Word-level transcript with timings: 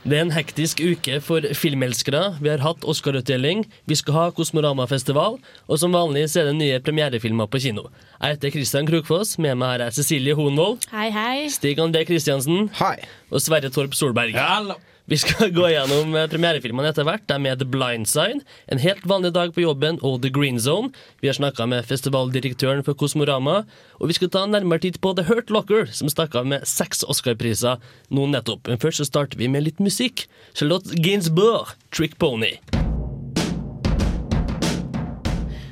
Det 0.00 0.16
er 0.16 0.22
en 0.24 0.32
hektisk 0.32 0.78
uke 0.80 1.18
for 1.20 1.44
filmelskere. 1.56 2.22
Vi 2.40 2.48
har 2.48 2.62
hatt 2.64 2.86
Oscar-utdeling, 2.88 3.66
vi 3.84 3.96
skal 3.98 4.16
ha 4.16 4.22
Kosmoramafestival, 4.32 5.36
og 5.68 5.80
som 5.82 5.92
vanlig 5.92 6.22
så 6.32 6.40
er 6.40 6.48
det 6.48 6.54
nye 6.56 6.78
premierefilmer 6.80 7.50
på 7.52 7.60
kino. 7.60 7.84
Jeg 8.16 8.38
heter 8.38 8.54
Christian 8.54 8.88
Krokfoss, 8.88 9.34
med 9.38 9.58
meg 9.60 9.74
her 9.74 9.84
er 9.90 9.92
Cecilie 9.96 10.36
Hoenvold, 10.38 10.86
Hei, 10.94 11.10
hei. 11.12 11.34
Stig 11.52 11.82
André 11.84 12.06
Kristiansen 12.08 12.70
Hei. 12.80 12.94
og 13.28 13.44
Sverre 13.44 13.68
Torp 13.74 13.92
Solberg. 13.98 14.32
Vi 15.10 15.16
skal 15.18 15.50
gå 15.50 15.64
gjennom 15.72 16.12
eh, 16.14 16.28
premierefilmene 16.30 16.92
etter 16.92 17.02
hvert. 17.02 17.24
De 17.26 17.50
er 17.50 17.56
The 17.58 17.66
Blind 17.66 18.06
Side, 18.06 18.44
En 18.70 18.78
helt 18.78 19.02
vanlig 19.10 19.32
dag 19.34 19.50
på 19.56 19.64
jobben 19.64 19.98
og 20.06 20.20
The 20.22 20.30
Green 20.30 20.60
Zone. 20.62 20.92
Vi 21.18 21.26
har 21.26 21.34
snakka 21.34 21.66
med 21.66 21.88
festivaldirektøren 21.88 22.84
for 22.86 22.94
Kosmorama. 22.94 23.64
Og 23.98 24.12
vi 24.12 24.14
skal 24.20 24.30
ta 24.30 24.44
nærmere 24.46 24.86
titt 24.86 25.00
på 25.02 25.10
The 25.18 25.26
Hurt 25.26 25.50
Locker, 25.50 25.90
som 25.90 26.12
stakk 26.12 26.38
av 26.38 26.46
med 26.46 26.62
seks 26.62 27.02
Oscar-priser 27.02 27.82
nå 28.14 28.28
nettopp. 28.30 28.70
Men 28.70 28.78
først 28.78 29.02
så 29.02 29.08
starter 29.10 29.42
vi 29.42 29.50
med 29.50 29.66
litt 29.66 29.82
musikk. 29.82 30.28
Charlotte 30.54 30.94
Gainsbourg, 31.02 31.74
Trick 31.90 32.14
Pony. 32.22 32.54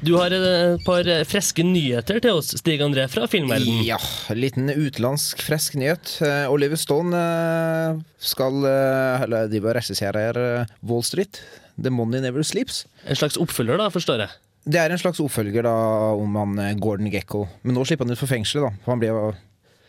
Du 0.09 0.15
har 0.17 0.33
eh, 0.33 0.75
et 0.79 0.85
par 0.87 1.05
eh, 1.05 1.21
friske 1.29 1.61
nyheter 1.67 2.23
til 2.25 2.39
oss, 2.39 2.55
Stig 2.57 2.81
André, 2.81 3.05
fra 3.13 3.27
filmverdenen. 3.29 3.83
Ja, 3.85 3.99
en 4.33 4.41
liten 4.41 4.71
utenlandsk 4.73 5.43
frisk 5.45 5.77
nyhet. 5.77 6.15
Eh, 6.25 6.47
Oliver 6.49 6.81
Stone 6.81 7.13
eh, 7.19 7.99
skal 8.31 8.65
eh, 8.65 9.25
Eller 9.27 9.51
de 9.53 9.61
bør 9.61 9.77
regissere 9.77 10.23
eh, 10.33 10.73
Wall 10.89 11.05
Street. 11.05 11.43
The 11.77 11.93
Money 11.93 12.23
Never 12.25 12.47
Sleeps. 12.47 12.87
En 13.05 13.21
slags 13.21 13.37
oppfølger, 13.37 13.77
da, 13.83 13.91
forstår 13.93 14.25
jeg. 14.25 14.33
Det 14.69 14.81
er 14.81 14.93
en 14.93 15.01
slags 15.01 15.21
oppfølger 15.21 15.69
da 15.69 15.75
om 16.17 16.41
han 16.41 16.57
eh, 16.65 16.73
Gordon 16.81 17.13
Gekko. 17.13 17.45
Men 17.69 17.77
nå 17.77 17.85
slipper 17.85 18.09
han 18.09 18.17
ut 18.17 18.23
for 18.23 18.33
fengselet, 18.33 18.65
da. 18.65 18.85
For 18.87 18.95
han 18.97 19.05
blir 19.05 19.37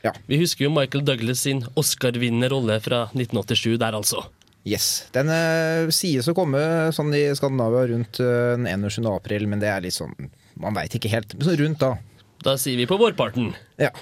ja. 0.04 0.14
Vi 0.28 0.38
husker 0.40 0.68
jo 0.68 0.74
Michael 0.76 1.04
Douglas 1.08 1.46
sin 1.48 1.64
Oscar-vinnende 1.80 2.52
rolle 2.52 2.78
fra 2.84 3.06
1987 3.16 3.80
der, 3.80 3.96
altså. 3.96 4.26
Yes. 4.68 5.08
Den 5.16 5.32
uh, 5.32 5.90
sies 5.94 6.28
å 6.28 6.36
komme 6.38 6.60
sånn 6.96 7.14
i 7.16 7.24
Skandinavia 7.38 7.88
rundt 7.94 8.20
uh, 8.20 8.58
den 8.60 8.68
21. 8.68 9.08
april, 9.14 9.48
men 9.50 9.62
det 9.62 9.72
er 9.72 9.84
litt 9.86 9.96
sånn 9.96 10.16
Man 10.60 10.76
veit 10.76 10.96
ikke 10.96 11.12
helt. 11.14 11.36
Så 11.40 11.56
rundt 11.60 11.80
da. 11.80 11.96
Da 12.44 12.56
sier 12.60 12.80
vi 12.80 12.88
på 12.90 12.98
vårparten. 13.00 13.54
Ja. 13.80 13.94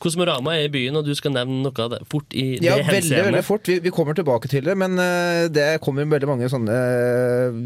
Kosmorama 0.00 0.54
er 0.56 0.68
i 0.68 0.72
byen, 0.72 0.96
og 0.96 1.04
du 1.04 1.12
skal 1.18 1.34
nevne 1.34 1.58
noe 1.64 1.82
av 1.82 1.90
det 1.92 2.00
fort 2.10 2.30
i 2.32 2.54
det 2.56 2.68
Ja, 2.68 2.78
veldig, 2.86 3.24
veldig 3.26 3.42
fort. 3.44 3.66
Vi, 3.68 3.80
vi 3.84 3.92
kommer 3.94 4.16
tilbake 4.16 4.48
til 4.50 4.64
det, 4.66 4.78
men 4.78 4.94
uh, 4.96 5.50
det 5.50 5.82
kommer 5.84 6.08
veldig 6.08 6.30
mange 6.30 6.48
sånne 6.52 6.78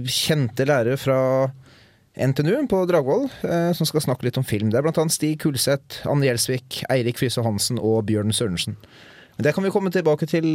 kjente 0.08 0.67
lærere 0.69 0.98
fra 1.00 1.19
NTNU 2.14 2.69
på 2.70 2.80
Dragvoll 2.86 3.25
som 3.75 3.89
skal 3.89 4.05
snakke 4.05 4.28
litt 4.28 4.36
om 4.39 4.45
film. 4.47 4.69
Det 4.70 4.78
er 4.78 4.86
annet 4.86 5.11
Stig 5.11 5.41
Kulseth, 5.42 6.05
Anne 6.06 6.28
Gjelsvik, 6.28 6.84
Eirik 6.95 7.19
Fyse 7.19 7.42
Hansen 7.42 7.80
og 7.83 8.05
Bjørn 8.06 8.30
Sørensen. 8.30 8.77
Men 9.34 9.48
det 9.48 9.50
kan 9.56 9.67
vi 9.67 9.72
komme 9.75 9.91
tilbake 9.91 10.28
til 10.30 10.55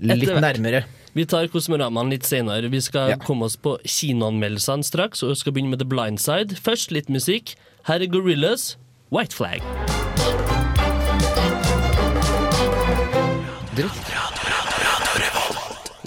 litt 0.00 0.28
nærmere. 0.42 0.84
Vi 1.16 1.24
tar 1.24 1.46
Kosmoramaen 1.48 2.10
litt 2.12 2.24
senere. 2.28 2.68
Vi 2.70 2.80
skal 2.80 3.10
Ja. 3.10 3.16
komme 3.16 3.44
oss 3.44 3.56
på 3.56 3.78
kinoanmeldelsene 3.84 4.84
straks, 4.84 5.22
og 5.22 5.36
skal 5.36 5.52
begynne 5.52 5.70
med 5.70 5.78
The 5.78 5.86
Blind 5.88 6.18
Side. 6.20 6.56
Først 6.60 6.90
litt 6.90 7.08
musikk. 7.08 7.54
Her 7.84 8.00
er 8.02 8.06
Gorillas, 8.06 8.76
White 9.10 9.32
Flag. 9.34 9.62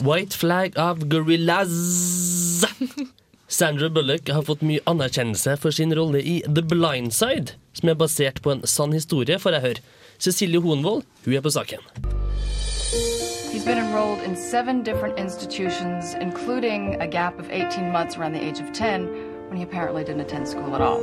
White 0.02 0.38
Flag 0.38 0.78
av 0.78 1.08
Gorillas. 1.08 1.70
Sandra 3.48 3.90
Bullock 3.90 4.30
har 4.30 4.44
fått 4.48 4.62
mye 4.64 4.80
anerkjennelse 4.88 5.56
for 5.60 5.74
sin 5.76 5.94
rolle 5.98 6.22
i 6.22 6.38
The 6.46 6.62
Blind 6.64 7.14
Side, 7.16 7.56
som 7.76 7.90
er 7.92 7.98
basert 8.00 8.42
på 8.46 8.54
en 8.54 8.62
sann 8.70 8.94
historie, 8.96 9.40
får 9.42 9.58
jeg 9.58 9.66
høre. 9.66 9.84
Cecilie 10.22 10.62
Hoenvold, 10.64 11.04
hun 11.26 11.36
er 11.40 11.44
på 11.44 11.52
saken. 11.56 11.84
He's 13.52 13.66
been 13.66 13.80
enrolled 13.80 14.22
in 14.22 14.36
seven 14.36 14.84
different 14.84 15.18
institutions, 15.18 16.14
including 16.14 17.02
a 17.02 17.08
gap 17.08 17.40
of 17.40 17.50
18 17.50 17.92
months 17.92 18.16
around 18.16 18.34
the 18.34 18.44
age 18.44 18.60
of 18.60 18.72
10 18.72 19.08
when 19.48 19.58
he 19.58 19.64
apparently 19.64 20.04
didn't 20.04 20.22
attend 20.22 20.48
school 20.48 20.76
at 20.76 20.82
all. 20.82 21.02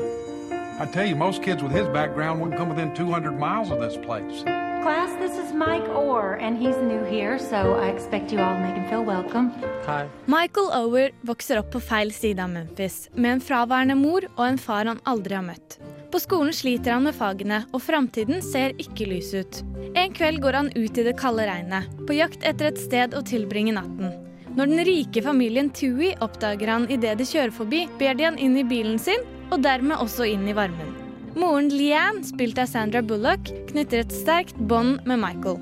I 0.79 0.87
tell 0.87 1.05
you, 1.05 1.17
most 1.17 1.43
kids 1.43 1.61
with 1.61 1.73
his 1.73 1.89
background 1.89 2.41
wouldn't 2.41 2.57
come 2.57 2.69
within 2.69 2.95
200 2.95 3.33
miles 3.33 3.71
of 3.71 3.81
this 3.81 3.97
place. 3.97 4.43
Class, 4.43 5.11
this 5.19 5.37
is 5.37 5.53
Mike 5.53 5.89
Orr, 5.89 6.35
and 6.35 6.57
he's 6.57 6.77
new 6.77 7.03
here, 7.03 7.37
so 7.41 7.75
I 7.75 7.89
expect 7.89 8.31
you 8.31 8.39
all 8.39 8.55
to 8.55 8.61
make 8.61 8.77
him 8.77 8.89
feel 8.89 9.03
welcome. 9.03 9.51
Hi. 9.85 10.09
Michael 10.27 10.71
Orr 10.71 11.11
vokser 11.23 11.59
opp 11.59 11.73
på 11.73 11.81
feil 11.81 12.13
side 12.13 12.39
av 12.39 12.51
Memphis, 12.55 13.09
med 13.15 13.33
en 13.33 13.41
fraværende 13.41 13.99
mor 13.99 14.31
og 14.37 14.47
en 14.47 14.59
far 14.59 14.87
han 14.87 15.03
aldri 15.03 15.35
har 15.35 15.49
møtt. 15.49 15.81
På 16.13 16.21
skolen 16.21 16.53
sliter 16.55 16.95
han 16.95 17.07
med 17.07 17.17
fagene, 17.17 17.65
og 17.75 17.83
framtiden 17.83 18.43
ser 18.45 18.77
ikke 18.83 19.09
lys 19.11 19.33
ut. 19.35 19.63
En 19.99 20.13
kveld 20.15 20.39
går 20.45 20.59
han 20.61 20.71
ut 20.77 20.99
i 20.99 21.05
det 21.07 21.17
kalde 21.19 21.47
regnet, 21.49 21.91
på 22.07 22.17
jakt 22.17 22.47
etter 22.47 22.71
et 22.71 22.79
sted 22.81 23.17
å 23.17 23.25
tilbringe 23.27 23.75
natten. 23.77 24.15
Når 24.57 24.71
den 24.71 24.85
rike 24.89 25.21
familien 25.21 25.69
Tui 25.75 26.15
oppdager 26.25 26.71
han 26.73 26.87
idet 26.89 27.19
de 27.19 27.27
kjører 27.29 27.53
forbi, 27.53 27.83
ber 27.99 28.17
de 28.17 28.25
han 28.25 28.39
inn 28.41 28.57
i 28.57 28.65
bilen 28.65 28.97
sin, 29.03 29.27
og 29.51 29.61
dermed 29.67 30.01
også 30.01 30.29
inn 30.31 30.47
i 30.49 30.57
varmen. 30.57 30.95
Moren 31.37 31.69
Leanne, 31.69 32.25
spilt 32.25 32.57
av 32.63 32.71
Sandra 32.71 33.03
Bullock, 33.05 33.51
knytter 33.69 34.07
et 34.07 34.15
sterkt 34.15 34.57
bånd 34.71 35.03
med 35.05 35.21
Michael. 35.21 35.61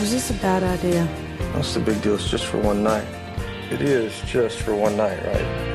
Was 0.00 0.10
this 0.12 0.30
a 0.30 0.36
bad 0.42 0.62
idea? 0.62 1.06
What's 1.54 1.72
the 1.72 1.80
big 1.80 2.02
deal? 2.02 2.16
It's 2.16 2.28
just 2.28 2.44
for 2.44 2.58
one 2.58 2.82
night. 2.82 3.06
It 3.70 3.80
is 3.80 4.12
just 4.26 4.60
for 4.60 4.74
one 4.74 4.96
night, 4.96 5.16
right? 5.24 5.71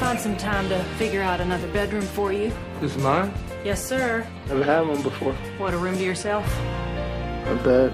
Find 0.00 0.18
some 0.18 0.36
time 0.36 0.68
to 0.68 0.78
figure 0.98 1.22
out 1.22 1.40
another 1.40 1.68
bedroom 1.68 2.02
for 2.02 2.32
you. 2.32 2.50
This 2.80 2.96
is 2.96 3.02
mine? 3.02 3.30
Yes, 3.64 3.84
sir. 3.88 4.26
Never 4.48 4.64
had 4.64 4.88
one 4.88 5.02
before. 5.02 5.32
What, 5.58 5.72
a 5.72 5.78
room 5.78 5.96
to 5.96 6.04
yourself? 6.04 6.44
A 7.46 7.54
bed. 7.62 7.92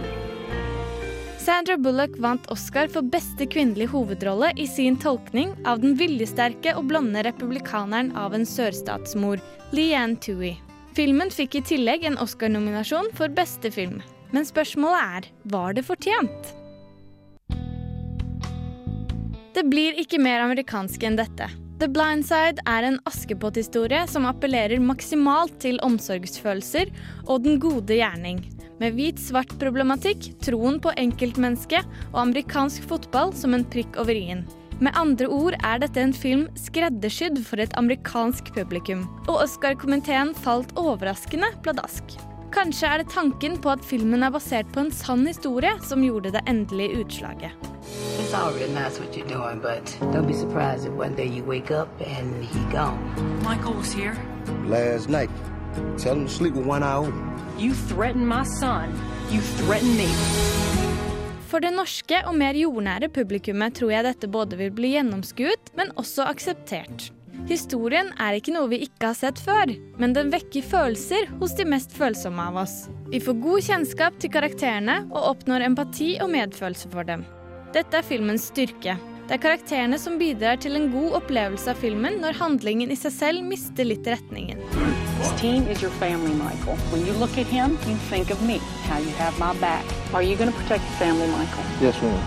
Sandra 1.39 1.77
Bullock 1.77 2.17
vant 2.17 2.51
Oscar 2.51 2.89
for 2.89 3.03
beste 3.03 3.47
kvinnelige 3.47 3.93
hovedrolle 3.93 4.53
i 4.57 4.67
sin 4.67 4.97
tolkning 4.97 5.55
av 5.65 5.81
den 5.81 5.95
viljesterke 5.97 6.75
og 6.77 6.89
blonde 6.89 7.23
republikaneren 7.25 8.13
av 8.17 8.35
en 8.37 8.45
sørstatsmor, 8.49 9.41
Leanne 9.73 10.17
Tui. 10.21 10.55
Filmen 10.97 11.31
fikk 11.31 11.61
i 11.61 11.65
tillegg 11.65 12.05
en 12.09 12.19
Oscar-nominasjon 12.21 13.13
for 13.17 13.33
beste 13.33 13.71
film. 13.73 14.01
Men 14.33 14.49
spørsmålet 14.49 15.17
er 15.21 15.33
var 15.53 15.77
det 15.77 15.85
fortjent? 15.89 16.53
Det 19.55 19.65
blir 19.69 19.97
ikke 20.01 20.21
mer 20.23 20.45
amerikansk 20.45 21.03
enn 21.05 21.19
dette. 21.19 21.49
The 21.81 21.89
Blind 21.89 22.27
Side 22.29 22.61
er 22.69 22.85
en 22.85 22.99
Askepott-historie 23.09 24.03
som 24.13 24.27
appellerer 24.29 24.83
maksimalt 24.85 25.55
til 25.63 25.79
omsorgsfølelser 25.81 26.91
og 27.25 27.47
den 27.47 27.57
gode 27.63 27.97
gjerning. 27.97 28.43
Med 28.83 28.99
hvit-svart 28.99 29.55
problematikk, 29.63 30.29
troen 30.45 30.77
på 30.85 30.93
enkeltmennesket 31.01 31.89
og 32.11 32.19
amerikansk 32.27 32.85
fotball 32.91 33.33
som 33.33 33.57
en 33.57 33.65
prikk 33.73 33.97
over 33.97 34.13
i-en. 34.13 34.45
Med 34.85 34.93
andre 34.93 35.31
ord 35.33 35.57
er 35.57 35.81
dette 35.81 36.05
en 36.05 36.13
film 36.13 36.45
skreddersydd 36.61 37.41
for 37.49 37.65
et 37.65 37.73
amerikansk 37.81 38.53
publikum. 38.53 39.07
Og 39.25 39.47
Oscar-komiteen 39.47 40.35
falt 40.37 40.77
overraskende 40.77 41.49
pladask. 41.65 42.13
Kanskje 42.53 42.93
er 42.93 43.01
det 43.01 43.15
tanken 43.15 43.57
på 43.57 43.73
at 43.73 43.89
filmen 43.89 44.27
er 44.27 44.37
basert 44.37 44.69
på 44.77 44.85
en 44.85 44.93
sann 44.93 45.25
historie 45.25 45.73
som 45.89 46.05
gjorde 46.05 46.37
det 46.37 46.45
endelige 46.51 47.07
utslaget. 47.07 47.71
It's 48.31 48.39
all 48.39 48.53
real 48.53 48.71
nice 48.71 49.01
what 49.01 49.17
you're 49.17 49.27
doing, 49.27 49.59
but 49.59 49.85
don't 50.13 50.29
be 50.29 50.35
surprised 50.35 50.87
if 50.87 50.93
one 50.93 51.17
day 51.17 51.27
you 51.27 51.43
wake 51.43 51.73
up 51.73 51.89
and 51.99 52.45
he 52.45 52.61
gone. 52.71 53.03
Michael 53.43 53.75
was 53.75 53.91
here. 53.93 54.15
Last 54.67 55.09
night. 55.09 55.31
Tell 55.99 56.15
him 56.15 56.27
to 56.27 56.33
sleep 56.33 56.55
with 56.55 56.65
one 56.65 56.85
eye 56.85 56.95
open. 56.95 57.27
You 57.59 57.75
threaten 57.75 58.25
my 58.25 58.45
son. 58.45 58.95
You 59.33 59.41
threaten 59.41 59.97
me. 59.97 60.07
For 61.51 61.59
det 61.59 61.73
norske 61.75 62.21
og 62.23 62.37
mer 62.39 62.55
jordnære 62.55 63.09
publikummet 63.11 63.75
tror 63.81 63.91
jeg 63.97 64.07
dette 64.07 64.31
både 64.31 64.61
vil 64.63 64.71
bli 64.79 64.93
gjennomskuet, 64.95 65.75
men 65.75 65.91
også 65.99 66.29
akseptert. 66.31 67.09
Historien 67.51 68.13
er 68.15 68.39
ikke 68.39 68.55
noe 68.55 68.71
vi 68.71 68.85
ikke 68.87 69.11
har 69.11 69.19
sett 69.19 69.43
før, 69.43 69.75
men 69.99 70.15
den 70.15 70.31
vekker 70.31 70.71
følelser 70.71 71.27
hos 71.43 71.59
de 71.59 71.67
mest 71.67 71.99
følsomme 71.99 72.47
av 72.47 72.63
oss. 72.63 72.79
Vi 73.11 73.19
får 73.19 73.43
god 73.43 73.69
kjennskap 73.73 74.23
til 74.23 74.31
karakterene 74.39 75.01
og 75.11 75.33
oppnår 75.35 75.67
empati 75.73 76.13
og 76.23 76.31
medfølelse 76.39 76.95
for 76.95 77.11
dem. 77.11 77.27
Dette 77.71 78.01
er 78.01 78.03
filmens 78.03 78.49
styrke. 78.51 78.97
Det 79.29 79.37
er 79.37 79.43
karakterene 79.45 79.99
som 80.03 80.17
bidrar 80.19 80.57
til 80.59 80.75
en 80.75 80.89
god 80.91 81.21
opplevelse 81.21 81.71
av 81.71 81.79
filmen 81.79 82.17
når 82.19 82.35
handlingen 82.41 82.91
i 82.91 82.97
seg 82.99 83.13
selv 83.15 83.45
mister 83.47 83.87
litt 83.87 84.09
retningen. 84.11 84.59
This 85.21 85.31
team 85.39 85.69
is 85.71 85.79
your 85.79 85.93
family, 86.01 86.35
Michael. 86.35 86.75
When 86.91 87.07
you 87.07 87.15
look 87.21 87.39
at 87.39 87.47
him, 87.47 87.79
you 87.87 87.95
think 88.09 88.33
of 88.35 88.43
me, 88.43 88.59
how 88.89 88.99
you 88.99 89.15
have 89.23 89.39
my 89.39 89.55
back. 89.63 89.87
Are 90.11 90.23
you 90.23 90.35
going 90.35 90.51
to 90.51 90.59
protect 90.65 90.83
the 90.83 90.97
family, 90.99 91.31
Michael? 91.31 91.71
Yes, 91.79 92.03
ma'am. 92.03 92.19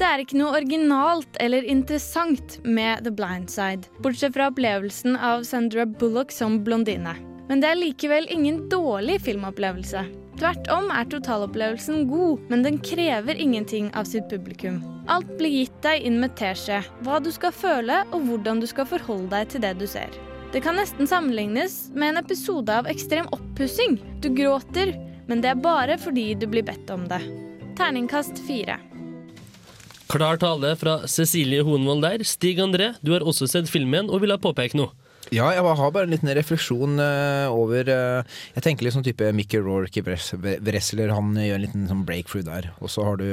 Det 0.00 0.08
er 0.08 0.24
ikke 0.24 0.40
noe 0.40 0.56
originalt 0.56 1.38
eller 1.44 1.66
interessant 1.70 2.56
med 2.64 3.04
The 3.04 3.12
Blind 3.14 3.52
Side, 3.52 3.86
bortsett 4.02 4.34
fra 4.34 4.48
opplevelsen 4.50 5.14
av 5.14 5.44
Sandra 5.46 5.84
Bullock 5.86 6.34
som 6.34 6.64
blondine. 6.66 7.14
Men 7.46 7.62
det 7.62 7.70
er 7.70 7.78
likevel 7.78 8.26
ingen 8.32 8.64
dårlig 8.72 9.20
filmopplevelse. 9.22 10.02
Tvert 10.40 10.70
om 10.72 10.86
er 10.88 11.04
totalopplevelsen 11.12 12.06
god, 12.08 12.46
men 12.48 12.62
den 12.64 12.78
krever 12.80 13.36
ingenting 13.36 13.90
av 13.92 14.06
sitt 14.08 14.24
publikum. 14.30 14.78
Alt 15.12 15.28
blir 15.36 15.52
gitt 15.52 15.74
deg 15.84 16.06
inn 16.08 16.16
med 16.22 16.32
teskje, 16.38 16.78
hva 17.04 17.18
du 17.20 17.28
skal 17.34 17.52
føle 17.52 17.98
og 18.08 18.24
hvordan 18.24 18.62
du 18.62 18.64
skal 18.70 18.88
forholde 18.88 19.28
deg 19.34 19.50
til 19.52 19.60
det 19.66 19.74
du 19.82 19.84
ser. 19.90 20.08
Det 20.54 20.62
kan 20.64 20.80
nesten 20.80 21.04
sammenlignes 21.10 21.90
med 21.92 22.14
en 22.14 22.22
episode 22.22 22.72
av 22.72 22.88
ekstrem 22.88 23.28
oppussing. 23.36 23.98
Du 24.24 24.30
gråter, 24.32 24.94
men 25.28 25.44
det 25.44 25.52
er 25.52 25.60
bare 25.60 26.00
fordi 26.00 26.30
du 26.40 26.48
blir 26.48 26.64
bedt 26.64 26.88
om 26.88 27.04
det. 27.10 27.20
Terningkast 27.76 28.40
fire. 28.48 28.80
Klar 30.10 30.40
tale 30.40 30.72
fra 30.80 31.02
Cecilie 31.04 31.60
Hoenvold 31.68 32.08
der. 32.08 32.24
Stig 32.24 32.64
André, 32.64 32.94
du 33.04 33.12
har 33.12 33.28
også 33.28 33.44
sett 33.46 33.68
filmen 33.68 34.08
og 34.08 34.24
vil 34.24 34.32
ha 34.32 34.40
påpekt 34.40 34.80
noe. 34.80 34.96
Ja, 35.30 35.46
jeg 35.54 35.62
har 35.62 35.92
bare 35.94 36.08
en 36.08 36.10
liten 36.10 36.30
refleksjon 36.34 36.98
eh, 36.98 37.46
over 37.54 37.86
eh, 37.86 38.36
Jeg 38.56 38.64
tenker 38.66 38.82
litt 38.86 38.96
sånn 38.96 39.06
type 39.06 39.28
Mickey 39.36 39.60
Wres- 39.62 40.32
Wrestler. 40.42 41.12
Han 41.14 41.36
gjør 41.38 41.54
en 41.60 41.64
liten 41.66 41.84
sånn 41.90 42.04
breakthrough 42.08 42.42
der. 42.48 42.70
Og 42.82 42.90
så 42.90 43.04
har 43.06 43.20
du 43.20 43.26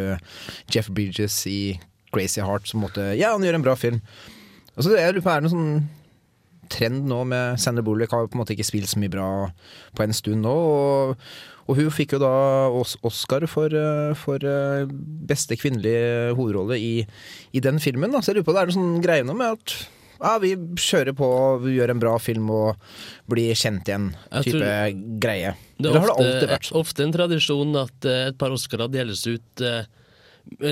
Jeff 0.73 0.91
Bridges 0.93 1.39
i 1.49 1.79
Crazy 2.13 2.43
Heart 2.45 2.69
som 2.69 2.83
måtte 2.85 3.09
Ja, 3.17 3.33
han 3.33 3.43
gjør 3.45 3.57
en 3.57 3.65
bra 3.65 3.73
film. 3.79 4.01
Og 4.77 4.85
så 4.85 4.93
Er 5.01 5.17
det 5.17 5.23
noen 5.25 5.49
sånn 5.53 5.71
trend 6.69 7.05
nå 7.07 7.21
med 7.25 7.57
Sander 7.63 7.81
Bullock 7.87 8.11
har 8.11 8.25
på 8.27 8.35
en 8.35 8.41
måte 8.43 8.51
ikke 8.53 8.65
spilt 8.67 8.89
så 8.91 8.99
mye 8.99 9.09
bra 9.13 9.27
på 9.95 10.03
en 10.03 10.13
stund 10.13 10.43
nå. 10.45 10.51
Og, 10.53 11.27
og 11.67 11.77
hun 11.79 11.89
fikk 11.95 12.13
jo 12.17 12.19
da 12.21 12.31
Oscar 13.07 13.47
for, 13.49 13.73
eh, 13.73 14.13
for 14.19 14.43
eh, 14.45 14.85
beste 15.31 15.57
kvinnelige 15.57 16.33
hovedrolle 16.37 16.77
i, 16.77 16.93
i 17.57 17.63
den 17.63 17.79
filmen. 17.81 18.11
Da. 18.13 18.21
Så 18.21 18.33
jeg 18.35 18.41
lurer 18.41 18.49
på, 18.51 18.57
det 18.57 18.61
er 18.65 18.69
noen 18.69 18.77
sånn 18.83 18.99
greie 19.05 19.25
nå 19.25 19.33
med 19.39 19.55
at 19.57 19.77
ja, 20.21 20.33
vi 20.43 20.53
kjører 20.81 21.15
på, 21.17 21.27
vi 21.63 21.75
gjør 21.77 21.93
en 21.93 22.01
bra 22.01 22.15
film 22.21 22.49
og 22.53 22.75
blir 23.29 23.53
kjent 23.57 23.87
igjen, 23.89 24.09
type 24.43 24.57
tror- 24.57 24.97
greie. 25.23 25.53
Det 25.77 25.91
er 25.91 25.99
har 25.99 26.07
det 26.09 26.15
alltid 26.15 26.33
ofte, 26.35 26.49
vært 26.53 26.69
sånn? 26.69 26.79
ofte 26.81 27.03
en 27.05 27.13
tradisjon 27.15 27.75
at 27.83 28.05
eh, 28.09 28.23
et 28.31 28.37
par 28.41 28.55
Oscarer 28.55 28.89
deles 28.89 29.21
ut 29.27 29.61
eh, 29.61 29.85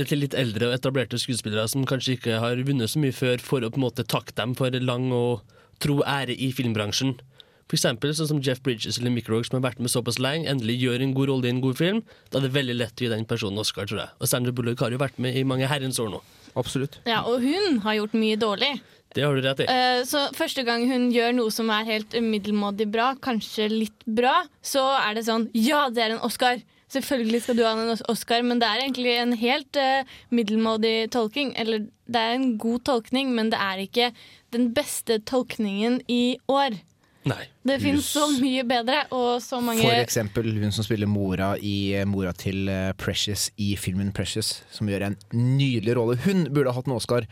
til 0.10 0.24
litt 0.24 0.34
eldre 0.34 0.70
og 0.72 0.78
etablerte 0.78 1.20
skuespillere 1.22 1.68
som 1.70 1.86
kanskje 1.86 2.18
ikke 2.18 2.40
har 2.42 2.62
vunnet 2.66 2.90
så 2.90 3.02
mye 3.04 3.14
før, 3.16 3.38
for 3.44 3.62
å 3.62 3.70
på 3.70 3.78
en 3.82 3.86
måte 3.86 4.08
takke 4.08 4.34
dem 4.38 4.56
for 4.58 4.72
lang 4.82 5.12
og 5.14 5.44
tro 5.84 6.00
ære 6.08 6.34
i 6.34 6.52
filmbransjen. 6.56 7.18
For 7.66 7.80
eksempel 7.80 8.12
sånn 8.14 8.30
som 8.30 8.42
Jeff 8.46 8.60
Bridges 8.62 9.00
eller 9.00 9.10
Mick 9.14 9.30
Rourke 9.32 9.50
som 9.50 9.58
har 9.58 9.72
vært 9.72 9.80
med 9.82 9.90
såpass 9.90 10.20
lenge, 10.22 10.46
endelig 10.52 10.78
gjør 10.84 11.02
en 11.02 11.16
god 11.18 11.32
rolle 11.32 11.50
i 11.50 11.54
en 11.54 11.62
god 11.64 11.80
film. 11.80 12.02
Da 12.30 12.38
er 12.38 12.46
det 12.46 12.54
veldig 12.54 12.76
lett 12.78 13.02
å 13.02 13.06
gi 13.08 13.10
den 13.10 13.26
personen 13.26 13.62
Oscar, 13.62 13.88
tror 13.90 14.04
jeg. 14.04 14.12
Og 14.22 14.30
Sandra 14.30 14.54
Bullock 14.54 14.84
har 14.86 14.94
jo 14.94 15.00
vært 15.02 15.18
med 15.22 15.38
i 15.40 15.42
mange 15.48 15.66
herrens 15.70 15.98
år 16.02 16.12
nå. 16.14 16.20
Absolutt. 16.56 17.00
Ja, 17.10 17.24
og 17.26 17.42
hun 17.42 17.82
har 17.84 17.98
gjort 17.98 18.14
mye 18.16 18.38
dårlig. 18.40 18.70
Det 19.16 19.24
har 19.24 19.36
du 19.36 19.42
rett 19.46 19.64
i. 19.64 19.68
Eh, 19.72 20.04
Så 20.08 20.26
første 20.36 20.66
gang 20.68 20.86
hun 20.90 21.10
gjør 21.16 21.34
noe 21.38 21.52
som 21.54 21.70
er 21.72 21.88
helt 21.88 22.16
middelmådig 22.20 22.90
bra, 22.92 23.14
kanskje 23.24 23.70
litt 23.72 24.04
bra, 24.06 24.42
så 24.62 24.84
er 25.00 25.16
det 25.16 25.26
sånn 25.30 25.50
Ja, 25.56 25.86
det 25.90 26.04
er 26.04 26.18
en 26.18 26.26
Oscar! 26.26 26.60
Selvfølgelig 26.96 27.42
skal 27.42 27.58
du 27.58 27.64
ha 27.66 27.72
en 27.74 27.96
Oscar, 28.12 28.44
men 28.46 28.60
det 28.62 28.68
er 28.70 28.84
egentlig 28.84 29.16
en 29.18 29.34
helt 29.40 29.76
eh, 29.82 30.06
middelmådig 30.32 31.10
tolking. 31.12 31.50
Eller 31.58 31.88
det 32.08 32.22
er 32.22 32.36
en 32.38 32.52
god 32.62 32.84
tolkning, 32.86 33.32
men 33.36 33.50
det 33.52 33.58
er 33.60 33.82
ikke 33.84 34.12
den 34.54 34.70
beste 34.76 35.18
tolkningen 35.26 35.98
i 36.08 36.38
år. 36.48 36.78
Nei. 37.26 37.42
Det 37.66 37.80
finnes 37.82 38.06
så 38.06 38.28
mye 38.38 38.62
bedre, 38.70 39.00
og 39.18 39.42
så 39.42 39.58
mange 39.66 39.82
For 39.82 39.98
eksempel 39.98 40.52
hun 40.62 40.72
som 40.76 40.86
spiller 40.86 41.10
mora 41.10 41.56
i 41.58 41.98
mora 42.06 42.36
til 42.38 42.70
eh, 42.70 42.92
Precious 43.02 43.48
i 43.58 43.74
filmen 43.82 44.14
Precious, 44.14 44.60
som 44.72 44.88
gjør 44.88 45.08
en 45.10 45.18
nydelig 45.34 45.98
rolle. 45.98 46.20
Hun 46.22 46.46
burde 46.54 46.70
ha 46.70 46.78
hatt 46.78 46.88
en 46.92 47.00
Oscar. 47.00 47.26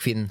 Finn 0.00 0.30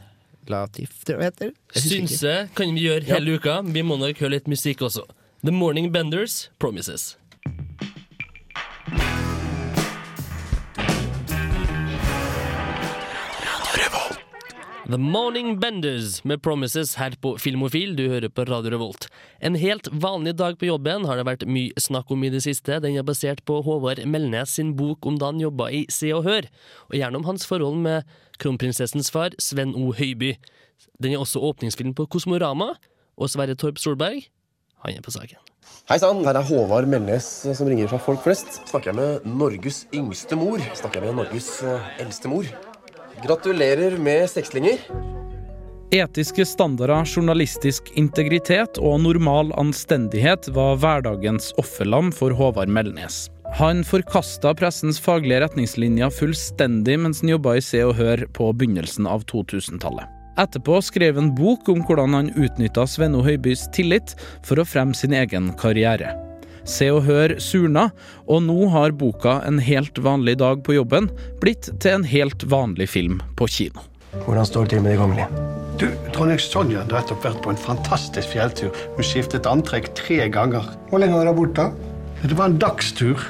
Latif, 0.50 1.04
tror 1.06 1.22
jeg 1.22 1.32
heter. 1.32 1.54
Synse 1.78 2.36
kan 2.58 2.74
vi 2.76 2.88
gjøre 2.88 3.06
hele 3.06 3.38
uka. 3.38 3.60
Vi 3.66 3.84
må 3.86 4.00
nok 4.02 4.18
høre 4.24 4.38
litt 4.38 4.50
musikk 4.50 4.82
også. 4.90 5.06
The 5.46 5.54
Morning 5.56 5.92
Benders, 5.94 6.50
Promises. 6.60 7.14
The 14.90 14.98
Morning 14.98 15.60
Benders 15.60 16.24
med 16.24 16.42
Promises 16.42 16.96
her 16.98 17.14
på 17.22 17.36
Filmofil. 17.38 17.92
Du 17.94 18.08
hører 18.10 18.32
på 18.34 18.42
Radio 18.50 18.72
Revolt. 18.74 19.06
En 19.38 19.54
helt 19.54 19.86
vanlig 19.94 20.32
dag 20.40 20.56
på 20.58 20.66
jobben 20.66 21.04
har 21.06 21.20
det 21.20 21.28
vært 21.28 21.44
mye 21.46 21.78
snakk 21.78 22.10
om 22.10 22.24
i 22.26 22.32
det 22.34 22.42
siste. 22.42 22.80
Den 22.82 22.98
er 22.98 23.06
basert 23.06 23.44
på 23.46 23.60
Håvard 23.68 24.02
Melnes 24.10 24.56
sin 24.58 24.72
bok 24.80 25.06
om 25.06 25.20
da 25.22 25.30
han 25.30 25.44
jobba 25.44 25.68
i 25.70 25.84
Se 25.94 26.10
og 26.18 26.24
Hør, 26.26 26.48
og 26.90 26.96
gjerne 26.98 27.22
om 27.22 27.28
hans 27.28 27.46
forhold 27.46 27.78
med 27.84 28.10
kronprinsessens 28.42 29.14
far, 29.14 29.38
Sven 29.38 29.76
O. 29.78 29.92
Høiby. 29.94 30.32
Den 30.98 31.14
er 31.14 31.22
også 31.22 31.44
åpningsfilm 31.52 31.94
på 31.94 32.08
Kosmorama, 32.10 32.72
og 33.14 33.30
Sverre 33.30 33.54
Torp 33.54 33.78
Solberg, 33.78 34.26
han 34.82 34.98
er 34.98 35.06
på 35.06 35.14
saken. 35.14 35.38
Hei 35.92 36.00
sann, 36.02 36.26
her 36.26 36.34
er 36.34 36.50
Håvard 36.50 36.90
Melnes 36.90 37.30
som 37.46 37.70
ringer 37.70 37.94
fra 37.94 38.02
Folk 38.02 38.26
Flest. 38.26 38.64
Snakker 38.66 38.90
jeg 38.90 38.98
med 39.04 39.30
Norges 39.38 39.84
yngste 39.94 40.40
mor? 40.40 40.58
Snakker 40.74 41.04
jeg 41.04 41.12
med 41.12 41.22
Norges 41.22 41.60
eh, 41.62 41.94
eldste 42.02 42.34
mor? 42.34 42.50
Gratulerer 43.24 43.98
med 43.98 44.30
sekslinger. 44.30 44.78
Etiske 45.92 46.46
standarder, 46.46 47.02
journalistisk 47.06 47.90
integritet 47.98 48.78
og 48.78 49.02
normal 49.02 49.50
anstendighet 49.58 50.52
var 50.54 50.78
hverdagens 50.80 51.50
offerlam 51.58 52.14
for 52.14 52.36
Håvard 52.38 52.70
Melnes. 52.70 53.28
Han 53.58 53.82
forkasta 53.84 54.54
pressens 54.54 55.02
faglige 55.02 55.42
retningslinjer 55.42 56.14
fullstendig 56.14 57.00
mens 57.02 57.24
han 57.24 57.34
jobba 57.34 57.58
i 57.58 57.66
Se 57.66 57.82
og 57.88 57.96
Hør 57.98 58.28
på 58.38 58.52
begynnelsen 58.54 59.10
av 59.10 59.26
2000-tallet. 59.32 60.06
Etterpå 60.40 60.78
skrev 60.86 61.18
en 61.20 61.34
bok 61.36 61.68
om 61.74 61.82
hvordan 61.84 62.16
han 62.16 62.34
utnytta 62.38 62.86
Svenno 62.88 63.26
Høibys 63.26 63.66
tillit 63.76 64.14
for 64.46 64.62
å 64.62 64.68
fremme 64.70 64.96
sin 64.96 65.18
egen 65.18 65.52
karriere. 65.60 66.14
Se 66.70 66.90
og 66.94 67.02
Hør 67.08 67.34
surna, 67.42 67.90
og 68.30 68.44
nå 68.46 68.68
har 68.74 68.94
boka 68.98 69.40
En 69.48 69.58
helt 69.64 69.98
vanlig 70.06 70.38
dag 70.42 70.62
på 70.66 70.76
jobben 70.78 71.10
blitt 71.42 71.72
til 71.82 71.98
en 71.98 72.06
helt 72.08 72.46
vanlig 72.52 72.90
film 72.92 73.24
på 73.40 73.48
kino. 73.50 73.82
Hvordan 74.26 74.46
står 74.46 74.68
det 74.68 74.76
til 74.76 74.84
med 74.86 74.96
de 74.96 75.02
kongelige? 75.02 75.28
Du, 75.80 75.88
Dronning 76.14 76.42
Sonja 76.44 76.84
har 76.84 76.92
nettopp 76.92 77.24
vært 77.24 77.42
på 77.46 77.54
en 77.54 77.60
fantastisk 77.60 78.34
fjelltur. 78.34 78.74
Hun 78.98 79.06
skiftet 79.06 79.48
antrekk 79.50 79.94
tre 79.98 80.26
ganger. 80.34 80.66
Hvor 80.90 81.02
lenge 81.02 81.18
var 81.18 81.30
hun 81.32 81.38
borte? 81.40 81.70
Det 82.22 82.36
var 82.36 82.52
en 82.52 82.60
dagstur. 82.60 83.22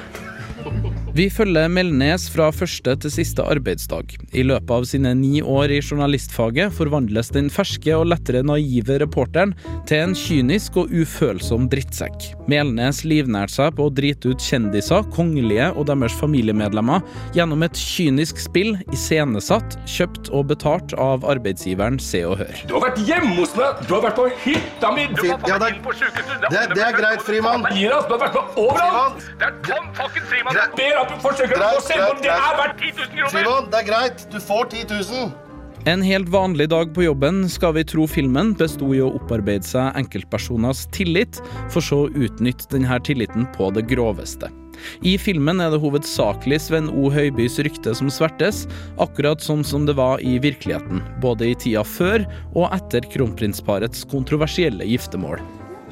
Vi 1.10 1.24
følger 1.32 1.66
Melnes 1.72 2.28
fra 2.30 2.46
første 2.54 2.92
til 3.02 3.10
siste 3.10 3.42
arbeidsdag. 3.42 4.12
I 4.38 4.44
løpet 4.46 4.70
av 4.70 4.84
sine 4.86 5.10
ni 5.18 5.40
år 5.42 5.72
i 5.74 5.80
journalistfaget 5.82 6.70
forvandles 6.76 7.32
den 7.34 7.48
ferske 7.50 7.90
og 7.96 8.06
lettere 8.12 8.44
naive 8.46 9.00
reporteren 9.02 9.50
til 9.90 10.04
en 10.04 10.14
kynisk 10.16 10.78
og 10.78 10.92
ufølsom 10.94 11.66
drittsekk. 11.72 12.28
Melnes 12.50 13.02
livnærte 13.02 13.56
seg 13.56 13.74
på 13.78 13.88
å 13.88 13.92
drite 13.94 14.30
ut 14.30 14.44
kjendiser, 14.46 15.02
kongelige 15.16 15.66
og 15.74 15.88
deres 15.90 16.14
familiemedlemmer 16.20 17.02
gjennom 17.34 17.66
et 17.66 17.74
kynisk 17.80 18.38
spill 18.44 18.76
iscenesatt, 18.94 19.80
kjøpt 19.90 20.30
og 20.30 20.46
betalt 20.54 20.94
av 20.94 21.26
arbeidsgiveren 21.34 21.98
Se 22.00 22.22
og 22.30 22.38
Hør. 22.44 22.62
Du 22.70 22.76
har 22.78 22.86
vært 22.86 23.02
hjemme 23.10 23.34
hos 23.40 23.56
meg, 23.58 23.82
du 23.90 23.96
har 23.96 24.06
vært 24.06 24.18
på 24.22 24.28
hytta 24.46 24.94
mi, 24.94 25.08
du 25.18 25.26
har 25.26 25.42
Ja, 25.50 25.58
det- 25.58 25.74
inn 25.74 25.82
på 25.82 25.90
sykehuset. 25.92 26.48
det- 26.54 26.68
det 26.74 26.86
er 26.86 26.92
greit, 27.02 27.20
Frimann. 27.26 27.66
Du 27.66 27.90
har 27.90 28.06
vært 28.06 28.34
med 28.38 28.56
overalt. 28.62 29.18
Det 29.42 29.46
er 29.50 29.54
Tom 29.66 29.90
fucking 29.98 30.26
Frimann. 30.30 30.54
Ber 30.76 30.99
at 31.00 31.12
du 31.12 31.20
forsøker 31.22 31.60
å 31.60 31.70
få 31.76 31.84
selv 31.88 32.08
om 32.14 32.24
det 32.24 32.32
er 32.34 32.58
verdt 32.58 32.82
10 32.82 32.90
000 32.98 33.14
kroner. 33.14 33.30
Simon, 33.36 33.70
det 33.72 33.80
er 33.80 33.88
greit. 33.88 34.26
Du 34.32 34.40
får 34.42 34.68
10 34.74 34.90
000. 34.92 35.30
En 35.88 36.02
helt 36.04 36.28
vanlig 36.28 36.66
dag 36.68 36.90
på 36.92 37.06
jobben, 37.06 37.46
skal 37.48 37.72
vi 37.72 37.86
tro 37.88 38.04
filmen, 38.04 38.52
besto 38.52 38.90
i 38.92 38.98
å 39.00 39.14
opparbeide 39.16 39.64
seg 39.64 39.96
enkeltpersoners 39.96 40.82
tillit, 40.92 41.38
for 41.72 41.80
så 41.80 42.02
å 42.04 42.10
utnytte 42.12 42.68
denne 42.74 42.98
tilliten 43.06 43.46
på 43.54 43.70
det 43.72 43.86
groveste. 43.88 44.50
I 45.04 45.14
filmen 45.20 45.60
er 45.60 45.72
det 45.72 45.80
hovedsakelig 45.80 46.58
Sven 46.66 46.90
O. 46.92 47.08
Høibys 47.12 47.56
rykte 47.64 47.94
som 47.96 48.12
svertes, 48.12 48.66
akkurat 49.00 49.40
sånn 49.44 49.64
som 49.64 49.88
det 49.88 49.96
var 49.96 50.20
i 50.20 50.36
virkeligheten, 50.42 51.00
både 51.24 51.48
i 51.48 51.56
tida 51.56 51.84
før 51.84 52.28
og 52.52 52.68
etter 52.76 53.08
kronprinsparets 53.16 54.04
kontroversielle 54.12 54.84
giftermål. 54.88 55.40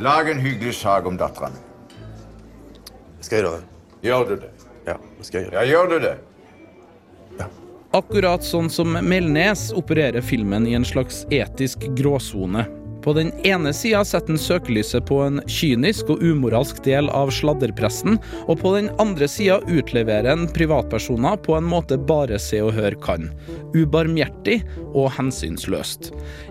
Lag 0.04 0.28
en 0.30 0.44
hyggelig 0.44 0.76
sag 0.82 1.08
om 1.08 1.16
datteren. 1.20 1.56
Skal 3.24 3.40
jeg 3.40 3.48
gjøre 3.48 3.64
det? 3.64 3.74
Gjør 4.04 4.28
du 4.28 4.36
det? 4.44 4.57
Ja, 4.88 4.96
det 5.18 5.26
skal 5.28 5.42
jeg 5.42 5.50
gjøre. 5.50 5.60
Ja, 5.60 5.68
gjør 5.68 5.90
du 5.92 5.98
det? 6.00 6.14
Ja. 7.38 7.48
Akkurat 7.98 8.44
sånn 8.44 8.70
som 8.72 8.96
Melnes 9.04 9.68
opererer 9.76 10.24
filmen 10.24 10.66
i 10.68 10.74
en 10.78 10.86
slags 10.88 11.22
etisk 11.34 11.84
gråsone. 11.98 12.64
På 13.08 13.14
den 13.16 13.30
ene 13.48 13.70
sida 13.72 14.02
setter 14.04 14.34
han 14.34 14.40
søkelyset 14.42 15.06
på 15.08 15.22
en 15.24 15.38
kynisk 15.48 16.10
og 16.12 16.20
umoralsk 16.20 16.82
del 16.84 17.06
av 17.16 17.30
sladderpressen, 17.32 18.18
og 18.44 18.60
på 18.60 18.74
den 18.74 18.90
andre 19.00 19.24
sida 19.32 19.62
utleverer 19.64 20.28
han 20.28 20.44
privatpersoner 20.52 21.40
på 21.40 21.56
en 21.56 21.64
måte 21.64 21.96
bare 21.96 22.36
Se 22.36 22.60
og 22.60 22.74
Hør 22.76 22.98
kan. 23.00 23.30
Ubarmhjertig 23.72 24.58
og 24.90 25.08
hensynsløst. 25.16 26.10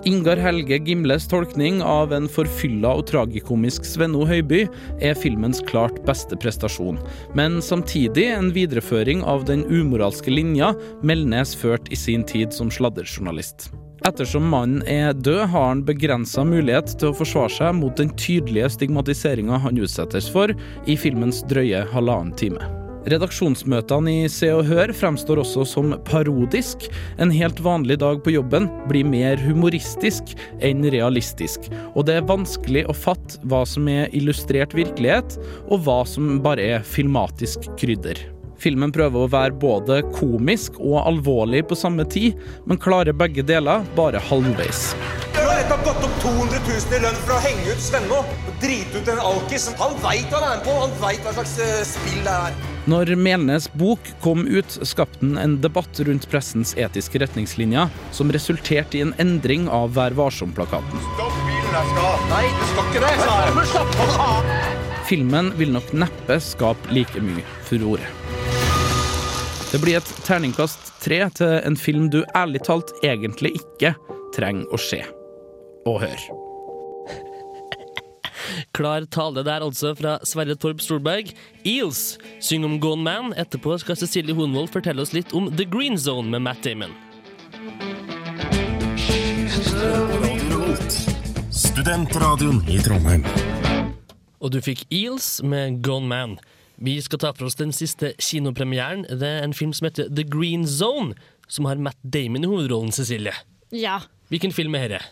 Ingar 0.09 0.41
Helge 0.41 0.81
Gimles 0.81 1.29
tolkning 1.29 1.83
av 1.85 2.17
en 2.17 2.25
forfylla 2.25 2.95
og 2.97 3.05
tragikomisk 3.13 3.85
Svenno 3.85 4.25
Høiby 4.25 4.63
er 4.97 5.13
filmens 5.13 5.61
klart 5.69 6.01
beste 6.09 6.41
prestasjon, 6.41 6.97
men 7.37 7.61
samtidig 7.61 8.31
en 8.33 8.49
videreføring 8.57 9.21
av 9.21 9.45
den 9.45 9.61
umoralske 9.69 10.33
linja 10.33 10.73
Melnes 11.05 11.53
førte 11.53 11.93
i 11.93 12.05
sin 12.07 12.25
tid 12.25 12.49
som 12.49 12.73
sladderjournalist. 12.73 13.69
Ettersom 14.07 14.45
mannen 14.47 14.83
er 14.87 15.11
død, 15.11 15.49
har 15.51 15.65
han 15.67 15.83
begrensa 15.83 16.45
mulighet 16.47 16.93
til 16.95 17.09
å 17.11 17.17
forsvare 17.17 17.51
seg 17.51 17.73
mot 17.75 17.97
den 17.99 18.13
tydelige 18.15 18.69
stigmatiseringa 18.77 19.59
han 19.65 19.79
utsettes 19.83 20.29
for 20.31 20.53
i 20.87 20.95
filmens 20.95 21.41
drøye 21.51 21.81
halvannen 21.91 22.35
time. 22.39 22.61
Redaksjonsmøtene 23.11 24.13
i 24.23 24.29
Se 24.31 24.49
og 24.51 24.65
Hør 24.67 24.91
fremstår 24.95 25.41
også 25.43 25.65
som 25.67 25.95
parodisk. 26.07 26.87
En 27.19 27.31
helt 27.31 27.59
vanlig 27.63 27.99
dag 28.03 28.19
på 28.23 28.35
jobben 28.35 28.69
blir 28.87 29.07
mer 29.07 29.39
humoristisk 29.43 30.35
enn 30.63 30.87
realistisk. 30.91 31.67
Og 31.95 32.07
det 32.07 32.19
er 32.19 32.31
vanskelig 32.31 32.83
å 32.87 32.95
fatte 32.95 33.39
hva 33.47 33.63
som 33.67 33.87
er 33.91 34.11
illustrert 34.15 34.75
virkelighet, 34.75 35.39
og 35.67 35.83
hva 35.87 36.01
som 36.07 36.37
bare 36.43 36.73
er 36.77 36.89
filmatisk 36.95 37.71
krydder. 37.79 38.27
Filmen 38.61 38.93
prøver 38.93 39.23
å 39.23 39.29
være 39.31 39.57
både 39.61 39.99
komisk 40.15 40.79
og 40.81 40.99
alvorlig 41.03 41.63
på 41.69 41.77
samme 41.77 42.05
tid, 42.09 42.37
men 42.65 42.81
klarer 42.81 43.13
begge 43.17 43.45
deler 43.45 43.85
bare 43.97 44.21
halvveis. 44.29 44.89
Du 45.35 45.43
har 45.43 45.59
nettopp 45.59 45.83
gått 45.85 46.07
opp 46.07 46.15
200 46.23 46.63
000 46.65 46.97
i 46.97 47.01
lønn 47.03 47.19
for 47.21 47.35
å 47.35 47.43
henge 47.43 47.67
ut 47.69 47.83
Svenno 47.83 48.23
og 48.23 48.55
drite 48.63 49.01
ut 49.01 49.11
en 49.13 49.21
alkis. 49.21 49.69
Han 49.77 49.93
veit 50.01 50.25
hva 50.31 50.41
han 50.41 50.47
er 50.49 50.57
med 50.57 50.65
på, 50.65 50.73
han 50.81 50.97
veit 51.03 51.21
hva 51.25 51.35
slags 51.37 51.53
eh, 51.61 51.83
spill 51.85 52.25
det 52.25 52.33
er. 52.47 52.57
Når 52.87 53.11
Melnes 53.19 53.67
bok 53.75 54.09
kom 54.23 54.45
ut, 54.47 54.77
skapte 54.87 55.19
den 55.19 55.35
en 55.41 55.57
debatt 55.61 55.99
rundt 56.07 56.25
pressens 56.31 56.71
etiske 56.79 57.19
retningslinjer, 57.21 57.91
som 58.15 58.31
resulterte 58.33 58.97
i 58.97 59.03
en 59.03 59.11
endring 59.21 59.67
av 59.69 59.91
Vær 59.97 60.15
varsom-plakaten. 60.17 61.03
Stopp 61.17 61.41
bilen, 61.43 61.73
jeg 61.75 61.91
skal. 61.93 62.27
Nei, 62.31 62.43
du 62.47 62.65
skal 62.71 62.91
ikke 62.91 63.03
det, 63.03 63.11
Jeg 63.11 63.25
skal. 63.25 63.55
Men 63.59 63.71
slapp 63.73 64.21
av! 64.23 64.53
Filmen 65.07 65.53
vil 65.59 65.75
nok 65.75 65.93
neppe 65.95 66.39
skape 66.43 66.95
like 66.95 67.21
mye 67.23 67.45
furore. 67.67 68.07
Det 69.77 69.83
blir 69.83 69.99
et 69.99 70.11
terningkast 70.25 70.87
tre 71.03 71.19
til 71.37 71.51
en 71.61 71.75
film 71.77 72.07
du 72.09 72.23
ærlig 72.33 72.63
talt 72.65 72.89
egentlig 73.05 73.51
ikke 73.59 73.91
trenger 74.33 74.71
å 74.73 74.77
se 74.81 74.97
og 75.85 75.99
høre. 76.01 76.37
Klar 78.79 79.05
tale 79.13 79.43
der 79.45 79.61
altså 79.61 79.91
fra 79.99 80.15
Sverre 80.25 80.55
Torp 80.57 80.81
Storberg. 80.81 81.29
Eels 81.61 82.17
synger 82.41 82.71
om 82.71 82.79
Gone 82.81 83.05
Man. 83.05 83.29
Etterpå 83.37 83.77
skal 83.77 84.01
Cecilie 84.01 84.33
Honvold 84.33 84.73
fortelle 84.73 85.05
oss 85.05 85.13
litt 85.13 85.37
om 85.37 85.51
The 85.53 85.69
Green 85.69 86.01
Zone 86.01 86.33
med 86.33 86.47
Matt 86.49 86.65
Damon. 86.65 86.97
Studentradioen 91.53 92.65
i 92.65 92.81
Trondheim. 92.81 93.29
Og 94.41 94.57
du 94.57 94.63
fikk 94.65 94.87
Eels 94.89 95.35
med 95.45 95.83
Gone 95.85 96.09
Man. 96.09 96.39
Vi 96.77 96.99
skal 97.01 97.19
ta 97.19 97.31
for 97.33 97.47
oss 97.49 97.57
den 97.57 97.73
siste 97.73 98.11
kinopremieren. 98.21 99.05
Det 99.09 99.27
er 99.27 99.45
en 99.45 99.55
film 99.57 99.73
som 99.73 99.89
heter 99.89 100.11
The 100.13 100.25
Green 100.27 100.67
Zone, 100.69 101.15
som 101.49 101.65
har 101.65 101.79
Matt 101.81 101.97
Damon 102.05 102.45
i 102.45 102.51
hovedrollen, 102.51 102.91
Cecilie. 102.93 103.33
Ja. 103.73 103.99
Hvilken 104.29 104.53
film 104.53 104.75
er 104.77 104.93
dette? 104.93 105.09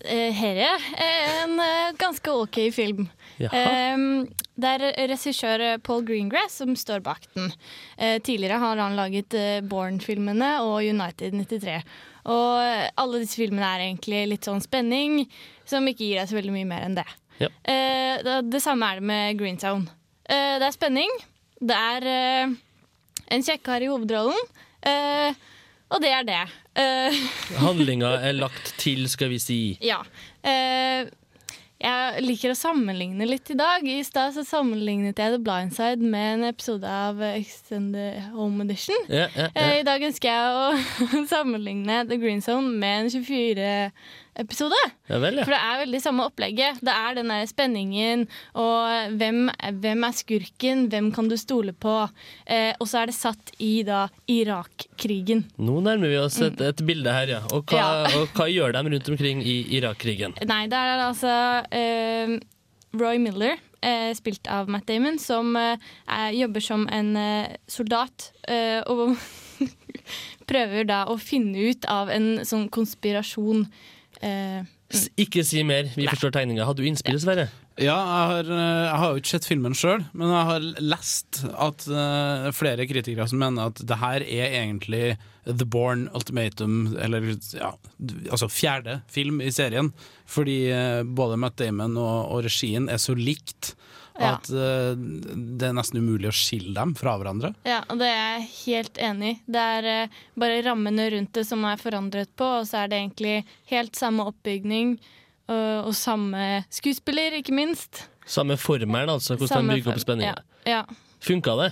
Eh, 0.00 0.30
Herre 0.32 0.70
er 0.96 1.26
en 1.42 1.58
eh, 1.60 1.90
ganske 2.00 2.32
ok 2.32 2.60
film. 2.72 3.08
Jaha. 3.42 3.58
Eh, 3.58 4.46
det 4.60 4.70
er 4.76 5.10
regissør 5.10 5.64
Paul 5.84 6.06
Greengrass 6.08 6.60
som 6.62 6.72
står 6.78 7.02
bak 7.04 7.26
den. 7.34 7.50
Eh, 7.98 8.16
tidligere 8.22 8.60
har 8.62 8.80
han 8.80 8.96
laget 8.96 9.34
Born-filmene 9.68 10.60
og 10.64 10.80
United 10.86 11.36
93. 11.36 11.80
Og 12.30 12.90
alle 13.00 13.20
disse 13.22 13.40
filmene 13.40 13.66
er 13.66 13.88
egentlig 13.88 14.26
litt 14.30 14.46
sånn 14.46 14.62
spenning, 14.62 15.24
som 15.68 15.88
ikke 15.88 16.04
gir 16.06 16.20
deg 16.20 16.30
så 16.30 16.38
veldig 16.38 16.54
mye 16.54 16.68
mer 16.68 16.86
enn 16.86 16.98
det. 17.00 17.08
Ja. 17.40 17.48
Det, 17.64 18.34
det 18.52 18.60
samme 18.60 18.84
er 18.84 19.00
det 19.00 19.08
med 19.08 19.38
Green 19.40 19.56
Zone. 19.60 19.88
Eh, 20.30 20.56
det 20.62 20.66
er 20.68 20.74
spenning. 20.74 21.14
Det 21.60 21.76
er 21.76 22.08
eh, 22.08 22.58
en 23.34 23.46
kjekkar 23.46 23.82
i 23.82 23.90
hovedrollen. 23.90 24.50
Eh, 24.86 25.46
og 25.90 26.02
det 26.02 26.12
er 26.14 26.26
det. 26.28 26.42
Handlinga 27.64 28.14
er 28.22 28.36
lagt 28.38 28.74
til, 28.78 29.08
skal 29.10 29.32
vi 29.32 29.40
si. 29.42 29.62
ja. 29.82 30.04
Jeg 31.80 32.20
liker 32.20 32.52
å 32.52 32.58
sammenligne 32.58 33.24
litt 33.24 33.48
i 33.54 33.56
dag. 33.56 33.86
I 33.88 34.02
stad 34.04 34.36
sammenlignet 34.44 35.16
jeg 35.16 35.32
The 35.32 35.38
Blind 35.40 35.72
Side 35.72 36.04
med 36.04 36.34
en 36.34 36.42
episode 36.50 36.84
av 36.84 37.22
Extended 37.24 38.18
Home 38.34 38.66
Edition. 38.66 39.00
Yeah, 39.08 39.32
yeah, 39.32 39.48
yeah. 39.56 39.78
I 39.80 39.86
dag 39.88 40.04
ønsker 40.04 40.28
jeg 40.28 40.58
å 40.60 41.24
sammenligne 41.32 42.02
The 42.10 42.20
Green 42.20 42.44
Zone 42.44 42.68
med 42.82 43.06
en 43.06 43.14
24-episode. 44.40 44.78
Ja 45.10 45.18
vel, 45.22 45.36
ja. 45.40 45.44
For 45.44 45.54
det 45.54 45.60
er 45.60 45.80
veldig 45.84 46.00
samme 46.02 46.24
opplegget. 46.28 46.80
Det 46.84 46.94
er 46.94 47.14
den 47.18 47.28
der 47.32 47.46
spenningen, 47.50 48.26
og 48.54 49.14
hvem, 49.20 49.50
hvem 49.82 50.04
er 50.08 50.16
skurken, 50.16 50.86
hvem 50.92 51.10
kan 51.14 51.28
du 51.30 51.36
stole 51.40 51.72
på? 51.72 51.94
Eh, 52.46 52.72
og 52.80 52.88
så 52.88 53.02
er 53.02 53.10
det 53.10 53.16
satt 53.18 53.52
i 53.58 53.82
da 53.86 54.06
Irak-krigen. 54.30 55.44
Nå 55.60 55.80
nærmer 55.84 56.08
vi 56.12 56.18
oss 56.20 56.40
et, 56.44 56.60
et 56.60 56.84
bilde 56.86 57.12
her, 57.14 57.34
ja. 57.36 57.42
Og 57.52 57.64
hva, 57.70 57.80
Ja. 57.80 57.88
og 58.20 58.28
hva 58.36 58.48
gjør 58.50 58.72
de 58.76 58.84
rundt 58.94 59.08
omkring 59.14 59.42
i 59.44 59.58
Irak-krigen? 59.78 60.36
Nei, 60.48 60.64
det 60.70 60.78
er 60.78 61.04
altså 61.08 61.34
eh, 61.74 62.36
Roy 63.00 63.20
Miller, 63.22 63.58
eh, 63.82 64.10
spilt 64.18 64.48
av 64.50 64.68
Matt 64.72 64.88
Damon, 64.90 65.18
som 65.22 65.54
eh, 65.58 65.76
er, 66.08 66.32
jobber 66.36 66.64
som 66.64 66.88
en 66.92 67.12
eh, 67.16 67.54
soldat. 67.70 68.32
eh, 68.48 68.80
og 68.90 69.16
prøver 70.50 70.86
da 70.88 71.04
å 71.10 71.14
finne 71.20 71.70
ut 71.70 71.84
av 71.90 72.10
en 72.10 72.40
sånn 72.48 72.68
konspirasjon. 72.72 73.66
Eh, 74.20 74.60
mm. 74.60 75.04
Ikke 75.24 75.42
si 75.46 75.62
mer, 75.64 75.88
vi 75.96 76.06
forstår 76.10 76.34
tegninga. 76.34 76.66
Hadde 76.68 76.82
du 76.82 76.88
innspill, 76.88 77.16
Sverre? 77.22 77.48
Ja, 77.80 77.96
jeg 77.96 78.30
har, 78.30 78.50
eh, 78.52 78.80
jeg 78.84 78.98
har 79.00 79.12
jo 79.12 79.20
ikke 79.22 79.32
sett 79.32 79.48
filmen 79.48 79.76
sjøl, 79.78 80.02
men 80.12 80.32
jeg 80.34 80.48
har 80.50 80.66
lest 80.84 81.40
at 81.48 81.86
uh, 81.88 82.50
flere 82.52 82.84
kritikere 82.90 83.24
som 83.30 83.40
mener 83.40 83.70
at 83.70 83.80
det 83.80 84.00
her 84.02 84.24
er 84.26 84.56
egentlig 84.60 85.04
The 85.48 85.64
Born 85.64 86.08
Ultimatum, 86.12 86.98
eller 87.00 87.30
ja, 87.56 87.72
altså 88.28 88.50
fjerde 88.52 89.00
film 89.08 89.40
i 89.40 89.52
serien. 89.54 89.94
Fordi 90.28 90.58
uh, 90.68 91.00
både 91.08 91.40
Matt 91.40 91.56
Damon 91.62 91.96
og, 91.96 92.18
og 92.34 92.44
regien 92.50 92.90
er 92.92 93.00
så 93.00 93.16
likt 93.16 93.72
Ja. 94.18 94.34
at 94.34 94.50
uh, 94.52 94.92
det 94.96 95.68
er 95.68 95.76
nesten 95.76 96.02
umulig 96.02 96.28
å 96.28 96.34
skille 96.34 96.74
dem 96.76 96.96
fra 96.98 97.14
hverandre. 97.20 97.52
ja, 97.68 97.80
og 97.88 98.00
det 98.00 98.08
er 98.10 98.18
jeg 98.18 98.48
helt 98.56 99.00
enig 99.10 99.30
i. 99.30 99.38
Det 99.46 99.66
er 99.76 99.88
uh, 100.08 100.18
bare 100.40 100.62
rammene 100.66 101.06
rundt 101.14 101.32
det 101.38 101.46
som 101.48 101.64
er 101.68 101.80
forandret 101.80 102.32
på, 102.36 102.48
og 102.60 102.68
så 102.68 102.82
er 102.82 102.90
det 102.90 103.00
egentlig 103.00 103.36
helt 103.72 103.96
samme 103.98 104.26
oppbygning 104.28 104.96
og, 105.50 105.90
og 105.90 105.94
samme 105.98 106.64
skuespiller, 106.70 107.38
ikke 107.40 107.54
minst. 107.56 108.04
Samme 108.26 108.58
formelen, 108.60 109.10
altså. 109.10 109.34
Hvordan 109.36 109.62
Samme 109.62 109.74
de 109.74 109.80
bygger 109.80 109.94
opp 109.94 110.04
spenninga. 110.04 110.34
Ja, 110.66 110.82
ja. 110.82 111.08
Funka 111.24 111.56
det? 111.62 111.70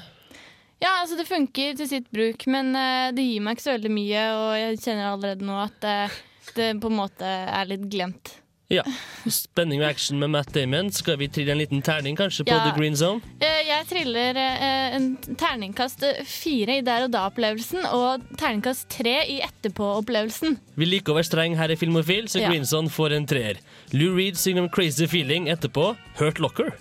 Ja, 0.78 0.97
altså 1.02 1.18
det 1.18 1.26
funker 1.26 1.76
til 1.78 1.88
sitt 1.90 2.11
bruk, 2.14 2.45
men 2.50 2.71
eh, 2.78 3.11
det 3.14 3.25
gir 3.26 3.42
meg 3.42 3.57
ikke 3.57 3.64
så 3.64 3.73
veldig 3.75 3.90
mye, 3.90 4.25
og 4.38 4.50
jeg 4.59 4.83
kjenner 4.85 5.09
allerede 5.11 5.47
nå 5.47 5.57
at 5.59 5.87
det 6.54 6.68
på 6.83 6.90
en 6.90 6.99
måte 7.00 7.26
er 7.26 7.71
litt 7.71 7.87
glemt. 7.90 8.37
Ja. 8.68 8.82
Spenning 9.32 9.80
og 9.80 9.87
action 9.88 10.18
med 10.20 10.28
Matt 10.34 10.50
Damon. 10.52 10.90
Skal 10.92 11.16
vi 11.16 11.28
trille 11.32 11.54
en 11.54 11.60
liten 11.62 11.80
terning 11.84 12.18
kanskje 12.18 12.44
på 12.44 12.52
Ja. 12.52 12.66
The 12.66 12.75
Green 12.76 12.96
Zone? 12.96 13.22
Eh, 13.40 13.62
Jeg 13.68 13.87
triller 13.88 14.37
eh, 14.37 14.96
en 14.96 15.16
terningkast 15.16 16.04
fire 16.28 16.76
i 16.78 16.82
der 16.84 17.06
og 17.06 17.12
da-opplevelsen, 17.12 17.87
og 17.87 18.26
terningkast 18.37 18.88
tre 18.92 19.22
i 19.28 19.40
etterpå-opplevelsen. 19.40 20.58
Vi 20.76 20.84
liker 20.84 21.12
å 21.12 21.16
være 21.16 21.30
streng 21.30 21.56
her 21.56 21.70
i 21.72 21.76
Filmofil, 21.80 22.28
så 22.28 22.40
Ja. 22.42 22.50
Green 22.50 22.64
Zone 22.66 22.90
får 22.90 23.16
en 23.16 23.26
treer. 23.26 23.56
Lou 23.92 24.14
Reed 24.16 24.37
synger 24.37 24.62
om 24.62 24.68
Crazy 24.68 25.06
Feeling 25.06 25.48
etterpå. 25.48 25.96
Hurt 26.18 26.38
Locker. 26.38 26.72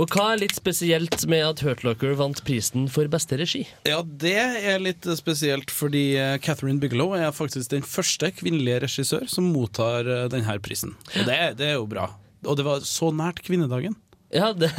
og 0.00 0.10
hva 0.10 0.32
er 0.32 0.40
litt 0.42 0.56
spesielt 0.56 1.22
med 1.30 1.44
at 1.46 1.62
Hurt 1.64 1.84
Locker 1.86 2.16
vant 2.18 2.40
prisen 2.46 2.88
for 2.90 3.08
beste 3.10 3.38
regi? 3.38 3.64
Ja, 3.86 4.00
det 4.02 4.34
er 4.34 4.82
litt 4.82 5.06
spesielt, 5.18 5.70
fordi 5.70 6.16
eh, 6.18 6.36
Catherine 6.42 6.82
Bigelow 6.82 7.14
er 7.18 7.34
faktisk 7.34 7.70
den 7.70 7.86
første 7.86 8.32
kvinnelige 8.34 8.82
regissør 8.86 9.28
som 9.30 9.52
mottar 9.54 10.08
eh, 10.08 10.26
denne 10.32 10.58
prisen. 10.64 10.96
Og 11.14 11.28
det, 11.28 11.38
det 11.60 11.70
er 11.72 11.76
jo 11.78 11.86
bra. 11.90 12.08
Og 12.44 12.58
det 12.58 12.66
var 12.66 12.82
så 12.88 13.12
nært 13.14 13.44
kvinnedagen. 13.46 13.94
Ja, 14.34 14.50
det 14.52 14.70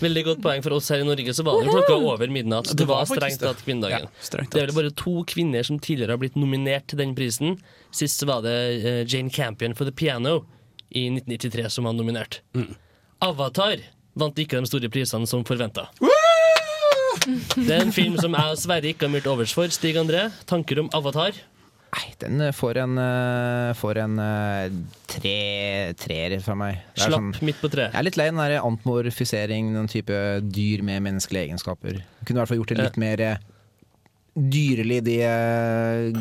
Veldig 0.00 0.22
godt 0.24 0.42
poeng 0.44 0.62
for 0.64 0.78
oss 0.78 0.88
her 0.92 1.02
i 1.02 1.06
Norge. 1.06 1.34
Så 1.36 1.44
var 1.44 1.60
det 1.60 1.68
klokka 1.68 1.96
over 1.98 2.30
midnatt. 2.32 2.70
Det, 2.72 2.86
var 2.88 3.04
strengt 3.08 3.42
tatt 3.42 3.60
kvinnedagen. 3.66 4.08
Ja, 4.08 4.24
strengt 4.24 4.54
det 4.54 4.62
er 4.62 4.70
vel 4.70 4.78
bare 4.78 4.94
to 4.96 5.18
kvinner 5.28 5.66
som 5.66 5.76
tidligere 5.82 6.16
har 6.16 6.22
blitt 6.22 6.38
nominert 6.40 6.88
til 6.88 7.02
den 7.02 7.12
prisen. 7.18 7.58
Sist 7.94 8.22
så 8.22 8.30
var 8.30 8.44
det 8.46 8.56
eh, 8.80 9.02
Jane 9.04 9.32
Campion 9.34 9.76
for 9.76 9.88
The 9.88 9.92
Piano 9.92 10.46
i 10.88 11.10
1993 11.10 11.68
som 11.76 11.90
var 11.90 11.98
nominert. 11.98 12.40
Mm. 12.56 12.72
Avatar 13.24 13.84
vant 14.16 14.38
ikke 14.38 14.60
de 14.60 14.70
store 14.70 14.90
prisene 14.92 15.28
som 15.30 15.44
forventa. 15.46 15.88
Det 17.56 17.70
er 17.72 17.82
en 17.84 17.94
film 17.94 18.16
som 18.20 18.34
jeg 18.36 18.52
og 18.52 18.60
Sverre 18.60 18.90
ikke 18.90 19.06
har 19.06 19.12
mye 19.14 19.26
overs 19.30 19.54
for. 19.56 19.70
Stig 19.72 19.96
André, 20.00 20.26
tanker 20.50 20.82
om 20.82 20.90
Avatar? 20.96 21.36
Nei, 21.94 22.08
den 22.18 22.40
eh, 22.42 22.50
får 22.54 22.80
en, 22.82 22.96
eh, 22.98 23.70
får 23.78 24.00
en 24.02 24.18
eh, 24.18 24.76
tre 25.14 25.34
treer 26.00 26.34
fra 26.42 26.56
meg. 26.58 26.80
Det 26.96 27.04
er 27.06 27.14
sånn- 27.14 27.30
Slapp 27.36 27.46
midt 27.46 27.60
på 27.62 27.70
treet. 27.70 27.92
Jeg 27.94 28.00
er 28.00 28.06
litt 28.08 28.18
lei 28.18 28.26
den 28.32 28.40
antmorfisering, 28.58 29.72
den 29.76 29.90
type 29.90 30.18
dyr 30.42 30.82
med 30.82 31.04
menneskelige 31.06 31.48
egenskaper. 31.52 32.00
Jeg 32.02 32.26
Kunne 32.26 32.40
i 32.40 32.40
hvert 32.42 32.50
fall 32.50 32.58
gjort 32.58 32.74
det 32.74 32.80
litt 32.82 32.98
mer 32.98 33.24
eh, 34.36 34.42
dyrelig, 34.54 35.00
de 35.06 35.16
eh, 35.22 36.12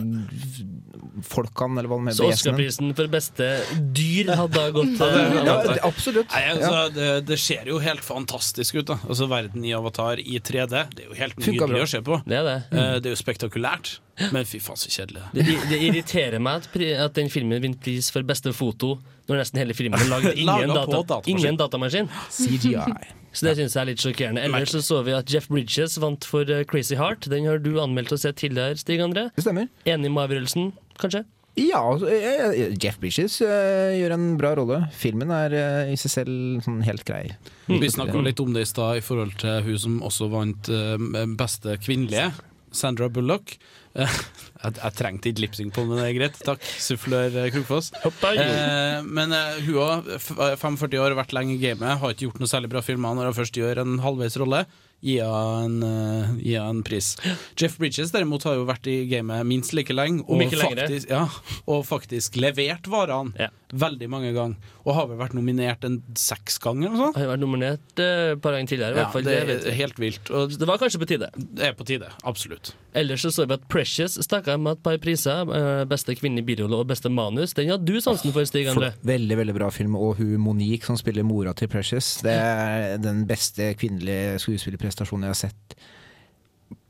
folkene, 1.24 1.80
eller 1.80 1.90
hva 1.92 2.00
det 2.06 2.16
Så 2.18 2.28
heter. 2.28 2.38
Oscar-prisen 2.38 2.94
for 2.98 3.12
beste 3.12 3.48
dyr 3.96 4.32
hadde 4.36 4.54
da 4.58 4.70
gått 4.76 5.00
Ja, 5.00 5.44
ja, 5.46 5.78
absolutt. 5.88 6.32
Nei, 6.34 6.44
altså, 6.54 6.82
det, 6.96 7.10
det 7.30 7.38
ser 7.42 7.70
jo 7.70 7.80
helt 7.84 8.04
fantastisk 8.06 8.80
ut. 8.82 8.88
da 8.92 8.98
Altså 9.08 9.28
Verden 9.32 9.66
i 9.66 9.74
Avatar 9.78 10.20
i 10.22 10.40
3D. 10.40 10.84
Det 10.96 11.06
er 11.06 11.10
jo 11.12 11.18
helt 11.20 11.40
nydelig 11.40 11.86
å 11.86 11.90
se 11.96 12.04
på. 12.06 12.20
Det 12.26 12.40
er 12.40 12.48
det. 12.50 12.58
Mm. 12.72 12.82
det 13.04 13.12
er 13.12 13.16
jo 13.16 13.22
spektakulært. 13.22 13.96
Men 14.34 14.46
fy 14.46 14.60
faen, 14.62 14.78
så 14.78 14.92
kjedelig. 14.94 15.24
Det, 15.34 15.58
det 15.72 15.80
irriterer 15.88 16.42
meg 16.44 16.62
at, 16.62 16.78
at 17.08 17.18
den 17.18 17.32
filmen 17.34 17.62
vinner 17.64 17.80
pris 17.82 18.12
for 18.14 18.26
beste 18.28 18.54
foto, 18.54 18.98
når 19.30 19.42
nesten 19.42 19.62
hele 19.64 19.74
filmen 19.78 19.98
er 20.02 20.12
lagd 20.12 20.32
ingen, 20.44 20.74
Laget 20.74 20.94
data, 20.98 21.22
ingen 21.34 21.58
datamaskin. 21.60 22.10
CGI. 22.30 23.23
Så 23.34 23.48
det 23.48 23.56
syns 23.58 23.76
jeg 23.76 23.82
er 23.82 23.90
litt 23.90 24.04
sjokkerende. 24.04 24.44
Ellers 24.46 24.74
så, 24.76 24.82
så 24.86 25.02
vi 25.06 25.16
at 25.18 25.32
Jeff 25.34 25.50
Bridges 25.50 25.98
vant 26.02 26.26
for 26.30 26.50
eh, 26.50 26.64
Crazy 26.70 26.98
Heart. 27.00 27.28
Den 27.34 27.48
har 27.50 27.62
du 27.64 27.72
anmeldt 27.82 28.14
og 28.14 28.22
sett 28.22 28.38
tidligere, 28.42 28.78
Stig 28.80 29.02
André. 29.04 29.30
Det 29.34 29.46
stemmer. 29.46 29.72
Enig 29.90 30.12
med 30.14 30.28
avgjørelsen, 30.28 30.70
kanskje? 31.02 31.24
Ja, 31.58 31.82
altså, 31.82 32.10
eh, 32.14 32.46
eh, 32.46 32.78
Jeff 32.82 33.00
Bridges 33.02 33.40
gjør 33.42 34.16
en 34.16 34.30
bra 34.42 34.54
rolle. 34.58 34.84
Filmen 34.98 35.34
er 35.34 35.58
i 35.90 35.98
seg 36.00 36.14
selv 36.20 36.64
sånn 36.66 36.82
helt 36.86 37.06
grei. 37.10 37.26
Vi 37.70 37.94
snakka 37.94 38.22
litt 38.26 38.42
om 38.44 38.54
det 38.54 38.68
i 38.68 38.70
stad 38.70 39.02
i 39.02 39.06
forhold 39.06 39.38
til 39.42 39.66
hun 39.66 39.82
som 39.82 40.02
også 40.06 40.30
vant 40.34 40.70
beste 41.40 41.78
kvinnelige, 41.82 42.32
Sandra 42.74 43.10
Bullock. 43.14 43.58
Jeg, 44.64 44.78
jeg 44.80 44.96
trengte 44.96 45.28
ikke 45.28 45.42
lipsing 45.44 45.72
på 45.76 45.84
men 45.84 45.98
det 46.00 46.04
er 46.06 46.14
greit. 46.16 46.38
Takk, 46.48 46.62
sufflør 46.80 47.34
eh, 47.42 47.50
Krokfoss. 47.52 47.90
Eh, 48.00 49.02
men 49.04 49.34
hun 49.66 49.80
òg, 49.84 50.08
45 50.24 51.02
år, 51.04 51.18
vært 51.20 51.36
lenge 51.36 51.58
i 51.58 51.60
gamet, 51.60 51.98
har 52.00 52.14
ikke 52.14 52.30
gjort 52.30 52.40
noe 52.40 52.48
særlig 52.48 52.72
bra 52.72 52.80
filmer. 52.86 53.18
Når 53.18 53.34
hun 53.34 53.38
først 53.42 53.60
gjør 53.60 53.82
en 53.84 53.98
halvveis 54.06 54.40
rolle, 54.40 54.62
gi 55.04 55.18
henne 55.20 55.90
en, 55.90 56.38
eh, 56.40 56.62
en 56.64 56.80
pris. 56.88 57.18
Jeff 57.60 57.76
Bridges 57.82 58.14
derimot 58.16 58.48
har 58.48 58.56
jo 58.56 58.64
vært 58.70 58.88
i 58.88 59.02
gamet 59.12 59.44
minst 59.50 59.76
like 59.76 59.92
lenge, 59.92 60.24
ikke 60.24 60.62
faktisk, 60.62 61.12
ja, 61.12 61.26
og 61.68 61.84
faktisk 61.90 62.40
levert 62.40 62.88
varene 62.88 63.52
veldig 63.74 64.08
mange 64.12 64.30
ganger. 64.36 64.72
Og 64.86 64.96
har 64.98 65.08
vel 65.10 65.18
vært 65.20 65.34
nominert 65.38 65.86
en 65.88 66.00
seks 66.20 66.60
ganger 66.64 66.88
eller 66.90 66.98
noe 66.98 67.06
sånt? 67.08 67.18
Har 67.20 67.32
vært 67.34 67.42
nominert 67.44 68.02
eh, 68.04 68.32
et 68.36 68.42
par 68.44 68.56
ganger 68.56 68.70
tidligere. 68.72 68.94
i 68.94 68.98
Ja, 69.00 69.04
hvert 69.04 69.16
fall, 69.16 69.26
det 69.28 69.36
det 69.50 69.72
er 69.72 69.78
helt 69.80 70.00
vilt. 70.02 70.32
Og 70.32 70.54
det 70.60 70.68
var 70.70 70.82
kanskje 70.82 71.02
på 71.04 71.10
tide. 71.10 71.30
Det 71.38 71.68
er 71.70 71.74
på 71.80 71.88
tide, 71.90 72.10
absolutt. 72.24 72.74
Ellers 72.94 73.26
så 73.26 73.32
så 73.34 73.48
vi 73.50 73.56
at 73.58 73.66
Precious 73.74 74.20
stakk 74.22 74.48
av 74.54 74.60
med 74.62 74.78
et 74.78 74.84
par 74.86 74.98
priser. 75.04 75.50
Beste 75.90 76.16
kvinne 76.20 76.44
i 76.44 76.46
birolle 76.46 76.78
og 76.84 76.88
beste 76.92 77.10
manus. 77.10 77.56
Den 77.58 77.72
hadde 77.74 77.86
du 77.90 77.98
sansen 78.04 78.32
for, 78.36 78.46
Stig 78.46 78.70
André. 78.72 78.92
Veldig 79.04 79.40
veldig 79.42 79.58
bra 79.58 79.72
film. 79.74 79.96
Og 79.98 80.18
hun 80.22 80.38
Monique 80.44 80.86
som 80.86 80.98
spiller 81.00 81.26
mora 81.26 81.54
til 81.58 81.68
Precious, 81.74 82.20
det 82.26 82.38
er 82.38 82.98
den 83.02 83.26
beste 83.30 83.72
kvinnelige 83.80 84.38
skuespillerprestasjonen 84.44 85.28
jeg 85.30 85.36
har 85.36 85.42
sett 85.48 85.78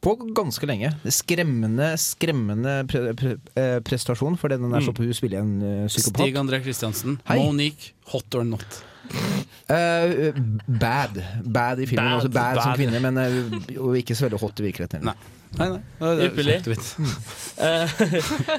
på 0.03 0.15
ganske 0.35 0.67
lenge. 0.67 0.91
Skremmende, 1.15 1.93
skremmende 2.01 2.73
pre 2.91 3.13
pre 3.17 3.35
eh, 3.59 3.77
prestasjon, 3.85 4.35
for 4.39 4.51
den 4.51 4.73
er 4.73 4.83
så 4.83 4.93
på 4.95 5.05
hun 5.07 5.15
spiller 5.15 5.43
en 5.43 5.53
uh, 5.61 5.85
psykopat. 5.87 6.19
Stig 6.19 6.39
André 6.41 6.59
Kristiansen. 6.65 7.19
Monique, 7.29 7.93
hot 8.11 8.35
or 8.35 8.43
not? 8.47 8.81
Uh, 9.71 10.35
bad. 10.67 11.21
Bad 11.43 11.79
i 11.83 11.87
filmen. 11.87 12.03
Bad. 12.03 12.17
Også 12.19 12.33
bad, 12.35 12.59
som 12.59 12.75
kvinne, 12.75 12.99
men 13.03 13.23
uh, 13.23 13.95
ikke 13.99 14.17
så 14.17 14.27
veldig 14.27 14.41
hot 14.43 14.59
i 14.59 14.67
virkeligheten. 14.67 15.07
Nei. 15.07 15.15
Nei, 15.59 15.67
nei. 15.69 15.81
er 16.01 16.21
Ypperlig. 16.29 16.59
Eh, 17.63 17.91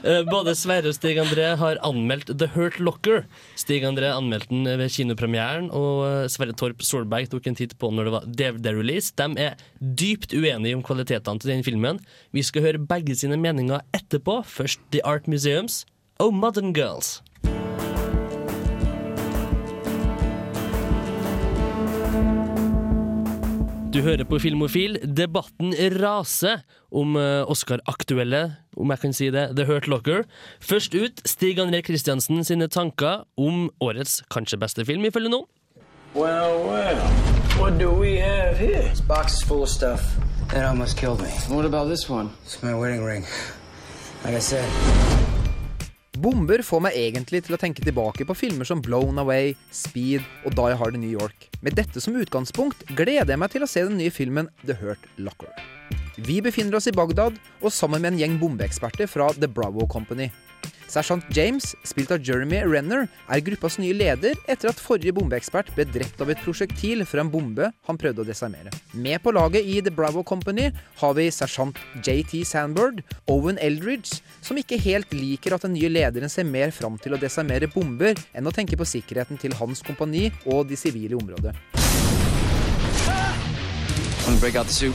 eh, 0.06 0.20
Både 0.28 0.52
Sverre 0.54 0.92
og 0.92 0.94
Stig 0.94 1.18
André 1.18 1.48
har 1.58 1.80
anmeldt 1.84 2.28
The 2.38 2.46
Hurt 2.54 2.76
Locker. 2.78 3.24
Stig 3.58 3.82
André 3.84 4.12
anmeldte 4.14 4.52
den 4.52 4.68
ved 4.78 4.92
kinopremieren, 4.94 5.66
og 5.74 6.04
eh, 6.06 6.28
Sverre 6.30 6.54
Torp 6.56 6.84
Solberg 6.86 7.26
tok 7.32 7.48
en 7.50 7.58
titt 7.58 7.74
på 7.80 7.90
den 7.90 7.98
når 7.98 8.06
det 8.06 8.14
var 8.14 8.28
DVD-release. 8.38 9.10
De 9.18 9.26
er 9.48 9.58
dypt 9.82 10.36
uenige 10.38 10.78
om 10.78 10.86
kvalitetene 10.86 11.42
til 11.42 11.56
den 11.56 11.66
filmen. 11.66 11.98
Vi 12.30 12.46
skal 12.46 12.68
høre 12.68 12.86
begge 12.86 13.18
sine 13.18 13.40
meninger 13.42 13.82
etterpå. 13.98 14.38
Først 14.46 14.86
The 14.94 15.02
Art 15.02 15.26
Museums 15.26 15.82
og 16.22 16.30
Modern 16.38 16.70
Girls. 16.76 17.16
Du 23.94 24.00
hører 24.02 24.26
på 24.26 24.40
Filmofil. 24.42 24.96
Debatten 25.06 25.70
raser 26.02 26.64
om 26.90 27.14
eh, 27.14 27.46
Oscar-aktuelle, 27.46 28.40
om 28.74 28.90
jeg 28.90 29.00
kan 29.04 29.12
si 29.14 29.28
det, 29.30 29.44
The 29.54 29.68
Hurt 29.68 29.86
Locker. 29.86 30.24
Først 30.58 30.96
ut 30.98 31.22
Stig 31.30 31.60
André 31.62 31.78
Kristiansen 31.86 32.42
sine 32.42 32.66
tanker 32.66 33.22
om 33.38 33.68
årets 33.78 34.16
kanskje 34.34 34.58
beste 34.58 34.82
film, 34.88 35.06
ifølge 35.06 35.30
noen. 35.30 35.46
Well, 36.16 36.66
well. 36.66 36.98
What 37.54 37.78
do 37.78 37.92
we 37.94 38.18
have 38.18 38.58
here? 38.58 38.82
This 38.82 39.00
box 39.00 39.38
is 39.38 39.46
full 39.46 39.62
of 39.62 39.70
stuff 39.70 40.02
that 40.50 40.66
almost 40.66 40.98
killed 40.98 41.22
me. 41.22 41.30
What 41.46 41.64
about 41.64 41.86
this 41.86 42.10
one? 42.10 42.30
It's 42.42 42.64
my 42.64 42.74
wedding 42.74 43.04
ring. 43.04 43.22
Like 44.24 44.34
I 44.34 44.40
said. 44.40 45.33
Bomber 46.14 46.62
får 46.62 46.82
meg 46.84 46.94
egentlig 46.94 47.40
til 47.42 47.56
å 47.56 47.58
tenke 47.58 47.82
tilbake 47.82 48.22
på 48.28 48.36
filmer 48.38 48.68
som 48.68 48.82
Blown 48.82 49.18
Away, 49.18 49.56
Speed 49.74 50.22
og 50.46 50.54
Die 50.54 50.76
Hard 50.78 50.94
in 50.94 51.02
New 51.02 51.10
York. 51.10 51.48
Med 51.58 51.74
dette 51.74 51.98
som 52.02 52.14
utgangspunkt 52.14 52.84
gleder 52.94 53.32
jeg 53.32 53.40
meg 53.42 53.50
til 53.50 53.66
å 53.66 53.70
se 53.70 53.82
den 53.82 53.98
nye 53.98 54.14
filmen 54.14 54.50
The 54.62 54.78
Hurt 54.78 55.08
Locker. 55.18 55.50
Vi 56.14 56.38
befinner 56.44 56.78
oss 56.78 56.86
i 56.86 56.94
Bagdad, 56.94 57.34
og 57.58 57.74
sammen 57.74 58.04
med 58.04 58.12
en 58.12 58.20
gjeng 58.22 58.38
bombeeksperter 58.38 59.10
fra 59.10 59.32
The 59.34 59.50
Bravo 59.50 59.88
Company. 59.90 60.30
Sergeant 60.94 61.24
James, 61.34 61.72
spilt 61.82 62.12
av 62.14 62.22
Jeremy 62.22 62.60
Renner, 62.70 63.08
er 63.26 63.42
gruppas 63.42 63.80
nye 63.82 63.94
leder 63.96 64.36
etter 64.46 64.70
at 64.70 64.78
forrige 64.78 65.14
bombeekspert 65.16 65.72
ble 65.74 65.86
drept 65.90 66.20
av 66.22 66.30
et 66.30 66.42
prosjektil 66.44 67.02
fra 67.08 67.24
en 67.24 67.32
bombe 67.32 67.70
han 67.88 67.98
prøvde 67.98 68.22
å 68.22 68.28
desarmere. 68.28 68.70
Med 68.94 69.18
på 69.24 69.32
laget 69.34 69.66
i 69.66 69.80
The 69.82 69.90
Bravo 69.94 70.22
Company 70.22 70.68
har 71.00 71.16
vi 71.18 71.26
sersjant 71.34 71.80
JT 71.98 72.44
Sandberg, 72.46 73.02
Owen 73.26 73.58
Eldridge, 73.58 74.20
som 74.44 74.60
ikke 74.60 74.78
helt 74.84 75.10
liker 75.16 75.56
at 75.56 75.66
den 75.66 75.74
nye 75.74 75.90
lederen 75.90 76.30
ser 76.30 76.46
mer 76.46 76.70
fram 76.74 77.00
til 77.02 77.16
å 77.16 77.20
desarmere 77.20 77.70
bomber 77.74 78.14
enn 78.30 78.46
å 78.46 78.54
tenke 78.54 78.78
på 78.78 78.86
sikkerheten 78.86 79.40
til 79.40 79.58
hans 79.58 79.82
kompani 79.82 80.28
og 80.46 80.68
de 80.70 80.78
sivile 80.78 81.16
i 81.16 81.18
området. 81.18 81.56
Want 84.24 84.38
to 84.38 84.40
break 84.40 84.54
out 84.54 84.66
the 84.66 84.72
suit? 84.72 84.94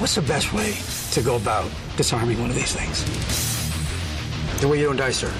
What's 0.00 0.14
the 0.14 0.22
best 0.22 0.54
way 0.54 0.72
to 1.12 1.20
go 1.20 1.36
about 1.36 1.68
disarming 1.98 2.40
one 2.40 2.48
of 2.48 2.56
these 2.56 2.72
things? 2.72 3.49
The 4.60 4.68
way 4.68 4.80
you 4.80 4.92
don't 4.92 4.96
die, 4.96 5.12
sir. 5.12 5.30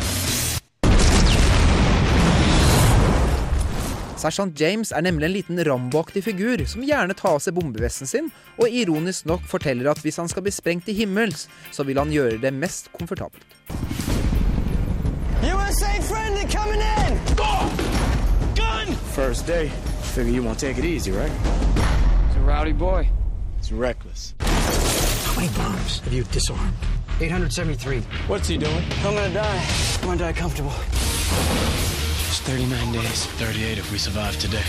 Sersjant 4.17 4.61
James 4.61 4.93
er 4.93 5.01
nemlig 5.01 5.27
en 5.27 5.33
liten 5.33 5.61
Rambo-aktig 5.65 6.23
figur 6.25 6.61
som 6.69 6.85
gjerne 6.85 7.13
tar 7.17 7.37
av 7.37 7.43
seg 7.45 7.57
bombevesten 7.57 8.09
sin, 8.09 8.31
og 8.57 8.69
ironisk 8.69 9.29
nok 9.29 9.45
forteller 9.49 9.89
at 9.93 10.01
hvis 10.05 10.17
han 10.21 10.29
skal 10.29 10.45
bli 10.45 10.53
sprengt 10.53 10.85
til 10.89 10.97
himmels, 10.97 11.47
så 11.73 11.85
vil 11.89 12.01
han 12.01 12.13
gjøre 12.13 12.41
det 12.41 12.53
mest 12.53 12.89
komfortabelt. 12.97 13.45
USA 15.41 15.93
friendly 16.09 16.45
coming 16.49 16.81
in! 16.81 17.17
Gun! 18.57 18.95
First 19.17 19.47
day. 19.47 19.69
Figure 20.15 20.33
you 20.33 20.43
won't 20.43 20.59
take 20.59 20.79
it 20.79 20.85
easy, 20.85 21.13
right? 21.13 21.33
It's 22.29 22.37
a 22.37 22.41
rowdy 22.41 22.73
boy. 22.73 23.09
It's 23.59 23.73
reckless. 23.73 24.35
How 24.41 25.35
many 25.37 25.53
bombs 25.57 26.01
have 26.01 26.13
you 26.13 26.25
disarmed? 26.25 26.90
873. 27.21 28.01
What's 28.29 28.49
he 28.49 28.57
doing? 28.57 28.85
I'm 29.05 29.15
gonna 29.15 29.29
die. 29.29 29.61
I'm 30.01 30.09
gonna 30.09 30.17
die 30.17 30.33
comfortable. 30.33 30.73
It's 32.29 32.41
39 32.41 32.93
days. 32.93 33.27
38 33.37 33.79
if 33.79 33.93
we 33.93 33.99
survive 33.99 34.39
today. 34.41 34.65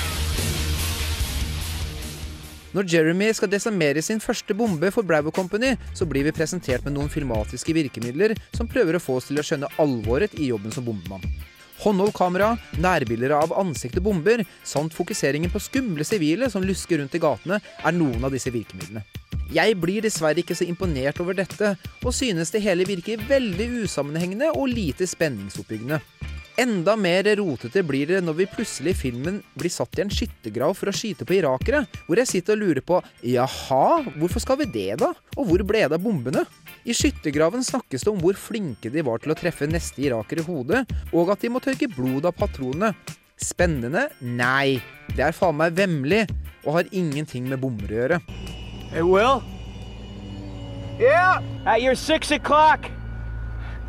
Når 2.71 2.83
Jeremy 2.87 3.33
skal 3.33 3.51
desamere 3.51 4.01
sin 4.01 4.19
første 4.19 4.53
bombe 4.53 4.91
for 4.91 5.03
Bravo 5.03 5.31
Company, 5.31 5.75
så 5.93 6.05
blir 6.05 6.23
vi 6.23 6.31
presentert 6.31 6.83
med 6.85 6.95
noen 6.95 7.09
filmatiske 7.11 7.73
virkemidler 7.75 8.35
som 8.55 8.67
prøver 8.67 8.95
å 8.95 9.03
få 9.03 9.17
oss 9.19 9.27
til 9.27 9.39
å 9.39 9.43
skjønne 9.43 9.71
alvoret 9.79 10.35
i 10.39 10.51
jobben 10.51 10.71
som 10.71 10.87
bombemann. 10.87 11.23
Håndholdt 11.81 12.15
kamera, 12.15 12.53
nærbilder 12.79 13.35
av 13.39 13.55
ansiktet 13.59 14.03
bomber, 14.03 14.43
samt 14.63 14.95
fokuseringen 14.95 15.51
på 15.51 15.59
skumle 15.59 16.07
sivile 16.07 16.51
som 16.51 16.63
lusker 16.63 17.01
rundt 17.01 17.15
i 17.15 17.23
gatene, 17.23 17.59
er 17.59 17.95
noen 17.95 18.23
av 18.23 18.35
disse 18.35 18.53
virkemidlene. 18.53 19.03
Jeg 19.51 19.75
blir 19.83 20.03
dessverre 20.05 20.39
ikke 20.39 20.55
så 20.55 20.63
imponert 20.63 21.19
over 21.19 21.35
dette, 21.35 21.73
og 22.05 22.13
synes 22.15 22.53
det 22.53 22.63
hele 22.63 22.87
virker 22.87 23.23
veldig 23.27 23.67
usammenhengende 23.83 24.53
og 24.55 24.69
lite 24.71 25.07
spenningsoppbyggende. 25.09 25.99
Enda 26.61 26.93
mer 26.99 27.25
rotete 27.39 27.81
blir 27.87 28.09
det 28.09 28.19
når 28.23 28.35
vi 28.37 28.45
plutselig 28.51 28.91
i 28.93 28.99
filmen 28.99 29.39
blir 29.57 29.71
satt 29.71 29.97
i 29.97 30.03
en 30.03 30.11
skyttergrav 30.11 30.75
for 30.77 30.91
å 30.91 30.93
skyte 30.95 31.25
på 31.27 31.37
irakere, 31.37 31.85
hvor 32.05 32.19
jeg 32.19 32.29
sitter 32.29 32.55
og 32.55 32.63
lurer 32.63 32.85
på 32.85 32.99
jaha, 33.27 33.83
hvorfor 34.19 34.43
skal 34.43 34.59
vi 34.61 34.69
det 34.71 34.99
da? 35.01 35.11
Og 35.35 35.47
hvor 35.47 35.63
ble 35.67 35.83
det 35.85 35.97
av 35.97 36.03
bombene? 36.03 36.43
I 36.83 36.95
skyttergraven 36.95 37.65
snakkes 37.65 38.05
det 38.05 38.11
om 38.11 38.19
hvor 38.23 38.39
flinke 38.39 38.91
de 38.93 39.03
var 39.07 39.23
til 39.23 39.33
å 39.33 39.39
treffe 39.39 39.67
neste 39.67 40.03
iraker 40.05 40.43
i 40.43 40.47
hodet, 40.47 40.85
og 41.11 41.33
at 41.33 41.43
de 41.43 41.51
må 41.51 41.63
tørke 41.63 41.91
blod 41.91 42.29
av 42.29 42.35
patronene. 42.39 42.93
Spennende? 43.41 44.07
Nei. 44.21 44.79
Det 45.11 45.25
er 45.27 45.35
faen 45.35 45.59
meg 45.59 45.75
vemmelig, 45.79 46.27
og 46.65 46.77
har 46.77 46.91
ingenting 46.95 47.47
med 47.49 47.63
bomber 47.63 47.89
å 47.89 48.03
gjøre. 48.03 48.21
Hey, 48.91 49.03
Will? 49.03 49.41
Yeah? 50.99 51.41
At 51.65 51.81
your 51.81 51.95
six 51.95 52.29
o'clock. 52.31 52.91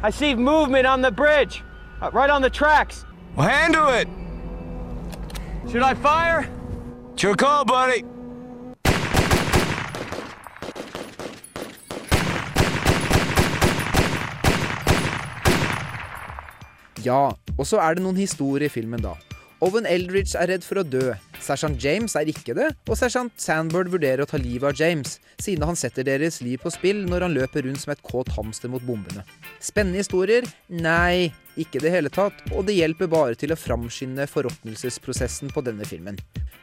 I 0.01 0.11
see 0.11 0.37
movement 0.37 0.87
on 0.87 1.03
the 1.03 1.11
bridge, 1.11 1.65
uh, 2.01 2.11
right 2.12 2.31
on 2.31 2.41
the 2.41 2.51
tracks. 2.51 3.05
Well, 3.35 3.49
handle 3.49 3.88
it. 3.88 4.07
Should 5.69 5.83
I 5.83 5.95
fire? 5.95 6.49
It's 7.15 7.23
your 7.25 7.35
call, 7.35 7.65
buddy. 7.65 8.05
Ja, 17.03 17.33
og 17.59 17.67
så 17.67 17.83
er 17.83 17.95
det 17.99 18.05
noen 18.05 18.17
historier 18.17 18.69
i 18.69 18.71
filmen, 18.71 19.03
da. 19.03 19.17
Owen 19.62 19.85
Eldridge 19.87 20.35
er 20.35 20.48
redd 20.51 20.64
for 20.66 20.81
å 20.81 20.83
dø. 20.83 21.12
Sersjant 21.38 21.79
James 21.79 22.16
er 22.18 22.27
ikke 22.27 22.55
det, 22.59 22.72
og 22.90 22.96
sersjant 22.98 23.37
Sandbird 23.38 23.92
vurderer 23.92 24.25
å 24.25 24.27
ta 24.27 24.40
livet 24.40 24.72
av 24.72 24.81
James, 24.81 25.20
siden 25.38 25.62
han 25.68 25.79
setter 25.79 26.03
deres 26.09 26.40
liv 26.42 26.59
på 26.59 26.72
spill 26.75 27.05
når 27.07 27.29
han 27.29 27.37
løper 27.37 27.62
rundt 27.68 27.85
som 27.85 27.92
et 27.94 28.03
kåt 28.03 28.33
hamster 28.35 28.72
mot 28.72 28.83
bombene. 28.83 29.22
Spennende 29.62 30.03
historier? 30.03 30.48
Nei, 30.66 31.31
ikke 31.61 31.83
det 31.83 31.93
hele 31.93 32.11
tatt, 32.12 32.38
og 32.53 32.67
det 32.69 32.77
hjelper 32.79 33.11
bare 33.12 33.37
til 33.38 33.53
å 33.53 33.59
framskynde 33.59 34.29
forråtnelsesprosessen 34.31 35.53
på 35.53 35.65
denne 35.67 35.87
filmen. 35.88 36.19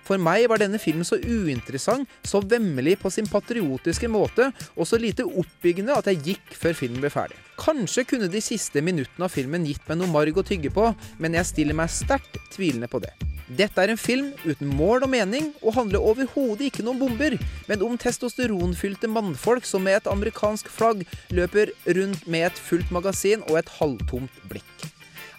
For 0.08 0.18
meg 0.22 0.48
var 0.50 0.62
denne 0.62 0.80
filmen 0.82 1.06
så 1.06 1.20
uinteressant, 1.22 2.10
så 2.26 2.42
vemmelig 2.42 2.98
på 3.04 3.12
sin 3.14 3.30
patriotiske 3.30 4.10
måte, 4.10 4.50
og 4.76 4.90
så 4.90 4.98
lite 5.02 5.28
oppbyggende 5.28 5.98
at 6.00 6.10
jeg 6.10 6.24
gikk 6.32 6.58
før 6.58 6.78
filmen 6.82 7.04
ble 7.04 7.14
ferdig. 7.14 7.38
Kanskje 7.60 8.08
kunne 8.10 8.32
de 8.32 8.42
siste 8.42 8.82
minuttene 8.82 9.28
av 9.28 9.36
filmen 9.36 9.68
gitt 9.68 9.86
meg 9.90 10.02
noe 10.02 10.10
marg 10.10 10.42
å 10.42 10.48
tygge 10.48 10.74
på, 10.74 10.90
men 11.22 11.38
jeg 11.38 11.52
stiller 11.54 11.78
meg 11.78 11.94
sterkt 11.94 12.42
tvilende 12.56 12.90
på 12.90 13.04
det. 13.04 13.14
Dette 13.50 13.82
er 13.82 13.90
en 13.90 13.98
film 13.98 14.30
uten 14.46 14.70
mål 14.78 15.08
og 15.08 15.10
mening, 15.10 15.50
og 15.64 15.74
handler 15.74 16.04
overhodet 16.06 16.68
ikke 16.68 16.86
om 16.86 17.00
bomber, 17.02 17.34
men 17.66 17.82
om 17.86 17.98
testosteronfylte 17.98 19.10
mannfolk 19.10 19.66
som 19.66 19.82
med 19.88 19.98
et 19.98 20.10
amerikansk 20.12 20.70
flagg 20.70 21.02
løper 21.34 21.74
rundt 21.98 22.28
med 22.30 22.52
et 22.52 22.62
fullt 22.70 22.92
magasin 22.94 23.42
og 23.50 23.58
et 23.62 23.72
halvtomt 23.80 24.42
blikk. 24.52 24.90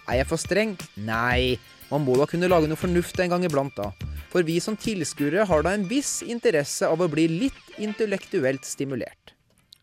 Er 0.09 0.19
jeg 0.19 0.27
for 0.27 0.41
streng? 0.41 0.75
Nei. 0.99 1.55
Man 1.91 2.03
må 2.03 2.17
da 2.19 2.27
kunne 2.27 2.49
lage 2.51 2.67
noe 2.71 2.79
fornuft 2.79 3.19
en 3.19 3.31
gang 3.31 3.45
iblant, 3.47 3.75
da. 3.79 3.91
For 4.31 4.43
vi 4.47 4.59
som 4.63 4.75
tilskuere 4.79 5.47
har 5.47 5.63
da 5.63 5.75
en 5.75 5.87
viss 5.87 6.19
interesse 6.23 6.87
av 6.87 7.03
å 7.03 7.09
bli 7.11 7.27
litt 7.31 7.79
intellektuelt 7.79 8.67
stimulert. 8.67 9.30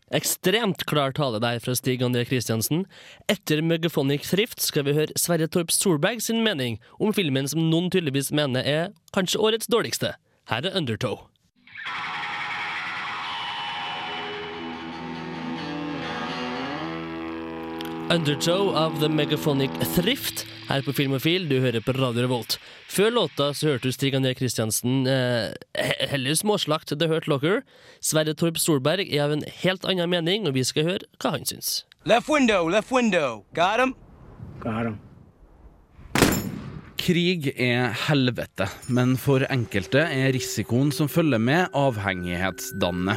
Ekstremt 0.09 0.87
klar 0.89 1.11
tale 1.13 1.37
der 1.43 1.59
fra 1.61 1.75
Stig 1.77 2.01
André 2.01 2.23
Christiansen. 2.25 2.85
Etter 3.29 3.61
Mugafonic 3.61 4.25
Thrift 4.25 4.61
skal 4.61 4.87
vi 4.87 4.95
høre 4.97 5.13
Sverre 5.19 5.47
Torp 5.47 5.69
Solberg 5.71 6.23
sin 6.25 6.41
mening 6.45 6.79
om 6.97 7.13
filmen 7.13 7.47
som 7.47 7.67
noen 7.69 7.91
tydeligvis 7.93 8.31
mener 8.33 8.65
er 8.65 8.89
kanskje 9.13 9.41
årets 9.41 9.69
dårligste. 9.69 10.15
Her 10.49 10.65
er 10.65 10.77
Undertow. 10.77 11.27
Undertow 18.09 18.75
av 18.75 18.99
The 18.99 19.09
Megaphonic 19.09 19.69
Thrift 19.95 20.47
her 20.67 20.81
på 20.81 20.93
Filmofil. 20.97 21.43
Du 21.49 21.59
hører 21.61 21.83
på 21.85 21.93
Radio 21.93 22.23
Revolt. 22.25 22.55
Før 22.89 23.11
låta 23.13 23.51
så 23.53 23.67
hørte 23.69 23.91
du 23.91 23.93
Stig 23.93 24.15
André 24.17 24.31
Kristiansen 24.33 25.05
eh, 25.05 25.53
heller 26.09 26.33
småslakt 26.33 26.89
The 26.89 27.09
Hurt 27.11 27.27
Locker. 27.29 27.61
Sverre 28.01 28.33
Torp 28.33 28.57
Solberg 28.57 29.05
er 29.13 29.27
av 29.27 29.35
en 29.35 29.45
helt 29.61 29.85
annen 29.85 30.09
mening, 30.09 30.49
og 30.49 30.57
vi 30.57 30.65
skal 30.65 30.89
høre 30.89 31.05
hva 31.21 31.35
han 31.37 31.45
syns. 31.45 31.83
Left 32.09 32.33
window, 32.33 32.65
left 32.65 32.89
window. 32.89 33.43
Got 33.53 33.77
him? 33.83 33.93
Got 34.63 34.89
him. 34.89 34.97
Krig 36.99 37.45
er 37.55 37.93
helvete, 37.95 38.65
men 38.91 39.13
for 39.17 39.45
enkelte 39.47 40.01
er 40.03 40.33
risikoen 40.35 40.91
som 40.91 41.07
følger 41.07 41.39
med, 41.39 41.69
avhengighetsdannende. 41.71 43.15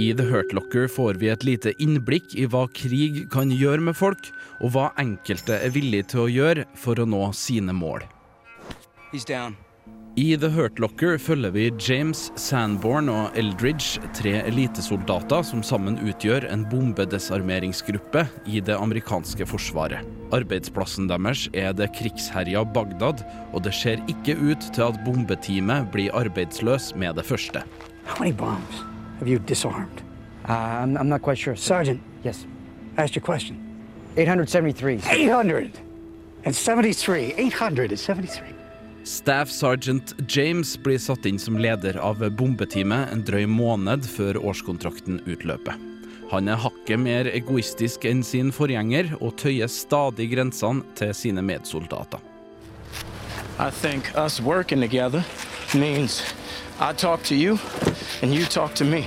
I 0.00 0.08
The 0.16 0.24
Hurt 0.30 0.54
Locker 0.56 0.88
får 0.88 1.20
vi 1.20 1.28
et 1.28 1.44
lite 1.44 1.74
innblikk 1.76 2.32
i 2.40 2.48
hva 2.48 2.64
krig 2.72 3.26
kan 3.34 3.52
gjøre 3.52 3.84
med 3.90 3.98
folk, 4.00 4.32
og 4.64 4.72
hva 4.72 4.88
enkelte 4.98 5.60
er 5.60 5.76
villig 5.76 6.06
til 6.14 6.24
å 6.24 6.32
gjøre 6.32 6.66
for 6.80 6.96
å 6.96 7.08
nå 7.08 7.26
sine 7.36 7.76
mål. 7.76 8.08
He's 9.12 9.28
down. 9.28 9.67
I 10.16 10.36
The 10.36 10.48
Hurt 10.48 10.78
Locker 10.78 11.18
følger 11.18 11.50
vi 11.54 11.72
James, 11.78 12.32
Sandborn 12.36 13.08
og 13.12 13.36
Eldridge, 13.38 14.00
tre 14.16 14.40
elitesoldater 14.48 15.42
som 15.46 15.62
sammen 15.62 15.98
utgjør 16.00 16.46
en 16.48 16.64
bombedesarmeringsgruppe 16.70 18.24
i 18.46 18.60
det 18.64 18.74
amerikanske 18.74 19.46
forsvaret. 19.46 20.00
Arbeidsplassen 20.34 21.08
deres 21.10 21.46
er 21.52 21.72
det 21.76 21.90
krigsherja 21.98 22.64
Bagdad, 22.74 23.22
og 23.52 23.62
det 23.64 23.74
ser 23.76 24.02
ikke 24.10 24.36
ut 24.40 24.70
til 24.74 24.82
at 24.88 25.00
bombeteamet 25.06 25.90
blir 25.94 26.14
arbeidsløs 26.16 26.94
med 26.96 27.14
det 27.20 27.26
første. 27.28 27.62
Hvor 28.08 28.24
mange 28.24 28.36
bomber 28.40 28.84
har 29.18 29.26
du 29.26 29.38
disarmet? 29.48 30.04
Uh, 30.48 30.82
I'm, 30.82 30.96
I'm 30.96 31.08
not 31.08 31.22
quite 31.22 31.38
sure. 31.38 31.56
Sergeant, 31.56 32.00
yes. 32.26 32.46
Ask 32.96 33.14
your 33.14 33.22
question. 33.22 33.56
873. 34.16 35.04
873. 35.04 35.72
873. 37.38 38.57
Staff 39.04 39.50
Sergeant 39.50 40.14
James 40.28 40.76
blir 40.82 40.98
satt 40.98 41.26
inn 41.26 41.38
som 41.38 41.58
leder 41.58 41.96
av 42.02 42.22
bombeteamet 42.38 43.12
en 43.12 43.22
drøy 43.24 43.46
måned 43.50 44.06
før 44.08 44.40
årskontrakten 44.40 45.20
utløper. 45.26 45.78
Han 46.28 46.48
er 46.48 46.60
hakket 46.60 47.00
mer 47.00 47.28
egoistisk 47.32 48.04
enn 48.08 48.20
sin 48.26 48.50
forgjenger 48.52 49.14
og 49.18 49.38
tøyer 49.40 49.70
stadig 49.72 50.28
grensene 50.34 50.84
til 50.98 51.14
sine 51.16 51.44
medsoldater. 51.44 52.20
I 53.58 53.70
think 53.70 54.12
us 54.14 54.40
working 54.40 54.80
together 54.80 55.24
means 55.74 56.22
I 56.78 56.92
talk 56.92 57.22
to 57.24 57.34
you 57.34 57.58
and 58.22 58.34
you 58.34 58.44
talk 58.44 58.74
to 58.74 58.84
me. 58.84 59.06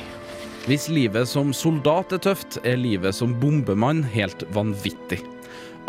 Hvis 0.65 0.89
livet 0.89 1.29
som 1.29 1.53
soldat 1.53 2.11
er 2.13 2.19
tøft, 2.21 2.59
er 2.61 2.77
livet 2.77 3.15
som 3.17 3.31
bombemann 3.39 4.03
helt 4.03 4.43
vanvittig. 4.53 5.21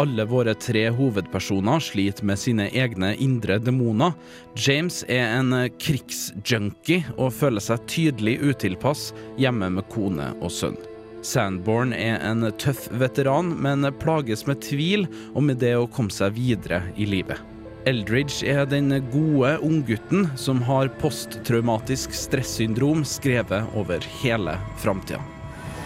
Alle 0.00 0.24
våre 0.24 0.55
tre 0.55 0.88
hovedpersoner 0.90 1.81
sliter 1.81 2.24
med 2.24 2.38
sine 2.38 2.68
egne 2.72 3.12
indre 3.20 3.59
demoner. 3.59 4.12
James 4.57 5.02
er 5.09 5.35
en 5.37 5.52
krigsjunkie 5.78 7.05
og 7.18 7.35
føler 7.37 7.61
seg 7.61 7.85
tydelig 7.92 8.38
utilpass 8.40 9.11
hjemme 9.37 9.68
med 9.76 9.85
kone 9.92 10.31
og 10.40 10.48
sønn. 10.52 10.78
Sandborn 11.22 11.92
er 11.94 12.16
en 12.24 12.48
tøff 12.59 12.88
veteran, 12.98 13.52
men 13.62 13.87
plages 14.00 14.46
med 14.48 14.62
tvil 14.64 15.05
og 15.37 15.44
med 15.46 15.61
det 15.62 15.76
å 15.78 15.87
komme 15.87 16.11
seg 16.11 16.35
videre 16.40 16.81
i 16.96 17.07
livet. 17.07 17.38
Eldridge 17.87 18.46
er 18.48 18.64
den 18.66 18.94
gode 19.12 19.57
unggutten 19.62 20.28
som 20.38 20.62
har 20.66 20.90
posttraumatisk 21.02 22.14
stressyndrom 22.16 23.05
skrevet 23.07 23.76
over 23.76 24.02
hele 24.22 24.57
framtida. 24.83 25.20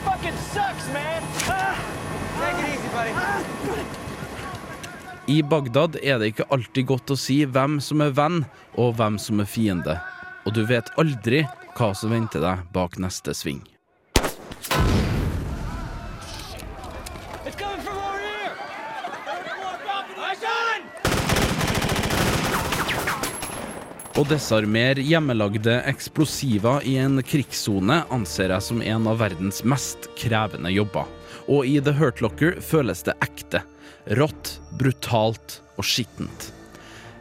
Fucking 0.06 0.40
sucks, 0.52 0.92
man! 0.94 1.30
Ah! 1.50 1.76
Take 2.38 2.58
it 2.60 2.68
easy, 2.68 2.88
buddy. 2.92 3.46
I 5.26 5.42
Bagdad 5.42 5.96
er 6.06 6.20
det 6.22 6.28
ikke 6.30 6.44
alltid 6.54 6.86
godt 6.86 7.10
å 7.10 7.16
si 7.18 7.40
hvem 7.50 7.80
som 7.82 8.02
er 8.04 8.12
venn 8.14 8.44
og 8.78 8.92
hvem 8.94 9.16
som 9.18 9.40
er 9.42 9.48
fiende. 9.50 9.96
Og 10.46 10.54
du 10.54 10.60
vet 10.68 10.92
aldri 11.02 11.40
hva 11.74 11.88
som 11.98 12.14
venter 12.14 12.44
deg 12.44 12.62
bak 12.70 12.94
neste 13.02 13.34
sving. 13.34 13.58
Å 24.16 24.22
desarmere 24.30 25.02
hjemmelagde 25.02 25.80
eksplosiver 25.90 26.86
i 26.86 26.94
en 27.02 27.18
krigssone 27.26 28.04
anser 28.14 28.54
jeg 28.54 28.70
som 28.70 28.78
en 28.94 29.10
av 29.10 29.18
verdens 29.26 29.64
mest 29.66 30.06
krevende 30.16 30.70
jobber. 30.70 31.15
Og 31.46 31.66
i 31.66 31.78
The 31.80 31.94
Hurt 31.96 32.20
Locker 32.24 32.60
føles 32.64 33.04
det 33.06 33.14
ekte. 33.24 33.62
Rått, 34.18 34.58
brutalt 34.78 35.60
og 35.76 35.86
skittent. 35.86 36.52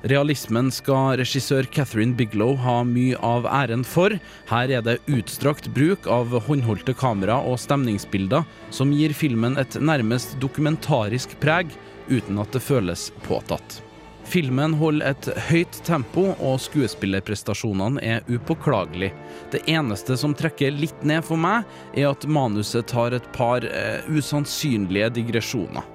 Realismen 0.05 0.67
skal 0.69 1.15
regissør 1.17 1.65
Catherine 1.73 2.13
Biglow 2.13 2.53
ha 2.61 2.75
mye 2.85 3.17
av 3.25 3.47
æren 3.49 3.81
for. 3.87 4.13
Her 4.51 4.73
er 4.77 4.83
det 4.85 4.99
utstrakt 5.09 5.71
bruk 5.73 6.05
av 6.05 6.35
håndholdte 6.45 6.93
kamera 6.97 7.39
og 7.41 7.57
stemningsbilder 7.63 8.45
som 8.69 8.93
gir 8.93 9.15
filmen 9.17 9.57
et 9.57 9.79
nærmest 9.81 10.37
dokumentarisk 10.43 11.33
preg, 11.41 11.73
uten 12.05 12.37
at 12.37 12.53
det 12.53 12.61
føles 12.61 13.09
påtatt. 13.25 13.81
Filmen 14.25 14.73
holder 14.73 15.11
et 15.13 15.27
høyt 15.49 15.77
tempo, 15.85 16.31
og 16.41 16.57
skuespillerprestasjonene 16.63 18.01
er 18.01 18.25
upåklagelige. 18.25 19.13
Det 19.53 19.61
eneste 19.69 20.17
som 20.17 20.33
trekker 20.33 20.73
litt 20.73 21.05
ned 21.05 21.21
for 21.27 21.37
meg, 21.39 21.63
er 21.93 22.09
at 22.09 22.25
manuset 22.25 22.89
tar 22.89 23.13
et 23.13 23.27
par 23.37 23.65
eh, 23.65 24.01
usannsynlige 24.09 25.11
digresjoner. 25.19 25.85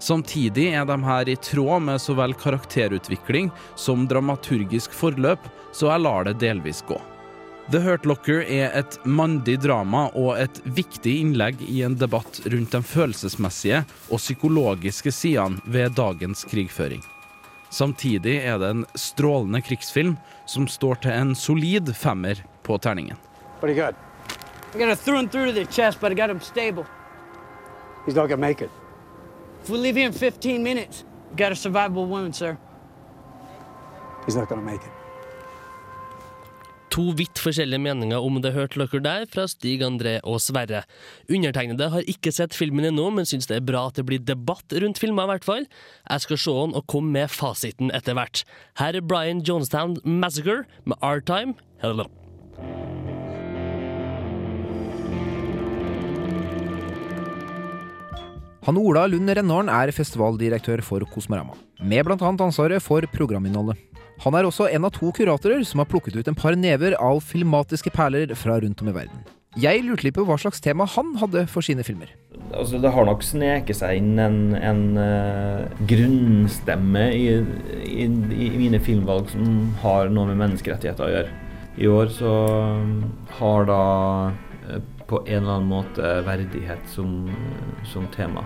Samtidig 0.00 0.70
er 0.72 0.86
de 0.88 0.96
her 1.04 1.28
i 1.28 1.36
tråd 1.36 1.82
med 1.90 2.00
så 2.00 2.14
vel 2.16 2.32
karakterutvikling 2.38 3.50
som 3.76 4.06
dramaturgisk 4.08 4.94
forløp, 4.96 5.50
så 5.76 5.90
jeg 5.90 6.06
lar 6.06 6.24
det 6.30 6.38
delvis 6.40 6.80
gå. 6.88 6.96
The 7.70 7.82
Hurt 7.84 8.06
Locker 8.08 8.40
er 8.40 8.72
et 8.74 8.96
mandig 9.04 9.60
drama 9.62 10.08
og 10.18 10.40
et 10.40 10.62
viktig 10.64 11.20
innlegg 11.20 11.60
i 11.68 11.84
en 11.86 11.94
debatt 12.00 12.40
rundt 12.50 12.72
de 12.74 12.82
følelsesmessige 12.82 13.84
og 14.08 14.18
psykologiske 14.18 15.12
sidene 15.14 15.62
ved 15.70 15.94
dagens 16.00 16.46
krigføring. 16.50 17.04
Samtidig 17.70 18.36
er 18.42 18.58
det 18.58 18.70
en 18.74 18.84
strålende 18.98 19.60
krigsfilm 19.62 20.16
som 20.46 20.66
står 20.68 20.94
til 21.04 21.14
en 21.14 21.34
solid 21.38 21.92
femmer 21.94 22.42
på 22.66 22.78
terningen. 22.78 23.16
Chest, 25.70 26.00
but 26.00 26.12
I 26.12 26.14
got 26.14 26.30
him 26.30 26.40
stable. 26.40 26.84
He's 28.06 28.14
not 28.14 28.28
gonna 28.28 28.36
make 28.36 28.64
it. 28.64 28.70
If 29.62 29.70
we 29.70 29.78
leave 29.78 29.96
here 29.96 30.06
in 30.06 30.12
15 30.12 30.62
minutes, 30.62 31.04
we 31.30 31.36
got 31.36 31.52
a 31.52 31.54
survivable 31.54 32.06
wound, 32.06 32.34
sir. 32.34 32.56
He's 34.26 34.36
not 34.36 34.48
gonna 34.48 34.62
make 34.62 34.80
it. 34.80 34.99
To 36.90 37.12
vidt 37.14 37.38
forskjellige 37.38 37.82
meninger 37.84 38.18
om 38.18 38.40
det 38.42 38.50
hørte 38.56 38.80
dere 38.82 39.00
der 39.04 39.26
fra 39.30 39.44
Stig 39.50 39.84
André 39.86 40.16
og 40.26 40.40
Sverre. 40.42 40.82
Undertegnede 41.30 41.86
har 41.92 42.08
ikke 42.10 42.32
sett 42.34 42.56
filmen 42.56 42.88
ennå, 42.88 43.06
men 43.14 43.28
syns 43.28 43.46
det 43.46 43.60
er 43.60 43.66
bra 43.66 43.84
at 43.86 44.00
det 44.00 44.08
blir 44.08 44.18
debatt 44.18 44.74
rundt 44.74 44.98
filmer, 44.98 45.28
i 45.28 45.32
hvert 45.36 45.46
fall. 45.46 45.68
Jeg 46.10 46.24
skal 46.26 46.40
se 46.42 46.54
den 46.56 46.74
og 46.74 46.88
komme 46.90 47.14
med 47.14 47.30
fasiten 47.30 47.94
etter 47.94 48.18
hvert. 48.18 48.42
Her 48.82 48.98
er 48.98 49.06
Brian 49.06 49.44
Jonestown 49.46 50.00
Massacre 50.02 50.64
med 50.82 50.98
Our 50.98 51.22
Time. 51.22 51.54
Hello. 51.84 52.08
Han 58.66 58.76
Ola 58.76 59.06
Lund 59.08 59.30
Rennaren 59.30 59.70
er 59.72 59.94
festivaldirektør 59.94 60.82
for 60.84 61.06
Kosmorama, 61.14 61.54
med 61.80 62.04
bl.a. 62.04 62.18
ansvaret 62.18 62.82
for 62.82 63.06
programinnholdet. 63.14 63.89
Han 64.20 64.36
er 64.36 64.44
også 64.44 64.66
en 64.68 64.84
av 64.84 64.92
to 64.92 65.08
kuratorer 65.16 65.62
som 65.64 65.80
har 65.80 65.88
plukket 65.88 66.18
ut 66.18 66.28
en 66.28 66.36
par 66.36 66.52
never 66.52 66.92
av 67.00 67.22
filmatiske 67.24 67.92
perler 67.94 68.34
fra 68.36 68.58
rundt 68.60 68.82
om 68.84 68.90
i 68.92 68.96
verden. 68.98 69.22
Jeg 69.58 69.80
lurte 69.82 70.04
litt 70.06 70.14
på 70.14 70.26
hva 70.28 70.36
slags 70.38 70.60
tema 70.62 70.84
han 70.92 71.14
hadde 71.18 71.46
for 71.50 71.64
sine 71.64 71.82
filmer. 71.82 72.12
Altså, 72.52 72.78
det 72.78 72.92
har 72.92 73.08
nok 73.08 73.24
sneket 73.24 73.80
seg 73.80 73.98
inn 73.98 74.20
en, 74.20 74.38
en 74.54 74.84
uh, 75.00 75.64
grunnstemme 75.88 77.08
i, 77.16 77.24
i, 77.80 78.06
i, 78.06 78.50
mine 78.60 78.78
filmvalg 78.84 79.32
som 79.32 79.72
har 79.80 80.12
noe 80.12 80.28
med 80.28 80.38
menneskerettigheter 80.44 81.06
å 81.06 81.10
gjøre. 81.16 81.34
I 81.80 81.90
år 81.90 82.12
så 82.12 82.36
har 83.40 83.68
da 83.72 83.82
uh, 84.68 84.80
på 85.08 85.24
en 85.24 85.40
eller 85.40 85.56
annen 85.56 85.72
måte 85.72 86.14
verdighet 86.28 86.84
som, 86.92 87.24
som 87.88 88.06
tema. 88.14 88.44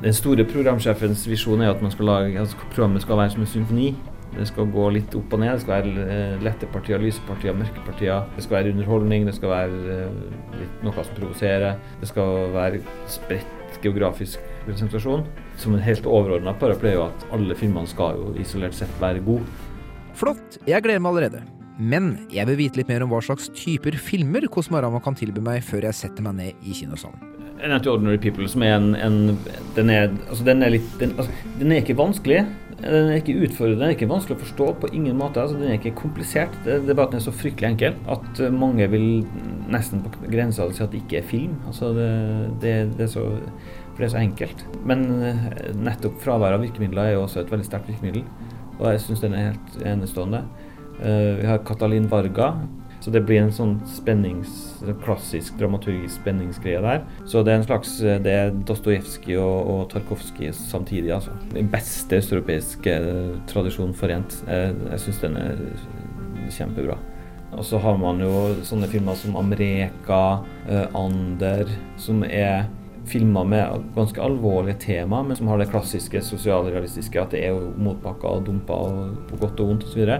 Den 0.00 0.14
store 0.14 0.46
programsjefens 0.48 1.26
visjon 1.28 1.64
er 1.64 1.74
at 1.74 1.82
lage, 1.82 2.38
altså, 2.38 2.56
programmet 2.70 3.02
skal 3.02 3.18
være 3.18 3.34
som 3.34 3.44
en 3.44 3.56
symfoni. 3.58 3.96
Det 4.34 4.46
skal 4.50 4.68
gå 4.72 4.88
litt 4.92 5.14
opp 5.16 5.32
og 5.32 5.40
ned. 5.42 5.54
Det 5.54 5.64
skal 5.64 5.74
være 5.76 6.06
eh, 6.12 6.44
lette 6.44 6.68
partier, 6.72 7.00
lyse 7.02 7.22
partier, 7.28 7.56
mørke 7.56 7.84
partier. 7.86 8.26
Det 8.36 8.44
skal 8.44 8.58
være 8.58 8.74
underholdning, 8.74 9.26
det 9.28 9.36
skal 9.36 9.52
være 9.52 9.96
eh, 9.96 10.64
noe 10.84 11.06
som 11.06 11.18
provoserer. 11.18 11.78
Det 12.02 12.10
skal 12.10 12.50
være 12.56 12.82
spredt 13.10 13.80
geografisk 13.84 14.42
presentasjon. 14.66 15.24
Som 15.60 15.76
en 15.76 15.84
helt 15.84 16.08
overordna 16.08 16.56
paraply 16.58 16.92
er 16.92 16.98
jo 16.98 17.06
at 17.08 17.28
alle 17.36 17.56
filmene 17.58 17.88
skal 17.90 18.18
jo 18.20 18.34
isolert 18.40 18.76
sett 18.76 18.92
være 19.02 19.24
gode. 19.24 19.46
Flott, 20.16 20.60
jeg 20.68 20.84
gleder 20.84 21.02
meg 21.04 21.14
allerede. 21.14 21.44
Men 21.76 22.14
jeg 22.32 22.48
vil 22.48 22.60
vite 22.62 22.80
litt 22.80 22.88
mer 22.88 23.04
om 23.04 23.12
hva 23.12 23.20
slags 23.24 23.50
typer 23.52 23.98
filmer 24.00 24.48
Kosmorama 24.48 25.02
kan 25.04 25.16
tilby 25.16 25.44
meg 25.44 25.64
før 25.64 25.90
jeg 25.90 26.00
setter 26.04 26.24
meg 26.24 26.38
ned 26.40 26.64
i 26.64 26.76
kinosalen. 26.76 27.35
Ordinary 27.64 28.18
People, 28.18 28.48
som 28.48 28.62
er 28.62 28.76
en, 28.76 28.94
en 28.94 29.38
den, 29.76 29.90
er, 29.90 30.12
altså, 30.28 30.44
den, 30.44 30.62
er 30.62 30.76
litt, 30.76 30.88
den, 31.00 31.14
altså, 31.16 31.32
den 31.60 31.72
er 31.72 31.82
ikke 31.82 31.98
vanskelig. 31.98 32.44
Den 32.76 33.08
er 33.08 33.22
ikke 33.22 33.38
utfordrende, 33.40 33.80
den 33.80 33.88
er 33.88 33.94
ikke 33.94 34.08
vanskelig 34.10 34.36
å 34.36 34.42
forstå 34.42 34.66
på 34.82 34.90
ingen 34.92 35.16
måte. 35.16 35.40
Altså, 35.40 35.56
den 35.56 35.70
er 35.70 35.78
ikke 35.78 35.94
komplisert. 35.96 36.52
Det, 36.66 36.82
det, 36.84 36.92
er 36.92 36.98
bare 36.98 37.08
at 37.08 37.16
den 37.16 37.22
er 37.22 37.24
så 37.24 37.32
fryktelig 37.32 37.70
enkel 37.72 37.96
at 38.12 38.42
eh, 38.44 38.52
mange 38.52 38.88
vil 38.92 39.08
nesten 39.72 40.04
på 40.04 40.12
grensa 40.28 40.68
si 40.68 40.84
at 40.84 40.92
det 40.92 41.00
ikke 41.04 41.22
er 41.22 41.30
film. 41.30 41.56
Altså, 41.70 41.94
det, 41.96 42.10
det, 42.60 42.74
det, 42.98 43.06
er 43.06 43.12
så, 43.14 43.24
for 43.88 44.04
det 44.04 44.10
er 44.10 44.14
så 44.18 44.20
enkelt. 44.20 44.66
Men 44.84 45.06
eh, 45.24 45.48
nettopp 45.88 46.20
fraværet 46.24 46.60
av 46.60 46.66
virkemidler 46.66 47.08
er 47.08 47.16
jo 47.16 47.24
også 47.24 47.42
et 47.42 47.54
veldig 47.54 47.68
sterkt 47.70 47.88
virkemiddel. 47.94 48.26
Og 48.76 48.90
jeg 48.92 49.06
syns 49.06 49.24
den 49.24 49.36
er 49.36 49.50
helt 49.54 49.78
enestående. 49.94 50.44
Uh, 50.96 51.36
vi 51.36 51.44
har 51.44 51.64
Katalin 51.64 52.08
Varga, 52.08 52.54
så 53.06 53.12
det 53.14 53.20
blir 53.22 53.38
en 53.38 53.52
sånn 53.54 53.76
spennings, 53.86 54.50
klassisk 55.04 55.54
dramaturgisk 55.60 56.16
spenningsgreie 56.18 56.80
der. 56.82 57.04
Så 57.22 57.44
det 57.46 57.52
er 57.52 57.60
en 57.60 57.66
slags 57.68 57.92
Det 58.02 58.32
er 58.32 58.50
Dostojevskij 58.66 59.36
og, 59.38 59.68
og 59.70 59.84
Tarkovskij 59.92 60.50
samtidig, 60.58 61.12
altså. 61.14 61.36
Den 61.52 61.70
beste 61.70 62.18
østeuropeiske 62.18 62.96
tradisjonen 63.46 63.94
forent. 63.94 64.40
Jeg, 64.50 64.74
jeg 64.90 65.04
syns 65.04 65.22
den 65.22 65.38
er 65.38 65.60
kjempebra. 66.50 66.98
Og 67.54 67.62
så 67.68 67.78
har 67.78 67.94
man 68.02 68.18
jo 68.26 68.32
sånne 68.66 68.90
filmer 68.90 69.14
som 69.14 69.38
Amreka, 69.38 70.24
uh, 70.66 70.98
Ander, 70.98 71.70
som 72.02 72.26
er 72.26 72.66
filmer 73.06 73.46
med 73.46 73.84
ganske 73.94 74.22
alvorlige 74.22 74.80
tema, 74.82 75.22
men 75.22 75.36
som 75.36 75.48
har 75.48 75.60
det 75.62 75.68
klassiske 75.70 76.20
sosialrealistiske, 76.26 77.20
at 77.22 77.34
det 77.36 77.44
er 77.46 77.60
motbakka 77.78 78.32
og 78.38 78.46
dumpa 78.48 78.78
og 78.88 79.12
på 79.30 79.38
godt 79.44 79.62
og 79.62 79.70
vondt 79.70 79.86
osv., 79.86 80.10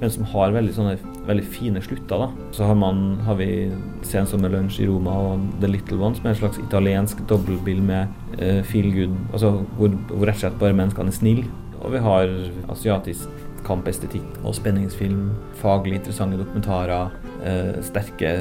men 0.00 0.12
som 0.12 0.26
har 0.28 0.52
veldig, 0.52 0.74
sånne, 0.76 0.96
veldig 1.26 1.44
fine 1.48 1.82
slutter. 1.84 2.24
da. 2.26 2.48
Så 2.52 2.68
har, 2.68 2.76
man, 2.78 3.18
har 3.26 3.38
vi 3.40 3.72
Sen 4.06 4.26
som 4.28 4.44
i 4.44 4.86
Roma 4.86 5.14
og 5.32 5.46
The 5.60 5.70
Little 5.70 5.98
One, 5.98 6.14
som 6.14 6.26
er 6.26 6.34
en 6.34 6.40
slags 6.42 6.58
italiensk 6.62 7.22
dobbeltbil 7.28 7.82
med 7.82 8.12
uh, 8.40 8.62
feel 8.62 8.92
good, 8.94 9.16
altså 9.32 9.56
hvor, 9.78 9.94
hvor 10.12 10.26
rett 10.28 10.36
og 10.36 10.44
slett 10.44 10.60
bare 10.60 10.76
menneskene 10.76 11.12
er 11.12 11.16
snille. 11.16 11.46
Og 11.80 11.92
vi 11.92 12.02
har 12.02 12.32
asiatisk 12.72 13.44
kampestetikk 13.66 14.26
og 14.44 14.54
spenningsfilm, 14.54 15.30
faglig 15.58 15.98
interessante 16.00 16.38
dokumentarer, 16.38 17.16
uh, 17.42 17.72
sterke 17.84 18.36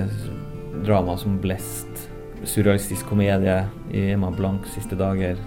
drama 0.85 1.15
som 1.17 1.39
Blest 1.41 2.09
surrealistisk 2.45 3.07
komedie 3.09 3.65
i 3.91 4.11
Emma 4.11 4.31
Blanks 4.31 4.75
siste 4.75 4.97
dager. 4.99 5.39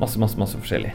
Masse, 0.00 0.20
masse, 0.20 0.38
masse 0.38 0.58
forskjellig. 0.58 0.92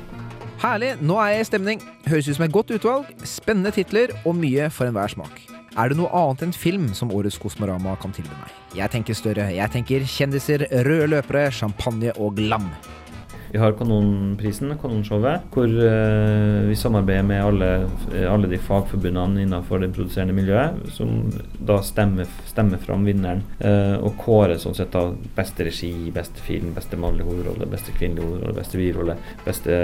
Herlig, 0.57 0.95
nå 1.05 1.19
er 1.21 1.35
jeg 1.35 1.43
i 1.43 1.47
stemning. 1.51 1.81
Høres 2.09 2.27
ut 2.31 2.37
som 2.39 2.43
et 2.47 2.53
godt 2.55 2.71
utvalg, 2.73 3.09
spennende 3.29 3.69
titler 3.75 4.09
og 4.23 4.33
mye 4.39 4.71
for 4.73 4.89
enhver 4.89 5.11
smak. 5.13 5.35
Er 5.77 5.91
det 5.91 5.99
noe 5.99 6.09
annet 6.17 6.47
enn 6.47 6.53
film 6.57 6.87
som 6.97 7.11
årets 7.13 7.37
Kosmorama 7.37 7.93
kan 8.01 8.15
tilby 8.15 8.33
meg? 8.33 8.55
Jeg 8.79 8.89
tenker 8.89 9.13
større. 9.13 9.45
Jeg 9.53 9.69
tenker 9.75 10.07
kjendiser, 10.09 10.65
røde 10.87 11.11
løpere, 11.13 11.51
champagne 11.53 12.15
og 12.17 12.39
glam. 12.39 12.65
Vi 13.57 13.61
har 13.63 13.73
Kanonprisen, 13.73 14.69
Kanonshowet, 14.77 15.47
hvor 15.49 15.65
uh, 15.65 16.67
vi 16.69 16.75
samarbeider 16.77 17.23
med 17.25 17.39
alle, 17.41 17.69
alle, 18.29 18.49
de 18.51 18.59
fagforbundene 18.61 19.41
innenfor 19.47 19.81
det 19.81 19.89
produserende 19.95 20.35
miljøet, 20.37 20.77
som 20.93 21.23
da 21.65 21.79
stemmer, 21.81 22.29
stemmer 22.45 22.77
fram 22.77 23.07
vinneren 23.09 23.41
uh, 23.63 23.95
og 24.05 24.13
kårer 24.21 24.61
sånn 24.61 24.77
sett 24.77 24.93
da 24.93 25.07
beste 25.39 25.65
regi, 25.65 25.89
beste 26.13 26.43
film, 26.45 26.69
beste 26.75 26.99
mannlige 27.01 27.31
hovedrolle, 27.31 27.71
beste 27.71 27.95
kvinnelige 27.97 28.27
hovedrolle, 28.27 28.59
beste 28.59 28.83
birolle, 28.83 29.17
beste 29.47 29.79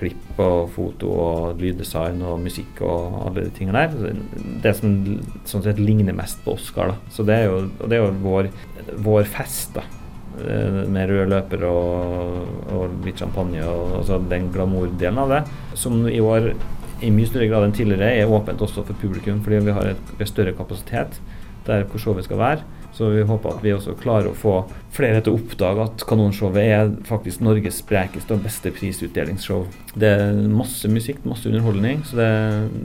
klipp 0.00 0.42
og 0.42 0.74
foto 0.74 1.14
og 1.28 1.62
lyddesign 1.62 2.26
og 2.26 2.42
musikk 2.42 2.82
og 2.90 3.20
alle 3.28 3.46
de 3.46 3.54
tingene 3.60 3.86
der. 3.86 4.18
Det 4.66 4.74
som 4.80 4.98
sånn 5.46 5.62
sett 5.68 5.78
ligner 5.78 6.18
mest 6.18 6.42
på 6.42 6.58
Oscar. 6.58 6.90
da. 6.90 7.14
Så 7.14 7.22
det 7.30 7.38
er 7.38 7.48
jo, 7.52 7.64
det 7.86 8.00
er 8.00 8.02
jo 8.08 8.12
vår, 8.26 8.50
vår 9.06 9.30
fest. 9.38 9.78
da 9.78 9.86
Eh, 9.86 9.99
med 10.40 11.10
rød 11.10 11.30
løper 11.32 11.64
og, 11.68 12.44
og 12.72 12.92
litt 13.04 13.18
champagne 13.20 13.64
og 13.66 13.96
altså 14.00 14.20
den 14.30 14.50
glamour-delen 14.54 15.18
av 15.20 15.34
det. 15.34 15.40
Som 15.78 16.04
i 16.08 16.20
år 16.22 16.52
i 17.00 17.10
mye 17.12 17.28
større 17.28 17.48
grad 17.50 17.66
enn 17.66 17.76
tidligere 17.76 18.12
er 18.20 18.30
åpent 18.30 18.60
også 18.62 18.84
for 18.84 18.98
publikum, 19.00 19.40
fordi 19.44 19.62
vi 19.66 19.74
har 19.76 19.92
et 19.94 20.28
større 20.28 20.54
kapasitet 20.56 21.18
der 21.66 21.84
hvor 21.88 22.00
showet 22.02 22.26
skal 22.26 22.40
være. 22.40 22.79
Så 22.92 23.10
vi 23.14 23.22
håper 23.26 23.54
at 23.54 23.64
vi 23.64 23.72
også 23.74 23.94
klarer 23.98 24.30
å 24.30 24.36
få 24.36 24.54
flere 24.94 25.22
til 25.22 25.34
å 25.34 25.38
oppdage 25.38 25.84
at 25.86 26.04
Kanonshowet 26.08 26.60
er 26.60 26.90
faktisk 27.06 27.42
Norges 27.44 27.78
sprekeste 27.80 28.34
og 28.34 28.44
beste 28.44 28.72
prisutdelingsshow. 28.74 29.64
Det 29.94 30.10
er 30.10 30.40
masse 30.50 30.90
musikk, 30.90 31.22
masse 31.28 31.48
underholdning. 31.48 32.02
Så 32.08 32.18
det, 32.18 32.28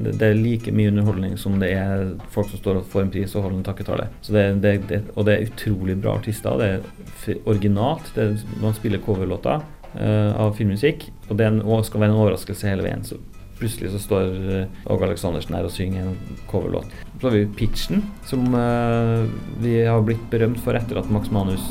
det, 0.05 0.29
er 0.29 0.39
like 0.39 0.73
mye 0.75 0.93
underholdning 0.93 1.37
som 1.41 1.57
det 1.61 1.73
er 1.75 2.07
folk 2.33 2.51
som 2.51 2.61
står 2.61 2.81
og 2.81 2.89
får 2.93 3.05
en 3.05 3.13
pris 3.17 3.35
og 3.35 3.47
holder 3.47 3.59
en 3.59 3.67
takketale. 3.69 4.09
Det, 4.29 4.47
det, 4.61 5.01
og 5.15 5.27
det 5.27 5.35
er 5.35 5.47
utrolig 5.49 5.97
bra 6.01 6.17
artister. 6.19 6.61
Det 6.61 6.71
er 6.75 7.39
originalt. 7.49 8.13
man 8.61 8.77
spiller 8.77 9.01
coverlåter 9.03 9.63
uh, 9.97 10.31
av 10.45 10.53
filmmusikk, 10.57 11.09
og 11.29 11.39
det 11.39 11.49
skal 11.87 12.03
være 12.03 12.13
en 12.13 12.19
overraskelse 12.21 12.69
hele 12.69 12.85
veien. 12.85 13.05
Så 13.05 13.17
plutselig 13.59 13.91
så 13.93 14.01
står 14.01 14.31
uh, 14.45 14.89
Åge 14.91 15.07
Aleksandersen 15.07 15.55
her 15.57 15.67
og 15.67 15.73
synger 15.73 16.07
en 16.07 16.39
coverlåt. 16.49 16.89
Så 17.19 17.29
har 17.29 17.35
vi 17.35 17.45
pitchen, 17.57 18.03
som 18.27 18.47
uh, 18.53 19.27
vi 19.63 19.77
har 19.85 20.03
blitt 20.05 20.23
berømt 20.31 20.61
for 20.63 20.77
etter 20.77 20.99
at 21.01 21.11
Max 21.11 21.31
Manus 21.33 21.63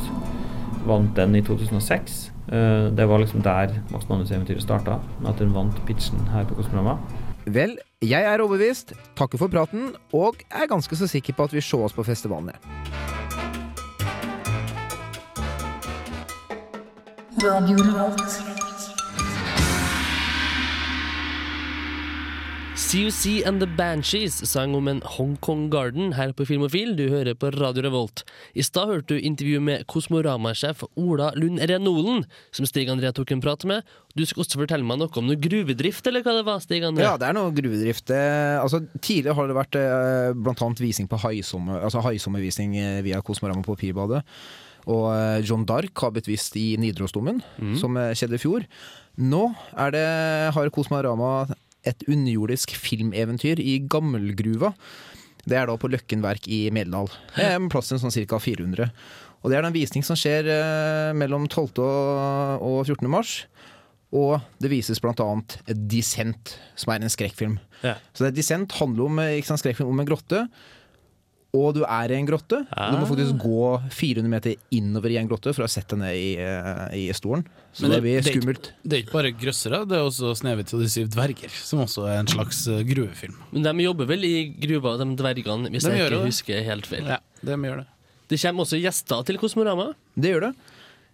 vant 0.88 1.14
den 1.16 1.36
i 1.38 1.42
2006. 1.44 2.30
Uh, 2.44 2.56
eh, 2.56 2.86
det 2.92 3.08
var 3.08 3.22
liksom 3.22 3.44
der 3.44 3.72
Max 3.92 4.08
Manus-eventyret 4.08 4.64
starta, 4.64 4.98
med 5.20 5.32
at 5.32 5.40
den 5.40 5.54
vant 5.56 5.78
pitchen 5.88 6.20
her 6.32 6.48
på 6.48 6.58
Kosmorama. 6.58 6.98
Vel, 7.44 7.76
jeg 8.00 8.24
er 8.24 8.40
overbevist, 8.40 8.94
takker 9.16 9.40
for 9.40 9.52
praten, 9.52 9.92
og 10.16 10.40
er 10.48 10.68
ganske 10.68 10.96
så 10.96 11.08
sikker 11.08 11.36
på 11.36 11.48
at 11.48 11.56
vi 11.56 11.64
ser 11.64 11.84
oss 11.84 11.96
på 11.96 12.04
festivalen. 12.04 12.52
Radio 17.44 17.76
Revolt. 17.76 18.63
CUC 22.94 23.42
and 23.42 23.58
The 23.58 23.66
Banshees 23.66 24.36
sang 24.46 24.74
om 24.78 24.86
en 24.86 25.00
Hongkong 25.16 25.64
Garden 25.66 26.12
her 26.14 26.30
på 26.30 26.44
Filmofil. 26.46 26.92
Du 26.94 27.08
hører 27.10 27.34
på 27.34 27.48
Radio 27.50 27.82
Revolt. 27.82 28.22
I 28.54 28.62
stad 28.62 28.86
hørte 28.86 29.16
du 29.16 29.24
intervju 29.26 29.58
med 29.66 29.82
Kosmorama-sjef 29.90 30.84
Ola 30.94 31.32
Lund 31.34 31.58
Renolen, 31.58 32.22
som 32.54 32.68
Stig 32.70 32.92
André 32.92 33.10
tok 33.10 33.32
en 33.34 33.42
prat 33.42 33.66
med. 33.66 33.82
Du 34.14 34.22
skal 34.22 34.44
også 34.44 34.60
fortelle 34.60 34.86
meg 34.86 35.00
noe 35.00 35.10
om 35.10 35.26
noe 35.26 35.40
gruvedrift, 35.42 36.06
eller 36.06 36.22
hva 36.22 36.36
det 36.38 36.44
var? 36.46 36.62
Stig 36.62 36.86
André? 36.86 37.02
Ja, 37.02 37.16
det 37.18 37.26
er 37.32 37.34
noe 37.34 37.50
gruvedrift. 37.56 38.14
Eh, 38.14 38.60
altså, 38.60 38.84
tidligere 39.00 39.34
har 39.40 39.50
det 39.50 39.58
vært 39.58 39.80
eh, 39.80 40.30
blant 40.46 40.62
annet 40.62 40.84
visning 40.86 41.10
på 41.10 41.18
haisommer, 41.24 41.82
altså 41.88 42.04
haisommervisning 42.06 42.78
eh, 42.78 43.00
via 43.08 43.18
Kosmorama 43.26 43.66
på 43.66 43.74
Pirbadet. 43.82 44.22
Og 44.86 45.08
John 45.42 45.66
Dark 45.66 45.98
har 46.04 46.14
blitt 46.14 46.28
vist 46.28 46.54
i 46.60 46.76
Nidarosdomen, 46.78 47.42
mm. 47.56 47.74
som 47.80 47.96
skjedde 48.14 48.36
i 48.36 48.42
fjor. 48.42 48.66
Nå 49.16 49.46
det, 49.94 50.02
har 50.52 50.74
Kosmorama 50.74 51.46
et 51.88 52.06
underjordisk 52.08 52.74
filmeventyr 52.78 53.60
i 53.62 53.78
Gammelgruva. 53.90 54.72
Det 55.44 55.58
er 55.60 55.68
da 55.68 55.76
på 55.76 55.90
Løkken 55.92 56.24
Verk 56.24 56.48
i 56.48 56.66
Meldal. 56.72 57.10
Det 57.36 57.44
er 57.50 57.68
plass 57.72 57.90
til 57.90 58.00
sånn 58.00 58.14
ca. 58.14 58.40
400. 58.40 58.88
Og 59.44 59.52
det 59.52 59.58
er 59.58 59.66
en 59.68 59.76
visning 59.76 60.04
som 60.06 60.16
skjer 60.16 60.48
eh, 60.48 61.10
mellom 61.16 61.44
12. 61.50 61.82
og 61.84 62.64
og 62.64 62.78
14. 62.86 63.10
mars. 63.12 63.42
Og 64.14 64.38
det 64.62 64.70
vises 64.70 65.02
annet 65.02 65.58
Descent, 65.90 66.54
som 66.78 66.92
er 66.94 67.02
en 67.02 67.12
skrekkfilm. 67.12 67.58
Ja. 67.82 67.96
Så 68.14 68.24
det 68.24 68.36
Descent 68.38 68.72
handler 68.78 69.10
om 69.10 69.18
eh, 69.18 69.42
sant, 69.42 69.60
skrekkfilm 69.60 69.90
om 69.90 70.00
en 70.00 70.08
grotte. 70.08 70.46
Og 71.54 71.72
du 71.76 71.84
er 71.86 72.10
i 72.10 72.16
en 72.18 72.26
grotte. 72.26 72.64
Du 72.66 72.96
må 72.98 73.04
Ah. 73.04 73.06
faktisk 73.06 73.36
gå 73.38 73.90
400 73.94 74.28
meter 74.28 74.56
innover 74.74 75.10
i 75.14 75.18
en 75.20 75.28
grotte 75.30 75.54
for 75.54 75.62
å 75.62 75.68
sette 75.70 75.94
deg 75.94 75.98
ned 76.00 76.16
i, 76.18 76.34
eh, 76.36 76.88
i 76.98 77.12
stolen. 77.14 77.44
Så 77.72 77.82
Men 77.82 77.90
det 77.92 78.02
blir 78.02 78.20
det 78.20 78.26
er 78.26 78.40
skummelt. 78.40 78.72
Det 78.84 78.92
er 78.98 79.02
ikke 79.04 79.12
bare 79.14 79.30
grøssere, 79.38 79.86
det 79.86 79.96
er 79.98 80.02
også 80.04 80.34
Snehvit 80.36 80.74
og 80.74 80.80
de 80.82 80.88
syv 80.88 81.08
dverger, 81.14 81.50
som 81.50 81.78
også 81.84 82.08
er 82.10 82.18
en 82.18 82.26
slags 82.26 82.66
eh, 82.66 82.82
gruvefilm. 82.82 83.36
Men 83.52 83.62
de 83.62 83.84
jobber 83.86 84.06
vel 84.06 84.24
i 84.24 84.50
gruva, 84.58 84.98
de 84.98 85.04
dvergene, 85.14 85.70
hvis 85.70 85.82
De 85.86 85.90
jeg 85.94 86.10
ikke 86.10 86.10
det. 86.10 86.26
husker 86.26 86.64
helt 86.64 86.86
feil. 86.86 87.06
Ja, 87.06 87.18
de 87.44 87.52
gjør 87.52 87.76
det. 87.84 87.86
Det 88.26 88.40
kommer 88.40 88.64
også 88.64 88.80
gjester 88.80 89.24
til 89.24 89.36
Kosmorama. 89.38 89.94
Det 90.18 90.32
gjør 90.34 90.40
det. 90.48 90.54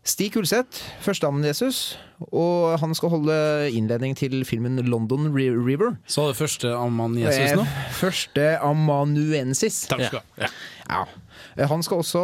Stig 0.05 0.33
Kulseth, 0.33 0.81
førsteamanuensis, 1.05 1.99
og 2.33 2.79
han 2.81 2.95
skal 2.97 3.11
holde 3.13 3.35
innledning 3.77 4.15
til 4.17 4.39
filmen 4.49 4.79
London 4.89 5.29
Ri- 5.35 5.53
River. 5.53 5.97
Så 6.09 6.25
det 6.31 6.37
første 6.39 6.71
amanuensis 6.73 7.53
nå? 7.57 7.63
Eh, 7.67 7.91
Første 7.99 8.47
amanuensis. 8.65 9.83
Takk 9.91 10.07
skal 10.09 10.23
du 10.25 10.45
ha. 10.47 10.49
Ja. 10.91 11.67
Han 11.69 11.83
skal 11.85 12.01
også 12.01 12.21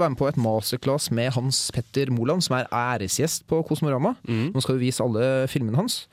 være 0.00 0.10
med 0.10 0.18
på 0.18 0.26
et 0.28 0.36
masterclass 0.40 1.10
med 1.14 1.30
Hans 1.36 1.70
Petter 1.74 2.10
Moland, 2.10 2.42
som 2.42 2.56
er 2.58 2.66
æresgjest 2.74 3.46
på 3.50 3.62
Kosmorama. 3.68 4.14
Nå 4.26 4.60
skal 4.64 4.78
vi 4.78 4.88
vise 4.88 5.04
alle 5.04 5.46
filmene 5.48 5.78
hans. 5.78 6.08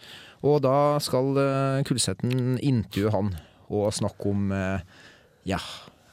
Og 0.45 0.61
da 0.61 0.99
skal 1.01 1.33
eh, 1.41 1.83
Kulseten 1.87 2.59
intervjue 2.61 3.09
han 3.15 3.33
og 3.73 3.89
snakke 3.93 4.29
om 4.29 4.51
eh, 4.53 4.79
Ja, 5.49 5.57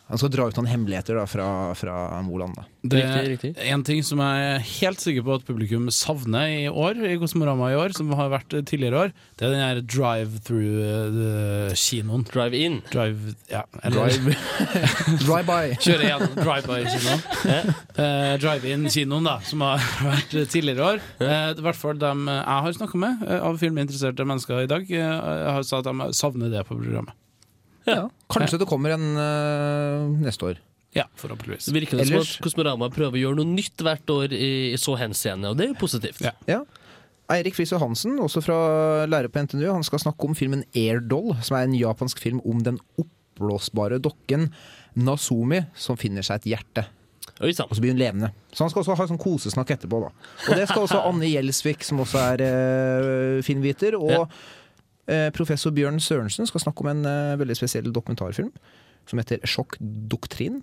han 0.05 0.19
skal 0.21 0.29
dra 0.35 0.45
ut 0.51 0.57
noen 0.59 0.69
hemmeligheter 0.69 1.17
da, 1.17 1.23
fra, 1.25 1.47
fra 1.79 1.95
Moland. 2.27 2.53
Da. 2.59 2.65
Det 2.93 3.01
er 3.01 3.71
en 3.73 3.83
ting 3.87 4.03
som 4.05 4.21
jeg 4.21 4.37
er 4.51 4.59
helt 4.83 5.01
sikker 5.01 5.25
på 5.25 5.33
at 5.39 5.47
publikum 5.49 5.87
savner 5.95 6.45
i 6.53 6.67
år, 6.69 6.99
i 7.09 7.15
Kosmorama 7.23 7.71
i 7.73 7.79
år, 7.81 7.95
som 7.97 8.13
har 8.19 8.29
vært 8.35 8.53
tidligere 8.69 9.07
år, 9.07 9.15
det 9.41 9.47
er 9.49 9.55
den 9.55 9.63
her 9.65 9.81
drive-through-kinoen. 10.95 12.27
Drive-in. 12.29 12.77
Drive, 12.93 13.35
ja, 13.49 13.63
Drive- 13.89 14.37
Drive-by. 15.27 15.75
Kjøre 15.81 16.05
igjen 16.11 16.27
drive-by-kinoen. 16.37 17.21
Eh, 17.97 18.37
Drive-in-kinoen, 18.45 19.25
da, 19.33 19.39
som 19.49 19.65
har 19.65 19.81
vært 20.05 20.37
tidligere 20.53 20.85
år. 20.95 20.99
Eh, 21.25 21.49
I 21.57 21.65
hvert 21.65 21.81
fall 21.81 21.97
dem 22.01 22.29
jeg 22.29 22.61
har 22.69 22.73
snakka 22.79 22.97
med 23.01 23.25
eh, 23.29 23.41
av 23.49 23.57
filminteresserte 23.63 24.29
mennesker 24.29 24.65
i 24.67 24.71
dag, 24.71 24.85
eh, 24.93 25.17
har 25.57 25.65
sagt 25.65 25.87
at 25.89 25.93
de 25.95 26.13
savner 26.17 26.53
det 26.53 26.63
på 26.69 26.77
programmet. 26.77 27.17
Ja. 27.89 28.07
Kanskje 28.33 28.61
det 28.63 28.69
kommer 28.71 28.95
en 28.97 29.11
uh, 29.19 30.15
neste 30.25 30.53
år. 30.53 30.63
Ja, 30.95 31.09
forhåpentligvis. 31.19 31.67
Det 31.67 31.75
virker 31.75 31.99
det 31.99 32.07
som 32.07 32.23
at 32.23 32.37
Kosmorama 32.45 32.89
prøver 32.95 33.19
å 33.19 33.23
gjøre 33.25 33.41
noe 33.41 33.51
nytt 33.51 33.83
hvert 33.83 34.11
år 34.15 34.35
i, 34.37 34.51
i 34.71 34.79
så 34.81 34.95
henseende, 35.01 35.51
og 35.51 35.59
det 35.59 35.67
er 35.67 35.73
jo 35.73 35.81
positivt. 35.81 36.23
Ja. 36.47 36.61
Eirik 37.35 37.57
Friis 37.57 37.73
Johansen, 37.73 38.19
også 38.23 38.43
fra 38.45 38.57
lærer 39.11 39.33
på 39.33 39.43
NTNU, 39.43 39.67
han 39.73 39.87
skal 39.87 40.03
snakke 40.03 40.29
om 40.29 40.37
filmen 40.39 40.63
Airdoll, 40.77 41.33
som 41.43 41.57
er 41.59 41.67
en 41.67 41.75
japansk 41.75 42.21
film 42.23 42.43
om 42.47 42.61
den 42.63 42.79
oppblåsbare 43.01 43.99
dokken 44.05 44.51
Nasumi 44.95 45.65
som 45.75 45.99
finner 45.99 46.23
seg 46.27 46.45
et 46.45 46.53
hjerte. 46.53 46.87
Og 47.43 47.51
så 47.51 47.83
blir 47.83 47.91
hun 47.91 47.99
levende. 47.99 48.31
Så 48.55 48.63
han 48.63 48.71
skal 48.71 48.85
også 48.85 48.95
ha 48.95 49.07
sånn 49.11 49.19
kosesnakk 49.19 49.73
etterpå. 49.75 49.99
da. 50.05 50.11
Og 50.47 50.61
det 50.61 50.69
skal 50.71 50.85
også 50.85 51.01
Anne 51.09 51.27
Gjelsvik, 51.27 51.83
som 51.83 52.05
også 52.05 52.21
er 52.23 52.45
eh, 52.47 53.41
filmviter, 53.47 53.97
og 53.99 54.13
Ja. 54.15 54.27
Eh, 55.11 55.31
professor 55.35 55.75
Bjørn 55.75 56.01
Sørensen 56.03 56.49
skal 56.49 56.63
snakke 56.65 56.85
om 56.85 56.93
en 56.93 57.05
eh, 57.09 57.37
veldig 57.41 57.57
spesiell 57.59 57.91
dokumentarfilm 57.93 58.53
som 59.09 59.21
heter 59.21 59.43
Sjokkdoktrin. 59.49 60.63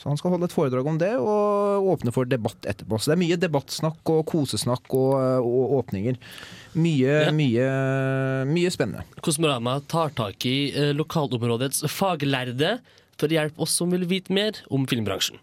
Så 0.00 0.08
han 0.08 0.16
skal 0.16 0.32
holde 0.32 0.48
et 0.48 0.54
foredrag 0.54 0.86
om 0.88 0.96
det, 1.00 1.10
og 1.20 1.88
åpne 1.92 2.12
for 2.14 2.28
debatt 2.28 2.64
etterpå. 2.68 2.96
Så 2.96 3.10
det 3.10 3.16
er 3.18 3.20
mye 3.20 3.36
debattsnakk 3.40 4.12
og 4.14 4.22
kosesnakk 4.30 4.94
og, 4.96 5.44
og 5.44 5.74
åpninger. 5.82 6.16
Mye, 6.80 7.18
mye, 7.36 7.66
mye 8.48 8.72
spennende. 8.72 9.04
Kosmorama 9.20 9.76
tar 9.90 10.14
tak 10.16 10.46
i 10.48 10.72
eh, 10.72 10.94
lokalområdets 10.96 11.84
faglærde 11.92 12.78
for 13.20 13.28
å 13.28 13.36
hjelpe 13.36 13.66
oss 13.66 13.76
som 13.76 13.92
vil 13.92 14.08
vite 14.08 14.32
mer 14.32 14.62
om 14.72 14.88
filmbransjen. 14.88 15.36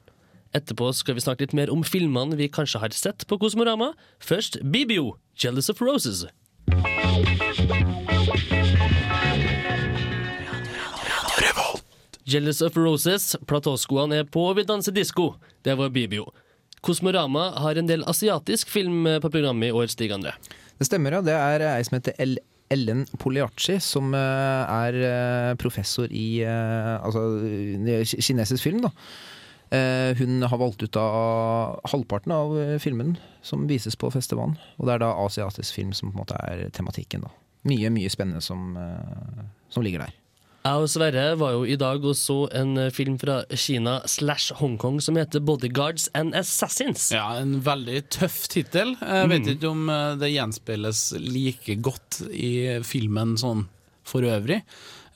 Etterpå 0.58 0.90
skal 0.96 1.20
vi 1.20 1.26
snakke 1.28 1.46
litt 1.46 1.58
mer 1.58 1.70
om 1.70 1.84
filmene 1.86 2.40
vi 2.40 2.50
kanskje 2.50 2.82
har 2.82 2.96
sett 2.98 3.28
på 3.30 3.38
Kosmorama. 3.38 3.92
Først 4.18 4.58
Bibio, 4.64 5.20
'Jealous 5.38 5.70
of 5.70 5.84
Roses'. 5.86 6.26
Jealous 12.28 12.60
of 12.62 12.76
Roses, 12.76 13.38
platåskoene 13.48 14.20
er 14.20 14.28
på, 14.28 14.50
og 14.50 14.58
vi 14.58 14.66
danser 14.68 14.92
disko. 14.92 15.38
Det 15.64 15.78
var 15.80 15.94
Bibio. 15.96 16.26
Kosmorama 16.84 17.54
har 17.64 17.80
en 17.80 17.88
del 17.88 18.04
asiatisk 18.04 18.68
film 18.68 19.08
på 19.24 19.32
programmet 19.32 19.70
i 19.70 19.72
år, 19.72 19.88
Stig 19.88 20.12
André. 20.12 20.36
Det 20.78 20.90
stemmer, 20.90 21.16
ja. 21.16 21.24
Det 21.24 21.34
er 21.34 21.64
ei 21.72 21.88
som 21.88 21.96
heter 21.98 22.20
El 22.22 22.36
Ellen 22.74 23.06
Poliachi, 23.20 23.78
som 23.80 24.12
eh, 24.16 24.76
er 24.76 25.00
eh, 25.08 25.56
professor 25.60 26.12
i 26.12 26.42
eh, 26.44 26.94
altså, 27.00 27.24
kinesisk 28.04 28.64
film. 28.64 28.84
da. 28.88 28.94
Hun 29.68 30.46
har 30.48 30.60
valgt 30.62 30.80
ut 30.80 30.96
av 30.96 31.82
halvparten 31.92 32.32
av 32.32 32.54
filmen 32.80 33.18
som 33.44 33.66
vises 33.68 33.98
på 34.00 34.08
festivalen. 34.14 34.56
Og 34.80 34.88
det 34.88 34.94
er 34.94 35.02
da 35.04 35.10
asiatisk 35.26 35.76
film 35.76 35.92
som 35.92 36.14
på 36.14 36.16
en 36.16 36.22
måte 36.22 36.40
er 36.40 36.70
tematikken. 36.72 37.26
da. 37.28 37.47
Mye, 37.68 37.90
mye 37.94 38.10
spennende 38.14 38.42
som, 38.46 38.72
eh, 38.80 39.44
som 39.74 39.84
ligger 39.86 40.06
der. 40.08 40.14
Jeg 40.68 40.82
og 40.84 40.90
Sverre 40.92 41.38
var 41.40 41.54
jo 41.56 41.62
i 41.64 41.78
dag 41.80 42.04
og 42.04 42.16
så 42.20 42.36
en 42.60 42.74
eh, 42.82 42.90
film 42.92 43.16
fra 43.22 43.38
Kina 43.56 44.02
slash 44.10 44.52
Hongkong 44.60 44.98
som 45.04 45.16
heter 45.16 45.40
Bodyguards 45.40 46.10
and 46.18 46.36
Assassins. 46.36 47.06
Ja, 47.16 47.38
en 47.40 47.62
veldig 47.64 48.02
tøff 48.12 48.48
tittel. 48.52 48.96
Jeg 49.00 49.30
vet 49.32 49.46
Mm. 49.46 49.54
ikke 49.56 49.70
om 49.72 49.90
eh, 49.90 50.16
det 50.20 50.34
gjenspeiles 50.34 51.06
like 51.24 51.78
godt 51.82 52.22
i 52.34 52.80
filmen 52.84 53.38
sånn 53.40 53.68
for 54.08 54.22
øvrig. 54.28 54.64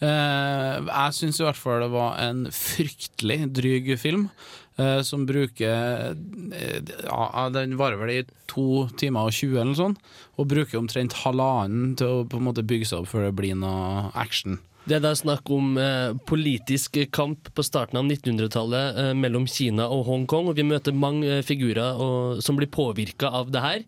Eh, 0.01 0.77
Jeg 0.87 1.13
syns 1.13 1.39
i 1.41 1.43
hvert 1.45 1.59
fall 1.59 1.83
det 1.83 1.91
var 1.93 2.15
en 2.23 2.45
fryktelig 2.47 3.41
dryg 3.53 3.91
film. 3.99 4.29
Eh, 4.77 5.01
Som 5.07 5.25
bruker 5.29 6.15
eh, 6.55 6.81
Ja, 7.05 7.49
den 7.53 7.77
varer 7.79 7.99
vel 8.01 8.13
i 8.13 8.23
to 8.51 8.87
timer 8.99 9.29
og 9.29 9.35
20 9.35 9.55
eller 9.55 9.71
noe 9.71 9.79
sånt. 9.79 10.03
Og 10.37 10.49
bruker 10.51 10.79
omtrent 10.79 11.15
halvannen 11.23 11.95
til 11.99 12.21
å 12.21 12.25
på 12.27 12.39
en 12.39 12.49
måte 12.49 12.65
bygge 12.67 12.91
seg 12.91 13.03
opp 13.03 13.11
før 13.13 13.29
det 13.29 13.37
blir 13.39 13.57
noe 13.59 14.11
action. 14.15 14.59
Det 14.81 14.97
er 14.97 15.03
da 15.03 15.11
snakk 15.13 15.49
om 15.53 15.75
eh, 15.77 16.15
politisk 16.25 16.97
kamp 17.13 17.51
på 17.53 17.65
starten 17.65 17.99
av 17.99 18.07
1900-tallet 18.07 18.97
eh, 18.97 19.11
mellom 19.17 19.45
Kina 19.49 19.85
og 19.93 20.07
Hongkong, 20.07 20.49
og 20.49 20.57
vi 20.57 20.65
møter 20.65 20.95
mange 20.97 21.37
eh, 21.37 21.43
figurer 21.45 22.01
og, 22.01 22.41
som 22.41 22.57
blir 22.57 22.71
påvirka 22.71 23.29
av 23.29 23.51
det 23.53 23.61
her. 23.61 23.83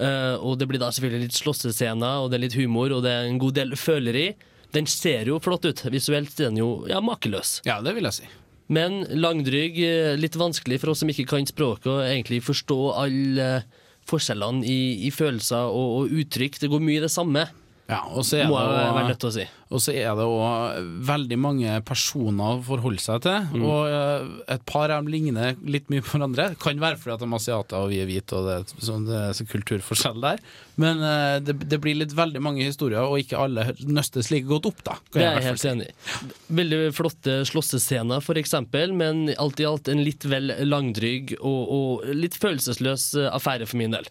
Eh, 0.00 0.34
og 0.40 0.56
det 0.58 0.70
blir 0.70 0.80
da 0.80 0.88
selvfølgelig 0.88 1.28
litt 1.28 1.36
slåssescener, 1.36 2.22
og 2.22 2.32
det 2.32 2.38
er 2.38 2.44
litt 2.46 2.56
humor, 2.56 2.96
og 2.96 3.04
det 3.04 3.12
er 3.12 3.28
en 3.28 3.42
god 3.42 3.58
del 3.60 3.76
føleri. 3.76 4.30
Den 4.72 4.88
ser 4.88 5.28
jo 5.28 5.36
flott 5.44 5.68
ut. 5.68 5.84
Visuelt 5.92 6.32
er 6.40 6.48
den 6.48 6.62
jo 6.62 6.70
ja, 6.88 7.02
makeløs. 7.04 7.58
Ja, 7.68 7.82
det 7.84 7.92
vil 7.98 8.08
jeg 8.08 8.22
si. 8.22 8.30
Men 8.72 9.02
langdryg, 9.20 9.78
eh, 9.84 10.12
litt 10.16 10.36
vanskelig 10.38 10.80
for 10.80 10.92
oss 10.92 11.02
som 11.02 11.10
ikke 11.12 11.28
kan 11.28 11.48
språket, 11.48 11.88
og 11.92 12.04
egentlig 12.06 12.40
forstå 12.46 12.78
alle 13.04 13.48
eh, 13.58 13.80
forskjellene 14.08 14.64
i, 14.66 14.78
i 15.06 15.10
følelser 15.14 15.68
og, 15.68 15.98
og 15.98 16.14
uttrykk. 16.22 16.60
Det 16.62 16.70
går 16.72 16.84
mye 16.84 17.00
i 17.00 17.04
det 17.04 17.12
samme. 17.12 17.46
Ja, 17.90 18.00
og 18.08 18.24
så 18.24 18.40
er 18.40 18.48
Må 18.48 18.60
jeg 18.60 18.94
være 18.96 19.08
nødt 19.10 19.20
til 19.20 19.28
å 19.28 19.34
si. 19.34 19.44
Og 19.72 19.82
så 19.82 19.94
er 19.96 20.12
det 20.18 20.26
òg 20.28 20.90
veldig 21.08 21.38
mange 21.40 21.76
personer 21.88 22.58
å 22.58 22.64
forholde 22.66 23.02
seg 23.02 23.22
til. 23.24 23.48
Mm. 23.56 23.64
Og 23.66 23.88
eh, 23.88 24.26
et 24.56 24.66
par 24.68 24.90
av 24.90 25.02
dem 25.02 25.12
ligner 25.12 25.56
litt 25.64 25.88
mye 25.92 26.04
på 26.04 26.16
hverandre. 26.16 26.52
Kan 26.62 26.82
være 26.82 27.00
fordi 27.00 27.16
at 27.16 27.24
de 27.24 27.30
er 27.30 27.38
asiater 27.38 27.78
og 27.80 27.92
vi 27.92 28.02
er 28.02 28.10
hvite, 28.10 28.38
og 28.38 28.48
det, 28.48 28.58
er 28.60 28.86
sånn, 28.90 29.08
det 29.08 29.18
er 29.18 29.38
så 29.38 29.48
kulturforskjell 29.48 30.22
der. 30.22 30.44
Men 30.80 31.02
eh, 31.04 31.36
det, 31.44 31.56
det 31.68 31.80
blir 31.82 31.98
litt 31.98 32.14
veldig 32.16 32.42
mange 32.44 32.64
historier, 32.64 33.04
og 33.04 33.20
ikke 33.20 33.40
alle 33.40 33.68
nøstes 33.84 34.30
like 34.32 34.48
godt 34.48 34.70
opp, 34.72 34.84
da. 34.86 34.96
kan 35.12 35.20
Det 35.20 35.26
er 35.26 35.38
jeg 35.38 35.48
helt 35.50 35.68
enig 35.72 35.88
i. 35.88 36.30
Veldig 36.62 36.80
flotte 36.96 37.38
slåssescener, 37.48 38.24
for 38.24 38.40
eksempel, 38.40 38.94
men 38.96 39.26
alt 39.36 39.60
i 39.60 39.68
alt 39.68 39.90
en 39.92 40.02
litt 40.04 40.26
vel 40.28 40.54
langdryg 40.66 41.36
og, 41.40 41.60
og 41.76 42.16
litt 42.16 42.38
følelsesløs 42.40 43.12
eh, 43.20 43.30
affære 43.32 43.68
for 43.68 43.80
min 43.82 43.96
del. 43.96 44.08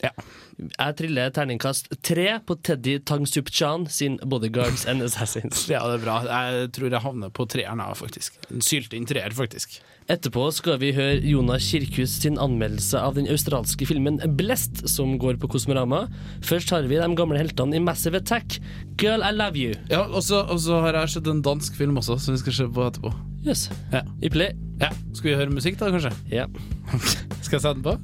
Jeg 0.61 0.97
triller 0.99 1.31
terningkast 1.33 1.89
tre 2.05 2.27
på 2.45 2.57
Teddy 2.61 2.99
Tangsupchan 3.07 3.88
sin 3.89 4.19
Bodyguards 4.29 4.86
and 4.86 5.01
Assassins. 5.05 5.50
Ja, 5.73 5.81
det 5.87 5.99
er 5.99 6.03
bra. 6.03 6.17
Jeg 6.27 6.69
tror 6.75 6.91
jeg 6.91 7.03
havner 7.03 7.31
på 7.33 7.45
treeren, 7.49 7.81
jeg, 7.83 7.97
faktisk. 7.99 8.37
En 8.51 8.63
syltynn 8.65 9.07
treer, 9.09 9.33
faktisk. 9.35 9.79
Etterpå 10.11 10.47
skal 10.51 10.79
vi 10.81 10.89
høre 10.95 11.21
Jonas 11.23 11.67
Kirkhus 11.71 12.17
sin 12.23 12.39
anmeldelse 12.41 12.99
av 12.99 13.15
den 13.15 13.29
australske 13.31 13.85
filmen 13.87 14.17
Blest, 14.39 14.83
som 14.89 15.13
går 15.21 15.39
på 15.41 15.51
Kosmorama. 15.53 16.03
Først 16.43 16.73
har 16.73 16.89
vi 16.89 16.99
de 16.99 17.09
gamle 17.15 17.39
heltene 17.39 17.77
i 17.77 17.83
Massive 17.83 18.19
Attack. 18.19 18.59
Girl, 19.01 19.23
I 19.23 19.31
love 19.35 19.59
you. 19.59 19.77
Ja, 19.91 20.03
og 20.09 20.25
så 20.27 20.43
og 20.43 20.59
så 20.63 20.81
har 20.83 20.97
jeg 20.99 21.15
sett 21.15 21.31
en 21.31 21.43
dansk 21.45 21.79
film 21.79 22.01
også, 22.01 22.19
som 22.19 22.35
vi 22.35 22.43
skal 22.43 22.59
se 22.59 22.69
på 22.73 22.89
etterpå. 22.89 23.13
Yes. 23.45 23.69
Ja. 23.93 24.03
I 24.21 24.29
play. 24.33 24.51
Ja. 24.81 24.91
Skal 25.13 25.31
vi 25.31 25.39
høre 25.39 25.53
musikk, 25.53 25.79
da, 25.79 25.93
kanskje? 25.93 26.13
Ja. 26.33 26.49
skal 27.45 27.57
jeg 27.57 27.65
sette 27.65 27.77
den 27.79 27.87
på? 27.87 27.97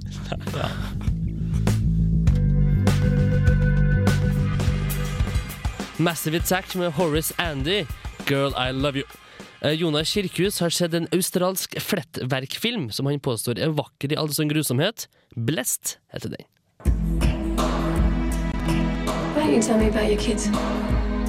Ja. 0.56 1.16
Massive 5.98 6.38
Attack 6.38 6.76
med 6.76 6.92
Horace 6.94 7.34
Andy, 7.38 7.86
Girl 8.28 8.54
I 8.70 8.72
Love 8.72 9.00
You. 9.00 9.08
Eh, 9.62 9.72
Jonas 9.72 10.10
Kirkhus 10.10 10.60
har 10.60 10.70
sett 10.70 10.94
en 10.94 11.08
australsk 11.12 11.74
flettverkfilm 11.82 12.92
som 12.92 13.06
han 13.06 13.20
påstår 13.20 13.58
er 13.60 13.74
vakker 13.74 14.14
i 14.14 14.18
all 14.18 14.30
sin 14.30 14.50
grusomhet. 14.50 15.08
Blest 15.36 15.98
heter 16.14 16.30
den. 16.30 16.46
Why 19.34 19.42
don't 19.42 19.56
you 19.56 19.62
tell 19.62 19.78
me 19.78 19.88
about 19.88 20.10
your 20.10 20.22
kids? 20.22 20.48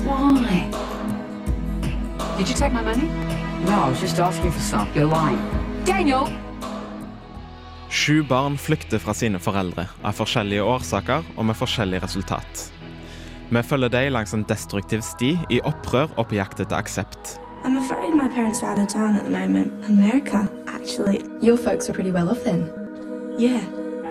Why? 0.05 0.69
Did 2.37 2.49
you 2.49 2.55
take 2.55 2.73
my 2.75 2.83
money? 2.83 3.09
No, 3.65 3.87
I 3.87 3.89
was 3.89 4.01
just 4.03 4.19
asking 4.21 4.53
for 4.53 4.61
some. 4.61 4.87
You're 4.95 5.09
lying. 5.09 5.41
Daniel! 5.87 6.29
Sju 7.91 8.23
barn 8.23 8.59
flykter 8.59 9.01
fra 9.01 9.15
sine 9.17 9.41
foreldre 9.41 9.89
av 10.05 10.13
forskjellige 10.13 10.63
årsaker 10.63 11.25
og 11.37 11.47
med 11.49 11.57
forskjellig 11.57 12.03
resultat. 12.05 12.69
Vi 13.51 13.63
følger 13.63 13.89
dem 13.89 14.13
langs 14.13 14.35
en 14.35 14.45
destruktiv 14.49 15.01
sti 15.01 15.39
i 15.51 15.61
opprør 15.65 16.11
og 16.17 16.27
på 16.29 16.37
jakt 16.37 16.61
etter 16.61 16.77
aksept. 16.77 17.39
I'm 17.65 17.79
afraid 17.79 18.15
my 18.15 18.29
parents 18.29 18.63
are 18.63 18.73
out 18.73 18.79
of 18.79 18.89
town 18.89 19.17
at 19.17 19.25
the 19.25 19.31
moment. 19.31 19.73
America, 19.89 20.47
actually. 20.67 21.21
Your 21.43 21.57
folks 21.57 21.89
are 21.89 21.95
pretty 21.95 22.13
well 22.13 22.29
off 22.29 22.45
then. 22.45 22.69
Yeah. 23.39 23.65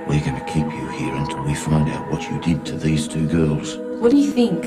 We're 0.07 0.23
going 0.25 0.41
keep 0.53 0.65
you 0.79 0.87
here 0.99 1.15
until 1.15 1.41
we 1.43 1.53
find 1.53 1.87
out 1.89 2.11
what 2.11 2.21
you 2.29 2.39
did 2.41 2.65
to 2.65 2.75
these 2.77 3.07
two 3.07 3.27
girls. 3.27 3.77
What 4.01 4.11
do 4.11 4.17
you 4.17 4.31
think? 4.31 4.65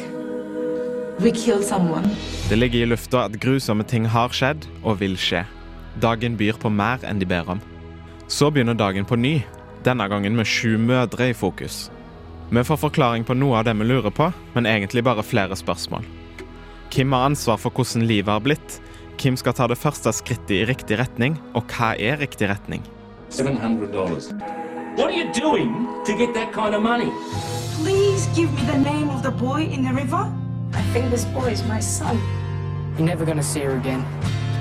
We 1.21 1.31
killed 1.31 1.65
someone? 1.65 2.09
Det 2.49 2.59
ligger 2.59 2.79
i 2.83 2.85
lufta 2.85 3.25
at 3.25 3.41
grusomme 3.41 3.85
ting 3.85 4.09
har 4.09 4.29
skjedd 4.29 4.67
og 4.83 5.01
vil 5.01 5.17
skje. 5.17 5.45
Dagen 6.03 6.37
byr 6.37 6.61
på 6.61 6.71
mer 6.71 7.03
enn 7.05 7.19
de 7.19 7.27
ber 7.27 7.49
om. 7.49 7.61
Så 8.29 8.51
begynner 8.51 8.75
dagen 8.75 9.05
på 9.05 9.17
ny, 9.17 9.41
denne 9.85 10.09
gangen 10.09 10.37
med 10.37 10.47
sju 10.47 10.79
mødre 10.79 11.31
i 11.31 11.33
fokus. 11.33 11.91
Vi 12.53 12.65
får 12.65 12.77
forklaring 12.77 13.25
på 13.25 13.35
noe 13.39 13.61
av 13.61 13.65
det 13.65 13.77
vi 13.79 13.85
lurer 13.87 14.11
på, 14.11 14.33
men 14.57 14.67
egentlig 14.67 15.05
bare 15.07 15.23
flere 15.23 15.55
spørsmål. 15.55 16.03
Hvem 16.91 17.13
har 17.15 17.29
ansvar 17.29 17.61
for 17.63 17.71
hvordan 17.71 18.03
livet 18.11 18.33
har 18.33 18.43
blitt? 18.43 18.81
Hvem 19.23 19.37
skal 19.39 19.55
ta 19.55 19.69
det 19.71 19.79
første 19.79 20.11
skrittet 20.17 20.57
i 20.57 20.65
riktig 20.67 20.99
retning, 20.99 21.37
og 21.55 21.71
hva 21.71 21.93
er 21.95 22.19
riktig 22.19 22.49
retning? 22.51 22.83
$700. 23.31 24.35
What 24.99 25.07
are 25.07 25.15
you 25.15 25.31
doing 25.31 25.87
to 26.05 26.17
get 26.19 26.35
that 26.35 26.51
kind 26.53 26.75
of 26.75 26.83
money? 26.83 27.13
Please 27.79 28.27
give 28.35 28.51
me 28.53 28.67
the 28.67 28.79
name 28.79 29.11
of 29.11 29.23
the 29.23 29.31
boy 29.31 29.71
in 29.71 29.85
the 29.85 29.95
river. 29.95 30.27
I 30.75 30.83
think 30.93 31.11
this 31.11 31.25
boy 31.27 31.53
is 31.55 31.63
my 31.65 31.79
son. 31.79 32.19
You're 32.99 33.07
never 33.07 33.25
gonna 33.25 33.47
see 33.47 33.61
her 33.61 33.77
again. 33.77 34.05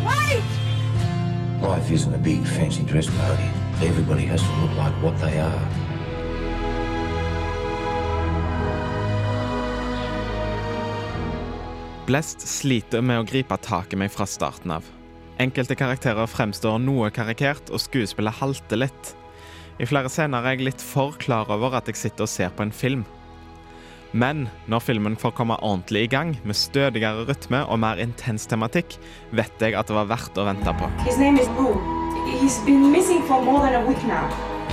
Wait! 0.06 0.46
Life 1.64 1.90
isn't 1.92 2.14
a 2.14 2.20
big 2.20 2.46
fancy 2.46 2.84
dress 2.84 3.08
party. 3.08 3.50
Everybody 3.82 4.26
has 4.26 4.44
to 4.44 4.54
look 4.62 4.78
like 4.78 4.94
what 5.02 5.18
they 5.20 5.40
are. 5.40 5.89
Blest 12.10 12.41
sliter 12.41 13.03
med 13.05 13.22
å 13.22 13.26
gripe 13.28 13.53
tak 13.62 13.91
i 13.93 13.97
meg 14.01 14.10
fra 14.10 14.26
starten 14.26 14.72
av. 14.74 14.86
Enkelte 15.38 15.76
karakterer 15.78 16.26
fremstår 16.26 16.80
noe 16.82 17.12
karikert, 17.14 17.70
og 17.70 17.84
skuespillet 17.84 18.34
halter 18.39 18.82
litt. 18.82 19.12
I 19.78 19.86
flere 19.86 20.10
scener 20.10 20.41
er 20.41 20.57
jeg 20.57 20.66
litt 20.66 20.82
for 20.82 21.14
klar 21.22 21.51
over 21.53 21.78
at 21.78 21.86
jeg 21.86 21.99
sitter 21.99 22.26
og 22.26 22.32
ser 22.32 22.49
på 22.49 22.66
en 22.66 22.74
film. 22.74 23.03
Men 24.10 24.47
når 24.66 24.88
filmen 24.88 25.20
får 25.22 25.36
komme 25.38 25.60
ordentlig 25.62 26.07
i 26.07 26.10
gang, 26.16 26.34
med 26.41 26.57
stødigere 26.57 27.28
rytme 27.30 27.62
og 27.70 27.78
mer 27.86 28.01
intens 28.01 28.49
tematikk, 28.49 28.97
vet 29.30 29.62
jeg 29.62 29.78
at 29.78 29.93
det 29.93 29.99
var 29.99 30.10
verdt 30.10 30.41
å 30.41 30.49
vente 30.49 30.76
på. 30.82 30.89
His 31.05 31.22
name 31.22 31.38
is 31.38 31.53
Boo. 31.53 31.78
He's 32.41 32.57
been 32.66 32.89
missing 32.89 33.22
for 33.30 33.38
more 33.45 33.62
than 33.62 33.78
a 33.78 33.86
week 33.86 34.01
now. 34.10 34.26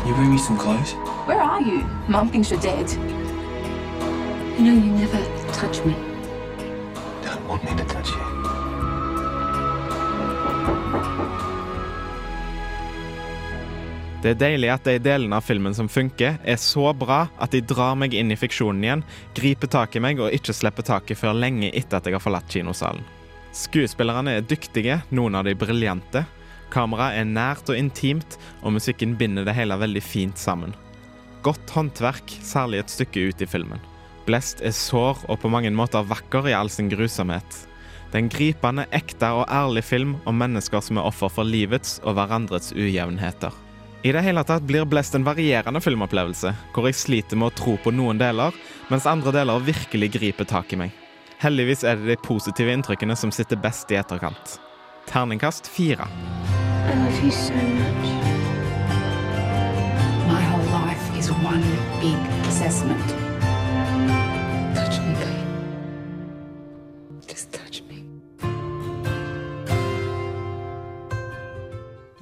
You 0.08 0.16
bring 0.16 0.32
me 0.32 0.40
some 0.40 0.56
clothes? 0.56 0.96
Where 1.28 1.44
are 1.44 1.60
you? 1.60 1.84
Mom 2.08 2.32
thinks 2.32 2.48
you're 2.48 2.64
dead. 2.64 2.88
You 4.56 4.64
know, 4.64 4.76
you 4.80 4.92
never 5.04 5.20
touch 5.52 5.84
me. 5.84 6.05
Want 7.48 7.64
me 7.64 7.70
to 7.76 7.84
touch 7.84 8.10
you. 8.10 8.36
Det 14.26 14.32
er 14.32 14.38
deilig 14.40 14.70
at 14.72 14.86
de 14.88 14.96
delene 14.98 15.36
av 15.38 15.44
filmen 15.46 15.74
som 15.76 15.86
funker, 15.86 16.40
er 16.42 16.56
så 16.58 16.88
bra 16.98 17.28
at 17.38 17.52
de 17.54 17.60
drar 17.62 17.94
meg 17.94 18.16
inn 18.16 18.32
i 18.34 18.38
fiksjonen 18.40 18.82
igjen, 18.82 19.04
griper 19.38 19.70
tak 19.70 19.94
i 19.94 20.02
meg 20.02 20.18
og 20.18 20.34
ikke 20.34 20.56
slipper 20.56 20.86
taket 20.88 21.20
før 21.20 21.36
lenge 21.36 21.68
etter 21.70 22.00
at 22.00 22.08
jeg 22.08 22.16
har 22.16 22.24
forlatt 22.24 22.50
kinosalen. 22.50 23.04
Skuespillerne 23.54 24.34
er 24.34 24.48
dyktige, 24.48 24.98
noen 25.14 25.38
av 25.38 25.46
de 25.46 25.54
briljante. 25.54 26.24
Kameraet 26.74 27.20
er 27.20 27.28
nært 27.30 27.70
og 27.70 27.78
intimt, 27.78 28.34
og 28.66 28.74
musikken 28.74 29.14
binder 29.20 29.46
det 29.46 29.54
hele 29.54 29.78
veldig 29.78 30.02
fint 30.02 30.42
sammen. 30.42 30.74
Godt 31.46 31.76
håndverk, 31.76 32.34
særlig 32.42 32.82
et 32.82 32.96
stykke 32.96 33.28
ut 33.30 33.46
i 33.46 33.48
filmen. 33.48 33.78
Blest 34.26 34.58
er 34.66 34.74
sår 34.74 35.22
og 35.30 35.38
på 35.42 35.50
mange 35.52 35.70
måter 35.70 36.06
vakker 36.06 36.48
i 36.50 36.54
all 36.56 36.70
sin 36.72 36.90
grusomhet. 36.90 37.60
Det 38.10 38.18
er 38.18 38.24
en 38.24 38.30
gripende, 38.32 38.86
ekte 38.94 39.28
og 39.38 39.46
ærlig 39.52 39.84
film 39.86 40.16
om 40.26 40.38
mennesker 40.38 40.82
som 40.82 40.98
er 40.98 41.06
offer 41.06 41.30
for 41.30 41.46
livets 41.46 42.00
og 42.02 42.16
hverandres 42.18 42.72
ujevnheter. 42.74 43.54
I 44.06 44.12
det 44.14 44.22
hele 44.22 44.42
tatt 44.46 44.66
blir 44.66 44.86
Blest 44.86 45.16
en 45.18 45.26
varierende 45.26 45.80
filmopplevelse, 45.82 46.52
hvor 46.74 46.86
jeg 46.86 46.98
sliter 46.98 47.38
med 47.38 47.50
å 47.50 47.56
tro 47.58 47.74
på 47.82 47.90
noen 47.94 48.20
deler, 48.20 48.54
mens 48.90 49.08
andre 49.10 49.32
deler 49.34 49.62
virkelig 49.66 50.12
griper 50.18 50.46
tak 50.46 50.74
i 50.74 50.80
meg. 50.84 50.94
Heldigvis 51.42 51.84
er 51.84 51.98
det 52.00 52.14
de 52.14 52.18
positive 52.22 52.72
inntrykkene 52.72 53.16
som 53.18 53.34
sitter 53.34 53.58
best 53.60 53.90
i 53.90 53.98
etterkant. 53.98 54.56
Terningkast 55.10 55.66
fire. 55.70 56.06
I 56.86 56.94
love 56.94 57.22
you 57.24 57.30
so 57.30 57.54
much. 57.54 58.10
My 60.30 60.42
whole 60.42 60.66
life 60.70 61.18
is 61.18 61.30
one 61.30 61.62
big 62.00 62.46
assessment. 62.46 63.25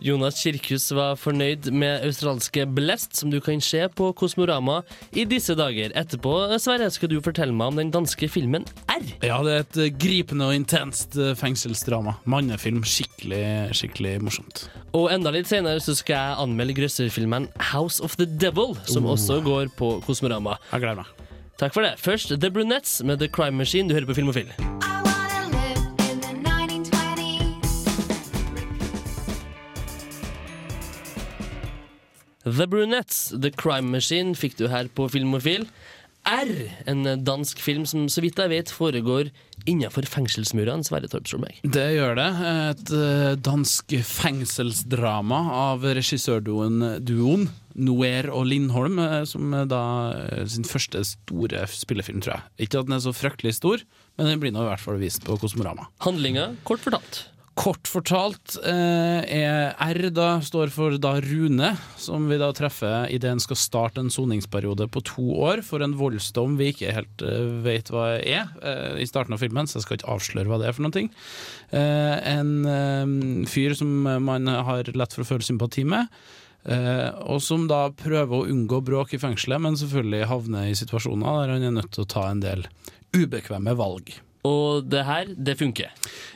Jonas 0.05 0.37
Kirkhus 0.45 0.91
var 0.93 1.15
fornøyd 1.17 1.71
med 1.73 2.03
australske 2.05 2.67
Blest, 2.77 3.15
som 3.17 3.31
du 3.33 3.39
kan 3.41 3.63
se 3.65 3.81
på 3.97 4.11
Kosmorama 4.13 4.83
i 5.17 5.25
disse 5.25 5.55
dager. 5.57 5.95
Etterpå 5.97 6.35
Sverre, 6.61 6.91
skal 6.93 7.09
du 7.09 7.17
fortelle 7.25 7.55
meg 7.57 7.73
om 7.73 7.81
den 7.81 7.93
danske 7.95 8.29
filmen 8.29 8.67
R. 8.93 9.07
Ja, 9.25 9.39
det 9.47 9.55
er 9.55 9.65
et 9.65 9.79
eh, 9.81 9.89
gripende 9.97 10.51
og 10.51 10.59
intenst 10.59 11.17
eh, 11.17 11.33
fengselsdrama. 11.41 12.19
Mannefilm. 12.29 12.83
Skikkelig, 12.85 13.41
skikkelig 13.81 14.19
morsomt. 14.27 14.67
Og 14.93 15.09
enda 15.15 15.33
litt 15.33 15.49
senere 15.49 15.81
så 15.81 15.97
skal 15.97 16.19
jeg 16.21 16.41
anmelde 16.45 16.77
grøsserfilmen 16.83 17.49
House 17.73 18.05
of 18.05 18.19
the 18.21 18.29
Devil, 18.29 18.77
som 18.85 19.09
Oh. 19.09 19.17
også 19.17 19.41
går 19.45 19.73
på 19.81 19.95
Kosmorama. 20.05 20.59
Jeg 20.73 20.85
gleder 20.85 21.01
meg. 21.01 21.25
Takk 21.57 21.73
for 21.73 21.81
det. 21.87 21.95
Først 22.03 22.29
The 22.37 22.51
Brunettes 22.53 23.01
med 23.09 23.25
The 23.25 23.29
Crime 23.33 23.57
Machine. 23.57 23.89
Du 23.89 23.95
hører 23.97 24.11
på 24.13 24.21
Filmofil. 24.21 24.53
The 32.45 32.69
Brunettes, 32.69 33.33
The 33.33 33.51
Crime 33.51 33.91
Machine, 33.91 34.37
fikk 34.37 34.59
du 34.61 34.69
her 34.69 34.91
på 34.93 35.09
Filmofil. 35.13 35.67
R, 36.25 36.53
en 36.89 37.05
dansk 37.21 37.59
film 37.61 37.85
som 37.85 38.07
så 38.09 38.23
vidt 38.25 38.39
jeg 38.41 38.49
vet 38.49 38.71
foregår 38.73 39.29
innenfor 39.69 40.07
fengselsmurene. 40.09 40.85
Sverre 40.87 41.09
Torp 41.13 41.29
Solberg. 41.29 41.59
Det 41.69 41.85
gjør 41.99 42.17
det. 42.17 42.29
Et 42.71 42.93
eh, 42.97 43.35
dansk 43.45 43.97
fengselsdrama 44.09 45.43
av 45.53 45.85
regissørduoen 45.85 47.05
duoen 47.05 47.51
Noer 47.75 48.31
og 48.33 48.47
Lindholm, 48.49 49.01
eh, 49.03 49.21
som 49.29 49.53
er 49.57 49.69
da 49.69 49.83
eh, 50.15 50.47
sin 50.49 50.65
første 50.69 51.05
store 51.09 51.67
spillefilm, 51.69 52.25
tror 52.25 52.39
jeg. 52.39 52.69
Ikke 52.69 52.81
at 52.81 52.89
den 52.89 52.97
er 52.97 53.05
så 53.05 53.13
fryktelig 53.17 53.59
stor, 53.59 53.85
men 54.17 54.31
den 54.31 54.41
blir 54.41 54.55
nå 54.55 54.65
i 54.65 54.71
hvert 54.71 54.85
fall 54.85 55.01
vist 55.03 55.27
på 55.27 55.37
Kosmorama. 55.43 55.91
Handlinga, 56.07 56.55
kort 56.65 56.85
fortalt. 56.85 57.27
Kort 57.55 57.87
fortalt 57.87 58.57
eh, 58.67 59.71
R 59.71 60.09
da 60.11 60.41
står 60.43 60.73
for 60.75 60.97
da 60.99 61.13
Rune, 61.23 61.71
som 62.01 62.27
vi 62.27 62.39
da 62.41 62.49
treffer 62.57 63.07
idet 63.15 63.31
han 63.31 63.43
skal 63.43 63.59
starte 63.61 64.03
en 64.03 64.11
soningsperiode 64.11 64.89
på 64.91 65.05
to 65.07 65.27
år 65.39 65.63
for 65.63 65.85
en 65.85 65.95
voldsdom 65.99 66.57
vi 66.59 66.73
ikke 66.73 66.97
helt 66.97 67.23
eh, 67.23 67.53
vet 67.63 67.93
hva 67.95 68.09
er 68.19 68.51
eh, 68.59 68.99
i 69.05 69.07
starten 69.07 69.37
av 69.37 69.45
filmen, 69.45 69.71
så 69.71 69.79
jeg 69.79 69.87
skal 69.87 70.01
ikke 70.01 70.11
avsløre 70.17 70.51
hva 70.51 70.59
det 70.61 70.69
er 70.69 70.75
for 70.75 70.87
noen 70.87 70.97
ting. 70.99 71.13
Eh, 71.71 72.17
en 72.35 72.53
eh, 72.67 73.47
fyr 73.51 73.79
som 73.79 74.03
man 74.03 74.51
har 74.51 74.91
lett 74.91 75.15
for 75.15 75.23
å 75.23 75.31
føle 75.35 75.47
sympati 75.47 75.87
med. 75.87 76.11
Eh, 76.65 77.09
og 77.29 77.43
som 77.45 77.69
da 77.69 77.87
prøver 77.95 78.35
å 78.35 78.51
unngå 78.51 78.83
bråk 78.83 79.15
i 79.15 79.21
fengselet, 79.23 79.63
men 79.63 79.79
selvfølgelig 79.79 80.31
havner 80.31 80.71
i 80.71 80.79
situasjoner 80.79 81.43
der 81.43 81.57
han 81.57 81.71
er 81.71 81.75
nødt 81.79 81.93
til 81.95 82.07
å 82.07 82.13
ta 82.17 82.29
en 82.31 82.43
del 82.43 82.67
ubekvemme 83.15 83.79
valg. 83.79 84.17
Og 84.45 84.85
det 84.93 85.03
her, 85.09 85.31
det 85.41 85.55
funker. 85.57 85.93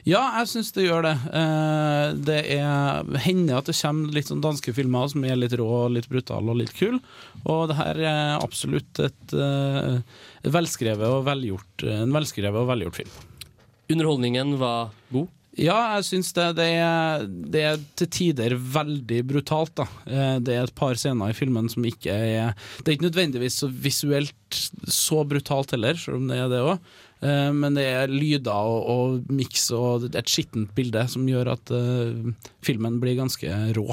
Ja, 0.09 0.23
jeg 0.39 0.49
syns 0.49 0.71
det 0.73 0.87
gjør 0.87 1.05
det. 1.05 1.15
Eh, 1.37 2.05
det 2.25 2.39
er, 2.57 3.05
hender 3.27 3.59
at 3.61 3.69
det 3.69 3.77
kommer 3.77 4.15
litt 4.17 4.31
sånn 4.31 4.41
danske 4.45 4.73
filmer 4.73 5.11
som 5.13 5.27
er 5.29 5.37
litt 5.37 5.53
rå, 5.61 5.69
litt 5.93 6.09
brutale 6.09 6.49
og 6.55 6.61
litt 6.63 6.73
kul. 6.79 6.97
Og 7.45 7.67
det 7.69 7.77
her 7.77 8.01
er 8.09 8.37
absolutt 8.41 9.03
et, 9.05 9.35
et 9.37 10.53
velskrevet 10.55 11.05
og 11.19 11.27
velgjort, 11.29 11.85
en 12.01 12.15
velskrevet 12.17 12.63
og 12.65 12.71
velgjort 12.73 13.03
film. 13.03 13.19
Underholdningen 13.93 14.57
var 14.61 14.95
god? 15.13 15.29
Ja, 15.59 15.77
jeg 15.97 16.05
syns 16.07 16.29
det. 16.37 16.45
Det 16.61 16.67
er, 16.79 17.25
det 17.27 17.63
er 17.67 17.81
til 17.99 18.11
tider 18.15 18.55
veldig 18.55 19.19
brutalt. 19.27 19.73
da. 19.81 19.87
Eh, 20.07 20.37
Det 20.45 20.55
er 20.55 20.69
et 20.69 20.75
par 20.79 20.95
scener 21.01 21.33
i 21.33 21.37
filmen 21.37 21.69
som 21.73 21.85
ikke 21.89 22.15
er 22.15 22.55
Det 22.79 22.87
er 22.93 22.97
ikke 22.97 23.09
nødvendigvis 23.09 23.57
så 23.65 23.69
visuelt 23.69 24.61
så 24.89 25.25
brutalt 25.27 25.75
heller, 25.75 25.99
selv 25.99 26.21
om 26.23 26.29
det 26.31 26.39
er 26.39 26.49
det 26.53 26.63
òg. 26.63 26.79
Eh, 27.25 27.51
men 27.55 27.79
det 27.79 27.87
er 27.91 28.13
lyder 28.13 28.53
og, 28.53 28.85
og 28.93 29.33
miks 29.35 29.69
og 29.75 30.09
et 30.13 30.31
skittent 30.31 30.71
bilde 30.77 31.03
som 31.11 31.27
gjør 31.29 31.55
at 31.57 31.73
eh, 31.75 32.31
filmen 32.65 33.01
blir 33.03 33.19
ganske 33.19 33.51
rå. 33.77 33.89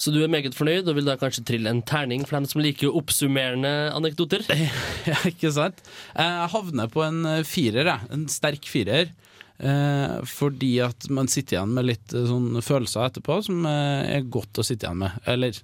Så 0.00 0.12
du 0.14 0.22
er 0.24 0.30
meget 0.32 0.56
fornøyd, 0.56 0.86
og 0.88 0.96
vil 0.96 1.08
da 1.10 1.18
kanskje 1.20 1.44
trille 1.44 1.68
en 1.68 1.82
terning 1.84 2.22
for 2.24 2.38
dem 2.38 2.46
som 2.48 2.62
liker 2.64 2.94
oppsummerende 2.96 3.90
anekdoter? 3.92 4.46
Ja, 5.10 5.16
ikke 5.28 5.50
sant? 5.52 5.82
Jeg 6.14 6.52
havner 6.54 6.88
på 6.92 7.04
en 7.04 7.24
eh, 7.28 7.42
firer, 7.48 7.90
jeg. 7.90 8.12
En 8.14 8.24
sterk 8.32 8.68
firer. 8.70 9.12
Eh, 9.60 10.14
fordi 10.24 10.78
at 10.80 11.10
man 11.12 11.28
sitter 11.28 11.58
igjen 11.58 11.74
med 11.76 11.90
litt 11.90 12.14
sånn 12.14 12.62
følelser 12.64 13.10
etterpå 13.10 13.42
som 13.44 13.66
er 13.68 14.24
godt 14.32 14.62
å 14.62 14.64
sitte 14.64 14.86
igjen 14.88 15.02
med. 15.02 15.20
Eller 15.28 15.58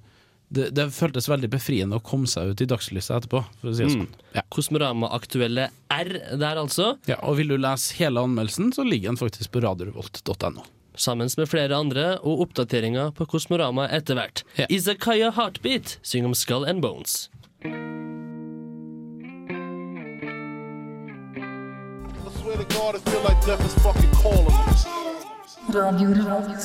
det, 0.48 0.68
det 0.76 0.86
føltes 0.94 1.26
veldig 1.30 1.48
befriende 1.50 1.98
å 1.98 2.04
komme 2.04 2.28
seg 2.30 2.52
ut 2.52 2.62
i 2.62 2.68
dagslyset 2.70 3.16
etterpå, 3.18 3.42
for 3.60 3.70
å 3.70 3.74
si 3.74 3.82
det 3.82 3.92
sånn. 3.94 4.06
Mm. 4.06 4.46
Kosmorama-aktuelle 4.54 5.68
R 5.92 6.12
der, 6.38 6.60
altså. 6.60 6.92
Ja, 7.10 7.18
og 7.26 7.40
vil 7.40 7.50
du 7.54 7.58
lese 7.58 7.96
hele 7.98 8.22
anmeldelsen, 8.26 8.72
så 8.76 8.86
ligger 8.86 9.12
den 9.12 9.20
faktisk 9.20 9.54
på 9.56 9.62
radiorevolt.no. 9.66 10.62
Sammen 10.96 11.28
med 11.36 11.50
flere 11.50 11.76
andre 11.76 12.04
og 12.24 12.46
oppdateringer 12.46 13.10
på 13.16 13.26
Kosmorama 13.28 13.84
etter 13.92 14.16
hvert. 14.16 14.44
Izakaya 14.72 15.32
Heartbeat 15.36 15.98
synger 16.06 16.32
om 16.32 16.36
Skull 16.38 16.64
and 16.64 16.80
Bones. 16.80 17.28
I 17.66 17.68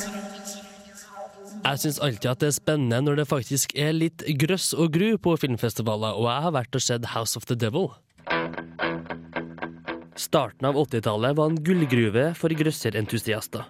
swear 0.08 0.61
Jeg 1.62 1.78
syns 1.78 2.00
alltid 2.02 2.26
at 2.26 2.40
det 2.42 2.48
er 2.50 2.54
spennende 2.56 2.98
når 3.06 3.20
det 3.20 3.28
faktisk 3.30 3.76
er 3.78 3.92
litt 3.94 4.24
grøss 4.40 4.72
og 4.74 4.96
gru 4.96 5.12
på 5.22 5.36
filmfestivaler, 5.38 6.16
og 6.18 6.26
jeg 6.26 6.44
har 6.46 6.54
vært 6.56 6.78
og 6.78 6.82
sett 6.82 7.04
House 7.12 7.38
of 7.38 7.46
the 7.46 7.54
Devil. 7.54 7.92
Starten 10.18 10.66
av 10.66 10.74
80-tallet 10.80 11.36
var 11.38 11.52
en 11.52 11.60
gullgruve 11.62 12.24
for 12.38 12.50
grøsserentusiaster. 12.58 13.68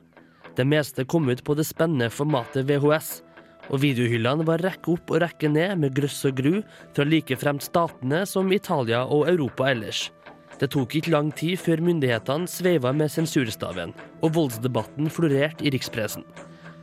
Det 0.56 0.64
meste 0.68 1.04
kom 1.04 1.28
ut 1.28 1.42
på 1.44 1.56
det 1.58 1.66
spennende 1.68 2.08
formatet 2.12 2.64
VHS, 2.68 3.10
og 3.68 3.82
videohyllene 3.84 4.46
var 4.48 4.64
rekke 4.64 4.94
opp 4.94 5.12
og 5.12 5.20
rekke 5.22 5.50
ned 5.52 5.76
med 5.84 5.92
grøss 5.96 6.22
og 6.28 6.40
gru 6.40 6.54
fra 6.96 7.06
like 7.06 7.36
fremt 7.40 7.66
statene 7.66 8.22
som 8.28 8.52
Italia 8.56 9.02
og 9.04 9.28
Europa 9.30 9.68
ellers. 9.68 10.06
Det 10.56 10.70
tok 10.72 10.96
ikke 10.96 11.12
lang 11.12 11.28
tid 11.36 11.60
før 11.60 11.84
myndighetene 11.84 12.48
sveiva 12.48 12.92
med 12.96 13.12
sensurstaven, 13.12 13.92
og 14.24 14.32
voldsdebatten 14.38 15.12
florerte 15.12 15.68
i 15.68 15.74
rikspressen. 15.76 16.24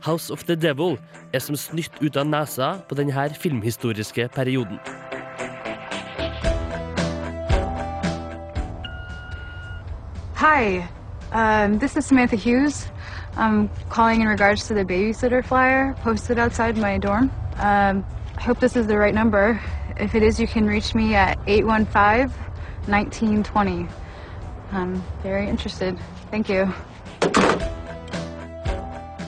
House 0.02 0.30
of 0.30 0.44
the 0.46 0.56
Devil 0.56 0.98
er 1.34 1.38
som 1.38 1.56
snytt 1.56 1.92
ut 2.00 2.16
av 2.16 2.26
nesa 2.26 2.72
på 2.88 2.94
denne 2.94 3.30
filmhistoriske 3.34 4.28
perioden. 4.34 4.78
Hi, 10.34 10.88
um, 11.32 11.78
this 11.78 11.96
is 11.96 12.06
Samantha 12.06 12.36
Hughes. 12.36 12.88
I'm 13.36 13.68
calling 13.90 14.22
in 14.22 14.28
regards 14.28 14.66
to 14.68 14.74
the 14.74 14.84
babysitter 14.84 15.44
flyer 15.44 15.94
posted 16.02 16.38
outside 16.38 16.76
my 16.76 16.98
dorm. 16.98 17.30
Um, 17.58 18.04
I 18.36 18.42
hope 18.42 18.58
this 18.58 18.76
is 18.76 18.86
the 18.86 18.96
right 18.96 19.14
number. 19.14 19.60
If 19.98 20.14
it 20.14 20.22
is, 20.22 20.40
you 20.40 20.46
can 20.46 20.66
reach 20.66 20.94
me 20.94 21.14
at 21.14 21.38
815 21.46 22.30
1920. 22.86 23.86
I'm 24.72 25.02
very 25.22 25.48
interested. 25.48 25.98
Thank 26.30 26.48
you. 26.48 26.72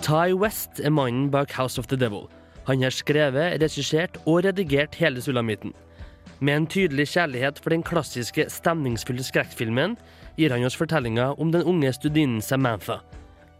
Ty 0.02 0.32
West 0.34 0.80
er 0.82 0.90
mannen 0.90 1.28
bak 1.30 1.52
House 1.54 1.78
of 1.78 1.86
the 1.86 1.96
Devil. 1.96 2.24
Han 2.66 2.82
har 2.82 2.90
skrevet, 2.90 3.60
regissert 3.62 4.16
og 4.26 4.40
redigert 4.42 4.96
hele 4.98 5.22
sulamitten. 5.22 5.70
Med 6.42 6.56
en 6.56 6.64
tydelig 6.66 7.06
kjærlighet 7.12 7.60
for 7.62 7.70
den 7.70 7.84
klassiske, 7.86 8.48
stemningsfulle 8.50 9.22
skrekkfilmen 9.22 9.94
gir 10.34 10.50
han 10.50 10.66
oss 10.66 10.74
fortellinga 10.74 11.28
om 11.38 11.52
den 11.54 11.62
unge 11.62 11.92
studinen 11.94 12.40
Samantha. 12.42 12.96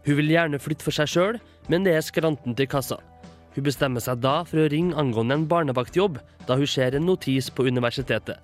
Hun 0.03 0.17
vil 0.19 0.33
gjerne 0.33 0.59
flytte 0.59 0.83
for 0.83 0.95
seg 0.97 1.13
sjøl, 1.13 1.39
men 1.71 1.87
det 1.87 1.93
er 1.95 2.03
skranten 2.03 2.57
til 2.57 2.67
kassa. 2.67 2.97
Hun 3.55 3.63
bestemmer 3.63 4.03
seg 4.03 4.19
da 4.19 4.41
for 4.49 4.65
å 4.65 4.67
ringe 4.73 4.97
angående 4.99 5.37
en 5.39 5.45
barnevaktjobb, 5.47 6.17
da 6.43 6.57
hun 6.59 6.67
ser 6.67 6.97
en 6.97 7.07
notis 7.07 7.47
på 7.47 7.69
universitetet. 7.69 8.41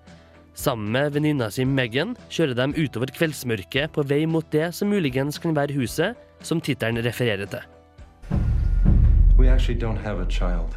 Sammen 0.56 0.88
med 0.96 1.18
venninna 1.18 1.50
si 1.52 1.66
Megan 1.68 2.16
kjører 2.32 2.56
de 2.62 2.70
utover 2.80 3.12
kveldsmørket 3.12 3.92
på 3.92 4.08
vei 4.08 4.24
mot 4.24 4.48
det 4.56 4.72
som 4.80 4.88
muligens 4.92 5.42
kan 5.44 5.58
være 5.58 5.76
huset 5.76 6.16
som 6.48 6.64
tittelen 6.64 7.04
refererer 7.04 7.52
til. 7.52 7.68
We 9.40 9.48
actually 9.48 9.76
don't 9.76 9.96
have 9.96 10.20
a 10.20 10.26
child. 10.26 10.76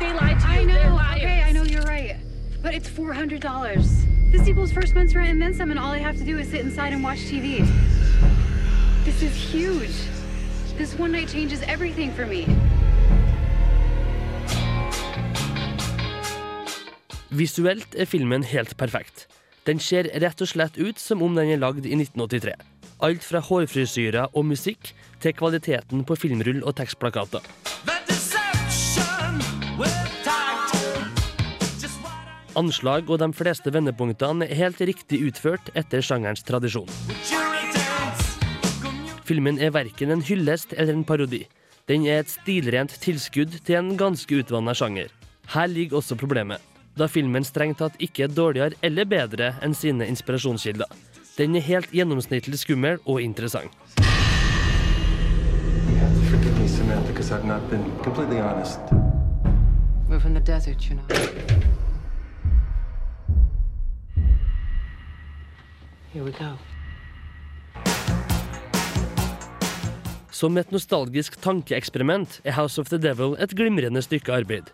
They 0.00 0.12
lied 0.12 0.40
to 0.40 0.46
you. 0.48 0.52
I 0.52 0.64
know. 0.64 0.74
They're. 0.74 1.14
Okay, 1.14 1.42
I 1.48 1.52
know 1.52 1.62
you're 1.62 1.82
right. 1.82 2.16
But 2.60 2.74
it's 2.74 2.88
four 2.88 3.12
hundred 3.12 3.40
dollars. 3.40 3.86
This 4.32 4.48
equals 4.48 4.72
first 4.72 4.96
month's 4.96 5.14
rent 5.14 5.30
and 5.30 5.40
then 5.40 5.54
some, 5.54 5.70
and 5.70 5.78
all 5.78 5.92
I 5.92 5.98
have 5.98 6.16
to 6.18 6.24
do 6.24 6.38
is 6.38 6.48
sit 6.50 6.60
inside 6.66 6.92
and 6.92 7.04
watch 7.04 7.20
TV. 7.30 7.64
This 9.04 9.22
is 9.22 9.36
huge. 9.54 9.94
This 10.76 10.98
one 10.98 11.12
night 11.12 11.28
changes 11.28 11.62
everything 11.62 12.10
for 12.10 12.26
me. 12.26 12.46
Visuelt 17.30 17.94
er 17.94 18.04
filmen 18.04 18.42
helt 18.42 18.76
perfekt. 18.76 19.28
Den 19.66 19.78
ser 19.78 20.10
rett 20.18 20.40
og 20.40 20.48
slett 20.48 20.78
ut 20.78 20.98
som 20.98 21.22
om 21.22 21.38
den 21.38 21.54
er 21.54 21.62
lagd 21.62 21.86
i 21.86 21.94
1983. 21.94 22.71
Alt 23.02 23.24
fra 23.26 23.40
hårfrisyrer 23.42 24.30
og 24.30 24.44
musikk 24.46 24.92
til 25.22 25.34
kvaliteten 25.34 26.04
på 26.06 26.14
filmrull 26.14 26.60
og 26.62 26.76
tekstplakater. 26.78 27.42
Anslag 32.54 33.08
og 33.10 33.18
de 33.18 33.28
fleste 33.34 33.72
vendepunktene 33.74 34.46
er 34.46 34.58
helt 34.60 34.82
riktig 34.86 35.22
utført 35.26 35.72
etter 35.74 36.04
sjangerens 36.04 36.44
tradisjon. 36.46 36.90
Filmen 39.26 39.58
er 39.58 39.72
verken 39.74 40.12
en 40.12 40.22
hyllest 40.22 40.74
eller 40.76 40.94
en 40.94 41.06
parodi. 41.08 41.46
Den 41.90 42.04
er 42.06 42.22
et 42.22 42.30
stilrent 42.30 42.94
tilskudd 43.02 43.56
til 43.66 43.80
en 43.80 43.96
ganske 43.98 44.42
utvanna 44.44 44.76
sjanger. 44.78 45.08
Her 45.50 45.66
ligger 45.66 45.98
også 45.98 46.14
problemet, 46.20 46.60
da 46.94 47.08
filmen 47.10 47.42
strengt 47.42 47.80
tatt 47.82 47.96
ikke 47.98 48.28
er 48.28 48.36
dårligere 48.36 48.78
eller 48.84 49.08
bedre 49.10 49.56
enn 49.64 49.74
sine 49.74 50.06
inspirasjonskilder. 50.12 50.86
Den 51.38 51.56
er 51.56 51.62
helt 51.64 51.88
gjennomsnittlig 51.96 52.58
skummel 52.60 52.98
og 53.08 53.22
interessant. 53.24 53.72
Me, 56.60 56.68
Samantha, 56.68 57.08
because 57.08 57.32
I've 57.32 57.46
not 57.46 57.70
been 57.70 57.84
completely 58.04 58.38
honest. 58.38 58.78
We're 60.10 60.20
from 60.20 60.34
the 60.34 60.40
desert, 60.40 60.90
you 60.90 60.96
know. 60.96 61.06
Here 66.12 66.22
we 66.22 66.32
go. 66.32 66.52
Som 70.30 70.58
et 70.58 70.70
nostalgisk 70.70 71.40
tankeeksperiment 71.40 72.42
er 72.44 72.52
House 72.52 72.78
of 72.80 72.90
the 72.90 72.98
Devil 72.98 73.38
et 73.40 73.56
glimrende 73.56 74.02
stykke 74.04 74.32
arbeid. 74.36 74.68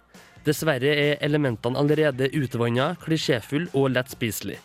Dessverre 0.45 0.91
er 0.91 1.23
elementene 1.23 1.79
allerede 1.79 2.33
utvanna, 2.35 2.97
klisjéfull 3.05 3.69
og 3.75 3.93
lett 3.95 4.11
spiselig. 4.11 4.59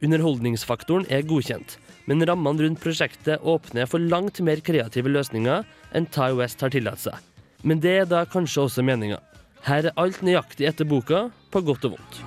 Underholdningsfaktoren 0.00 1.04
er 1.12 1.26
godkjent, 1.28 1.74
men 2.08 2.24
rammene 2.24 2.64
rundt 2.64 2.80
prosjektet 2.80 3.42
åpner 3.44 3.88
for 3.90 4.00
langt 4.00 4.40
mer 4.40 4.62
kreative 4.64 5.12
løsninger 5.12 5.66
enn 5.92 6.08
Ty 6.08 6.32
West 6.38 6.64
har 6.64 6.72
tillatt 6.72 7.04
seg. 7.04 7.18
Men 7.60 7.82
det 7.84 7.96
er 7.98 8.08
da 8.08 8.24
kanskje 8.24 8.64
også 8.64 8.84
meninga. 8.86 9.20
Her 9.68 9.90
er 9.90 9.98
alt 10.00 10.22
nøyaktig 10.24 10.70
etter 10.70 10.88
boka, 10.88 11.26
på 11.52 11.60
godt 11.66 11.84
og 11.90 11.98
vondt. 11.98 12.24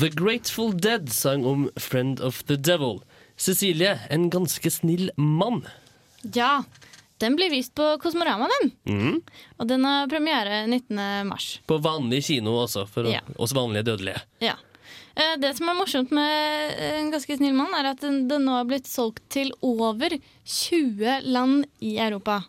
The 0.00 0.08
Grateful 0.08 0.72
Dead 0.80 1.12
sang 1.12 1.44
om 1.46 1.70
Friend 1.76 2.20
of 2.20 2.42
the 2.48 2.56
Devil. 2.56 3.02
Cecilie, 3.36 3.98
en 4.10 4.30
ganske 4.30 4.70
snill 4.70 5.10
mann. 5.16 5.66
Ja, 6.34 6.62
den 7.18 7.36
blir 7.36 7.50
vist 7.50 7.74
på 7.74 7.96
Kosmorama, 8.02 8.48
den. 8.60 8.70
Mm. 8.88 9.20
Og 9.58 9.68
den 9.68 9.84
har 9.84 10.08
premiere 10.10 10.62
19. 10.66 11.26
mars. 11.28 11.60
På 11.66 11.78
vanlig 11.82 12.22
kino 12.24 12.54
også, 12.64 12.86
for 12.88 13.04
Ja. 13.10 13.20
oss 13.36 13.52
vanlige 13.52 13.82
dødelige. 13.84 14.22
Ja. 14.40 14.54
Eh, 15.16 15.36
Det 15.38 15.56
som 15.56 15.68
er 15.68 15.74
morsomt 15.74 16.10
med 16.10 16.72
En 16.80 17.10
ganske 17.12 17.36
snill 17.36 17.52
mann, 17.54 17.74
er 17.74 17.90
at 17.90 18.00
den, 18.00 18.28
den 18.28 18.44
nå 18.44 18.52
har 18.52 18.64
blitt 18.64 18.86
solgt 18.86 19.20
til 19.28 19.52
over 19.62 20.08
20 20.44 21.20
land 21.24 21.66
i 21.80 21.98
Europa. 21.98 22.44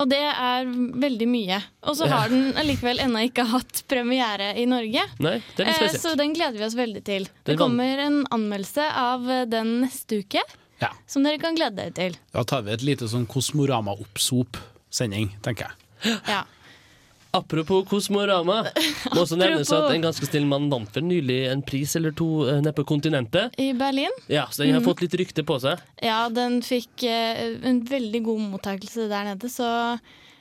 Og 0.00 0.08
det 0.08 0.22
er 0.24 0.64
veldig 1.02 1.26
mye. 1.28 1.58
Og 1.84 1.96
så 1.98 2.06
har 2.08 2.28
den 2.32 2.54
likevel 2.64 2.98
ennå 3.04 3.20
ikke 3.28 3.44
hatt 3.50 3.82
premiere 3.92 4.54
i 4.56 4.64
Norge. 4.66 5.02
Nei, 5.20 5.34
det 5.56 5.66
er 5.66 5.68
litt 5.68 5.68
Eh, 5.68 5.74
spesielt. 5.88 6.00
Så 6.02 6.14
den 6.16 6.32
gleder 6.34 6.56
vi 6.58 6.64
oss 6.64 6.74
veldig 6.78 7.02
til. 7.04 7.26
Det 7.44 7.52
er 7.54 7.58
kommer 7.60 7.98
en 8.06 8.22
anmeldelse 8.32 8.86
av 8.96 9.20
den 9.52 9.80
neste 9.82 10.18
uke, 10.24 10.40
Ja. 10.80 10.88
som 11.06 11.22
dere 11.22 11.38
kan 11.38 11.54
glede 11.54 11.76
dere 11.76 11.90
til. 11.92 12.16
Da 12.32 12.42
tar 12.42 12.62
vi 12.62 12.70
et 12.72 12.82
lite 12.82 13.04
sånn 13.06 13.26
Kosmorama-oppsop-sending, 13.26 15.28
tenker 15.42 15.66
jeg. 15.68 15.72
Ja. 16.26 16.42
Apropos 17.32 17.86
Kosmorama. 17.88 18.58
Må 19.14 19.22
også 19.22 19.38
nevnes 19.40 19.70
at 19.72 19.86
En 19.94 20.04
ganske 20.04 20.26
snill 20.28 20.44
mann 20.48 20.66
vant 20.72 20.90
vel 20.92 21.06
nylig 21.08 21.38
en 21.48 21.62
pris 21.64 21.94
eller 21.96 22.12
to 22.16 22.28
eh, 22.44 22.58
nede 22.60 22.74
på 22.76 22.84
kontinentet. 22.88 23.56
I 23.56 23.70
Berlin. 23.76 24.12
Ja, 24.28 24.44
Så 24.50 24.66
den 24.66 24.74
har 24.74 24.82
mm. 24.82 24.88
fått 24.90 25.00
litt 25.04 25.16
rykte 25.16 25.44
på 25.48 25.56
seg. 25.62 25.80
Ja, 26.04 26.26
den 26.32 26.60
fikk 26.66 27.06
eh, 27.08 27.56
en 27.68 27.80
veldig 27.88 28.20
god 28.26 28.44
mottakelse 28.52 29.08
der 29.08 29.32
nede, 29.32 29.48
så 29.52 29.66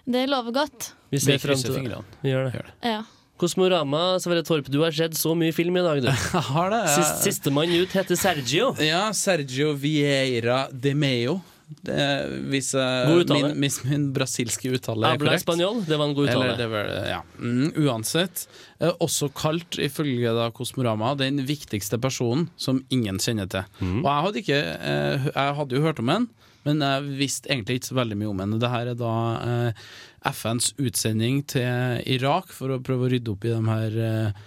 det 0.03 0.25
lover 0.27 0.51
godt. 0.59 0.91
Vi 1.13 1.23
ser 1.23 1.39
Vi 1.39 1.43
frem 1.45 1.63
til 1.63 1.79
det. 1.87 2.03
Vi 2.25 2.33
gjør 2.33 2.51
det. 2.51 2.65
Ja. 2.83 3.01
Kosmorama, 3.41 4.19
Sverre 4.21 4.43
Torp, 4.45 4.67
du 4.69 4.81
har 4.83 4.93
sett 4.93 5.15
så 5.17 5.31
mye 5.33 5.55
film 5.55 5.79
i 5.79 5.85
dag, 5.85 6.03
du. 6.03 6.11
har 6.51 6.75
det. 6.75 6.81
ja. 6.91 7.07
Sistemann 7.23 7.71
ut 7.71 7.95
heter 7.95 8.19
Sergio. 8.19 8.75
Ja, 8.83 9.07
Sergio 9.17 9.71
Vieira 9.79 10.67
de 10.71 10.93
Meo. 10.93 11.39
Det, 11.87 12.03
hvis 12.51 12.73
min, 12.75 13.53
hvis 13.63 13.77
min 13.87 14.09
brasilske 14.15 14.73
uttale 14.75 15.13
er 15.13 15.21
korrekt. 15.21 15.45
Spanjol, 15.45 15.81
det 15.87 15.97
var 15.97 16.09
en 16.09 16.15
god 16.17 16.27
uttale. 16.27 16.49
Eller 16.49 16.59
det 16.59 16.67
var, 16.71 16.91
ja. 17.07 17.21
mm, 17.39 17.71
uansett. 17.85 18.45
Eh, 18.81 18.91
også 19.03 19.31
kalt, 19.37 19.79
ifølge 19.81 20.35
da 20.35 20.49
Kosmorama, 20.55 21.13
den 21.19 21.41
viktigste 21.47 21.99
personen 22.01 22.49
som 22.59 22.83
ingen 22.93 23.21
kjenner 23.23 23.49
til. 23.51 23.67
Mm. 23.79 23.99
Og 24.03 24.07
jeg 24.11 24.27
hadde, 24.27 24.43
ikke, 24.45 24.61
eh, 24.91 25.27
jeg 25.31 25.57
hadde 25.61 25.77
jo 25.77 25.83
hørt 25.87 26.03
om 26.03 26.13
ham. 26.13 26.29
men 26.61 26.81
jeg 26.85 27.13
visste 27.17 27.49
egentlig 27.49 27.79
ikke 27.79 27.89
så 27.89 27.95
veldig 27.97 28.15
mye 28.19 28.29
om 28.29 28.41
henne. 28.43 28.59
Dette 28.61 28.81
er 28.83 28.97
da 28.99 29.13
eh, 29.41 29.85
FNs 30.29 30.75
utsending 30.77 31.41
til 31.49 32.01
Irak 32.05 32.51
for 32.53 32.75
å 32.75 32.81
prøve 32.85 33.07
å 33.07 33.13
rydde 33.15 33.33
opp 33.33 33.47
i 33.47 33.53
de 33.53 33.61
her 33.65 33.97
eh, 34.05 34.43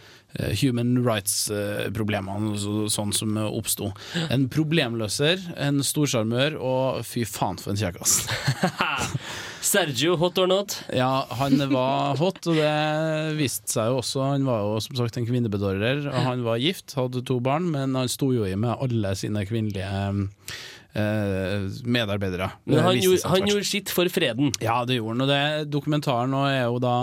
human 0.60 0.96
rights-problemene 1.04 2.88
sånn 2.90 3.14
som 3.14 3.38
oppsto. 3.44 3.92
En 4.34 4.48
problemløser, 4.52 5.42
en 5.60 5.82
storsjarmør, 5.84 6.58
og 6.58 7.02
fy 7.06 7.24
faen 7.28 7.60
for 7.60 7.74
en 7.74 7.80
kjekkas. 7.80 8.22
Sergio, 9.64 10.18
hot 10.20 10.38
or 10.38 10.46
not? 10.50 10.74
Ja, 10.92 11.24
han 11.40 11.56
var 11.70 12.18
hot, 12.20 12.42
og 12.50 12.58
det 12.58 13.36
viste 13.38 13.72
seg 13.72 13.88
jo 13.88 14.02
også. 14.02 14.20
Han 14.34 14.44
var 14.44 14.60
jo 14.60 14.76
som 14.84 14.98
sagt 14.98 15.16
en 15.16 15.26
kvinnebedårer, 15.28 16.04
og 16.10 16.18
han 16.28 16.44
var 16.44 16.60
gift, 16.60 16.92
hadde 16.98 17.24
to 17.24 17.38
barn, 17.44 17.70
men 17.72 17.96
han 17.96 18.10
sto 18.12 18.28
jo 18.34 18.44
i 18.44 18.52
med 18.60 18.76
alle 18.76 19.14
sine 19.18 19.46
kvinnelige 19.48 19.88
eh, 19.88 20.58
medarbeidere. 20.94 22.50
Men 22.70 22.84
han, 22.86 22.98
gjorde, 23.02 23.28
han 23.32 23.48
gjorde 23.50 23.66
sitt 23.68 23.90
for 23.94 24.08
freden. 24.12 24.52
Ja, 24.62 24.82
det 24.86 25.00
gjorde 25.00 25.16
han. 25.16 25.24
Og 25.26 25.32
det, 25.32 25.70
dokumentaren 25.74 26.30
nå 26.34 26.44
er 26.50 26.60
jo 26.68 26.78
da 26.82 26.94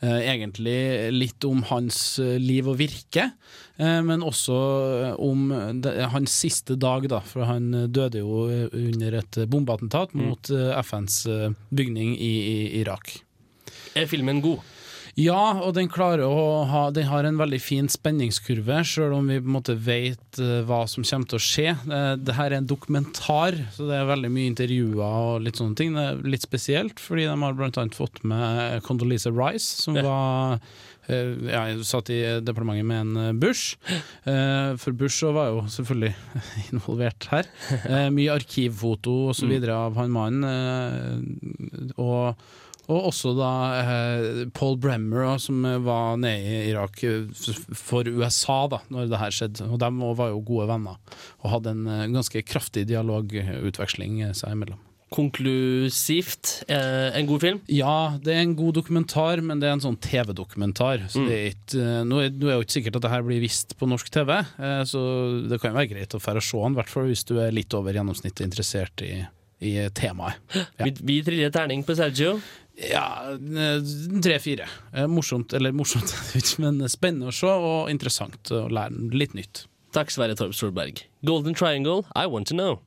eh, 0.00 0.20
egentlig 0.32 0.78
litt 1.14 1.46
om 1.48 1.62
hans 1.70 2.00
eh, 2.22 2.36
liv 2.42 2.68
og 2.72 2.78
virke, 2.80 3.28
eh, 3.78 4.00
men 4.06 4.24
også 4.26 4.58
eh, 5.04 5.14
om 5.22 5.48
hans 6.14 6.34
siste 6.44 6.76
dag, 6.80 7.06
da. 7.10 7.20
For 7.26 7.46
han 7.48 7.70
eh, 7.84 7.86
døde 7.94 8.22
jo 8.24 8.44
eh, 8.50 8.66
under 8.74 9.20
et 9.22 9.40
bombeattentat 9.46 10.14
Mm. 10.18 10.24
mot 10.32 10.50
eh, 10.54 10.74
FNs 10.82 11.20
eh, 11.30 11.48
bygning 11.70 12.14
i, 12.18 12.32
i 12.42 12.58
Irak. 12.82 13.20
Er 13.98 14.06
filmen 14.10 14.42
god? 14.44 14.60
Ja, 15.18 15.58
og 15.66 15.72
den 15.74 15.88
klarer 15.90 16.22
å 16.30 16.64
ha 16.70 16.82
Den 16.94 17.08
har 17.10 17.26
en 17.26 17.38
veldig 17.40 17.58
fin 17.64 17.88
spenningskurve, 17.90 18.76
sjøl 18.86 19.16
om 19.16 19.26
vi 19.32 19.40
på 19.42 19.48
en 19.50 19.56
måte 19.56 19.74
vet 19.74 20.38
eh, 20.38 20.60
hva 20.68 20.84
som 20.90 21.02
kommer 21.02 21.26
til 21.32 21.40
å 21.40 21.42
skje. 21.42 21.72
Dette 22.22 22.36
er 22.44 22.54
en 22.60 22.68
dokumentar, 22.70 23.56
så 23.74 23.88
det 23.88 23.96
er 23.98 24.06
veldig 24.12 24.30
mye 24.30 24.50
intervjuer 24.52 25.00
og 25.02 25.40
litt 25.46 25.58
sånne 25.58 25.74
ting. 25.80 25.96
Det 25.98 26.04
er 26.12 26.20
litt 26.36 26.46
spesielt, 26.46 27.02
fordi 27.02 27.26
de 27.26 27.34
har 27.34 27.58
annet 27.82 27.98
fått 27.98 28.22
med 28.30 28.78
Condoleezza 28.86 29.32
Rice, 29.34 29.66
som 29.82 29.98
var 29.98 30.60
eh, 31.08 31.34
ja, 31.50 31.64
jeg 31.72 31.88
satt 31.88 32.12
i 32.14 32.20
departementet 32.44 32.86
med 32.86 33.02
en 33.08 33.24
eh, 33.24 33.34
Bush. 33.42 33.74
Eh, 34.22 34.76
For 34.78 34.94
Bush 35.02 35.26
var 35.34 35.50
jo 35.50 35.66
selvfølgelig 35.72 36.14
involvert 36.76 37.26
her. 37.34 37.50
Eh, 37.88 38.06
Mye 38.14 38.38
arkivfoto 38.38 39.18
og 39.32 39.34
så 39.34 39.48
Mm. 39.50 39.56
av 39.74 39.98
han 39.98 40.14
mannen. 40.14 40.46
eh, 40.46 41.92
Og 41.98 42.36
og 42.88 43.10
også 43.10 43.34
da 43.36 43.50
eh, 43.82 44.42
Paul 44.56 44.78
Bremmer, 44.80 45.26
da, 45.26 45.36
som 45.42 45.62
var 45.84 46.16
nede 46.20 46.40
i 46.40 46.70
Irak 46.72 47.02
eh, 47.04 47.28
for 47.76 48.08
USA 48.08 48.62
da 48.72 48.78
når 48.88 49.10
det 49.12 49.20
her 49.20 49.34
skjedde. 49.38 49.68
Og 49.68 49.78
de 49.82 49.90
var 50.18 50.32
jo 50.32 50.40
gode 50.48 50.68
venner 50.70 50.96
og 51.42 51.50
hadde 51.52 51.74
en 51.76 51.86
eh, 51.86 52.06
ganske 52.16 52.42
kraftig 52.48 52.86
dialogutveksling 52.88 54.22
eh, 54.28 54.32
seg 54.36 54.56
imellom. 54.56 54.80
Konklusivt. 55.08 56.64
Eh, 56.68 57.16
en 57.18 57.26
god 57.26 57.40
film? 57.40 57.60
Ja, 57.72 58.18
det 58.20 58.34
er 58.34 58.42
en 58.44 58.56
god 58.58 58.74
dokumentar, 58.76 59.40
men 59.40 59.60
det 59.62 59.68
er 59.70 59.76
en 59.78 59.84
sånn 59.84 59.96
TV-dokumentar. 60.04 61.06
Så 61.08 61.22
Mm. 61.22 61.28
det 61.28 61.36
er 61.38 61.48
ikke, 61.54 61.80
eh, 61.80 62.04
nå, 62.04 62.18
er, 62.24 62.30
nå 62.30 62.48
er 62.50 62.54
jo 62.58 62.64
ikke 62.66 62.76
sikkert 62.76 62.96
at 62.96 63.02
det 63.06 63.10
her 63.14 63.22
blir 63.24 63.40
vist 63.40 63.72
på 63.78 63.88
norsk 63.88 64.10
TV, 64.12 64.30
eh, 64.58 64.82
så 64.84 65.48
det 65.48 65.60
kan 65.60 65.72
jo 65.72 65.78
være 65.78 65.92
greit 65.94 66.14
å 66.14 66.20
fære 66.20 66.36
og 66.42 66.42
se 66.44 66.58
den, 66.60 66.72
i 66.72 66.80
hvert 66.82 66.88
fall 66.92 67.08
hvis 67.08 67.24
du 67.24 67.38
er 67.40 67.52
litt 67.52 67.72
over 67.74 67.92
gjennomsnittet 67.96 68.44
interessert 68.44 69.00
i, 69.02 69.26
i 69.64 69.72
temaet. 69.96 70.36
Ja. 70.54 70.84
Vi, 70.84 70.92
vi 71.02 71.22
triller 71.24 71.50
terning 71.50 71.84
på 71.84 71.96
Sergio. 71.96 72.38
Ja, 72.78 73.34
tre-fire. 74.22 74.68
Eh, 74.94 75.06
Morsomt, 75.10 75.52
eller 75.52 75.72
morsomt, 75.72 76.14
men 76.62 76.84
spennende 76.88 77.32
å 77.32 77.34
se 77.34 77.50
og 77.50 77.90
interessant 77.90 78.52
å 78.54 78.68
lære 78.70 79.10
litt 79.18 79.34
nytt. 79.34 79.64
Takk, 79.96 80.12
Sverre 80.14 80.36
Torp 80.38 80.54
Solberg. 80.54 81.02
Golden 81.26 81.56
Triangle, 81.58 82.04
I 82.14 82.28
want 82.30 82.46
to 82.52 82.54
know. 82.54 82.78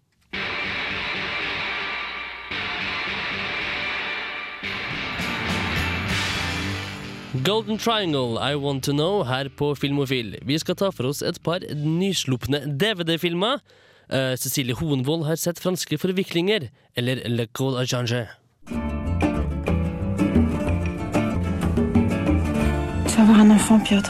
Golden 7.44 7.78
Triangle, 7.78 8.38
I 8.38 8.56
Want 8.56 8.84
To 8.84 8.92
Know, 8.92 9.24
her 9.24 9.48
på 9.50 9.72
Filmofil. 9.80 10.36
Vi 10.44 10.58
skal 10.60 10.76
ta 10.76 10.90
for 10.92 11.08
oss 11.10 11.24
et 11.24 11.40
par 11.42 11.64
nyslupne 11.74 12.60
DVD-filmer. 12.68 13.64
Uh, 14.12 14.36
Cecilie 14.36 14.76
Hoenvold 14.76 15.24
har 15.26 15.40
sett 15.40 15.64
franske 15.64 15.98
forviklinger, 15.98 16.68
eller 17.00 17.24
Le 17.32 17.48
Col 17.48 17.80
à 17.80 17.88
Tu 23.12 23.18
vas 23.18 23.24
avoir 23.24 23.40
un 23.42 23.52
enfant, 23.52 23.80
Piotr. 23.80 24.10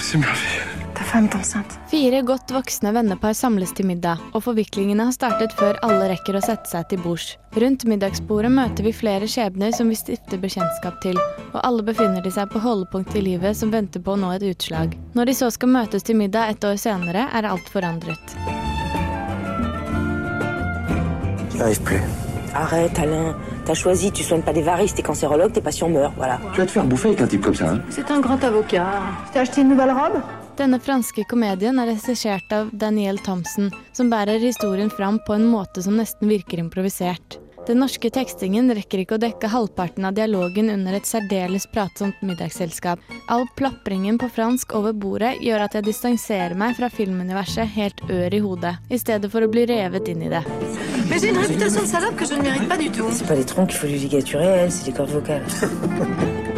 C'est 0.00 0.16
merveilleux. 0.16 0.62
Ta 0.94 1.04
femme 1.04 1.26
est 1.26 1.34
enceinte. 1.36 1.78
Fire 1.90 2.22
godt 2.22 2.52
voksne 2.54 2.88
vennepar 2.96 3.34
samles 3.36 3.74
til 3.76 3.84
middag, 3.90 4.22
og 4.32 4.40
forviklingene 4.46 5.04
har 5.04 5.12
startet 5.12 5.52
før 5.58 5.76
alle 5.84 6.06
rekker 6.14 6.38
å 6.38 6.40
sette 6.40 6.70
seg 6.70 6.86
til 6.88 7.02
bords. 7.04 7.34
Rundt 7.60 7.84
middagsbordet 7.84 8.48
møter 8.56 8.88
vi 8.88 8.94
flere 8.96 9.28
skjebner 9.28 9.76
som 9.76 9.92
vi 9.92 9.98
stifter 10.00 10.40
bekjentskap 10.40 10.96
til, 11.04 11.20
og 11.52 11.60
alle 11.60 11.84
befinner 11.84 12.24
de 12.24 12.32
seg 12.32 12.48
på 12.54 12.64
holdepunkt 12.64 13.12
i 13.20 13.26
livet 13.28 13.58
som 13.58 13.68
venter 13.74 14.00
på 14.00 14.16
å 14.16 14.20
nå 14.24 14.32
et 14.32 14.48
utslag. 14.48 14.96
Når 15.12 15.28
de 15.28 15.36
så 15.36 15.52
skal 15.52 15.74
møtes 15.76 16.08
til 16.08 16.16
middag 16.16 16.56
et 16.56 16.64
år 16.64 16.80
senere, 16.80 17.28
er 17.36 17.52
alt 17.52 17.68
forandret. 17.68 18.36
Jeg. 21.60 22.00
Arrête, 22.56 23.04
Alain. 23.04 23.51
T'as 23.64 23.74
choisi, 23.74 24.10
tu 24.10 24.22
soignes 24.24 24.42
pas 24.42 24.52
des 24.52 24.62
varices, 24.62 24.94
t'es 24.94 25.02
cancérologue, 25.02 25.52
tes 25.52 25.60
patients 25.60 25.88
meurent, 25.88 26.12
voilà. 26.16 26.38
Tu 26.52 26.60
vas 26.60 26.66
te 26.66 26.72
faire 26.72 26.84
bouffer 26.84 27.08
avec 27.08 27.20
un 27.20 27.26
type 27.28 27.42
comme 27.42 27.54
ça, 27.54 27.70
hein 27.70 27.80
C'est 27.90 28.10
un 28.10 28.20
grand 28.20 28.42
avocat. 28.42 28.86
T'as 29.32 29.40
acheté 29.42 29.60
une 29.60 29.68
nouvelle 29.68 29.92
robe? 29.92 30.20
Denne 30.52 30.76
franske 30.84 31.24
komedien 31.30 31.78
er 31.80 31.88
regissert 31.88 32.52
av 32.52 32.68
Daniel 32.76 33.16
Thomsen, 33.24 33.70
som 33.96 34.10
bærer 34.12 34.42
historien 34.42 34.90
fram 34.92 35.16
på 35.24 35.32
en 35.38 35.46
måte 35.48 35.80
som 35.80 35.96
nesten 35.96 36.28
virker 36.28 36.60
improvisert. 36.60 37.38
Den 37.66 37.78
norske 37.78 38.10
tekstingen 38.10 38.72
rekker 38.74 39.04
ikke 39.04 39.14
å 39.14 39.22
dekke 39.22 39.50
halvparten 39.52 40.08
av 40.08 40.16
dialogen 40.16 40.72
under 40.72 40.96
et 40.98 41.06
særdeles 41.06 41.68
pratsomt 41.70 42.18
middagsselskap. 42.26 42.98
All 43.30 43.46
plapringen 43.58 44.18
på 44.18 44.26
fransk 44.34 44.74
over 44.74 44.96
bordet 44.96 45.36
gjør 45.46 45.68
at 45.68 45.76
jeg 45.78 45.86
distanserer 45.86 46.56
meg 46.58 46.74
fra 46.78 46.90
filmuniverset 46.90 47.70
helt 47.76 48.02
ør 48.10 48.34
i 48.34 48.42
hodet, 48.42 48.74
i 48.90 48.98
stedet 48.98 49.30
for 49.30 49.46
å 49.46 49.50
bli 49.52 49.68
revet 49.70 50.10
inn 50.10 50.26
i 50.26 50.32
det. 50.32 50.42
Mais 51.08 51.20
j'ai 51.22 51.30
une 51.30 51.38
réputation 51.38 51.82
de 51.82 51.86
salope 51.86 52.16
que 52.16 52.26
je 52.26 52.34
ne 52.34 52.42
mérite 52.42 52.68
pas 52.68 52.78
du 52.78 52.90
tout. 52.90 53.08
C'est 53.12 53.28
pas 53.28 53.36
les 53.36 53.44
troncs 53.44 53.70
qu'il 53.70 53.78
faut 53.78 53.86
lui 53.86 53.98
ligaturer, 53.98 54.44
elle, 54.44 54.72
c'est 54.72 54.86
les 54.86 54.92
cordes 54.92 55.10
vocales. 55.10 55.46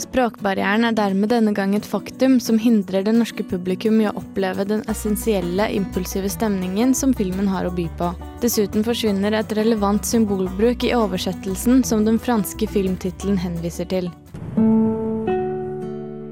Språkbarrieren 0.00 0.86
er 0.88 0.94
dermed 0.96 1.28
denne 1.28 1.52
gang 1.52 1.74
et 1.76 1.84
faktum 1.84 2.38
som 2.40 2.56
hindrer 2.60 3.04
det 3.04 3.12
norske 3.12 3.44
publikum 3.44 4.00
i 4.00 4.06
å 4.08 4.14
oppleve 4.16 4.64
den 4.68 4.80
essensielle, 4.88 5.66
impulsive 5.76 6.30
stemningen 6.32 6.94
som 6.96 7.12
filmen 7.12 7.50
har 7.52 7.68
å 7.68 7.74
by 7.76 7.84
på. 8.00 8.08
Dessuten 8.40 8.86
forsvinner 8.86 9.36
et 9.36 9.52
relevant 9.58 10.04
symbolbruk 10.08 10.88
i 10.88 10.94
oversettelsen 10.96 11.84
som 11.84 12.06
den 12.08 12.18
franske 12.18 12.68
filmtittelen 12.72 13.36
henviser 13.36 13.90
til. 13.92 14.08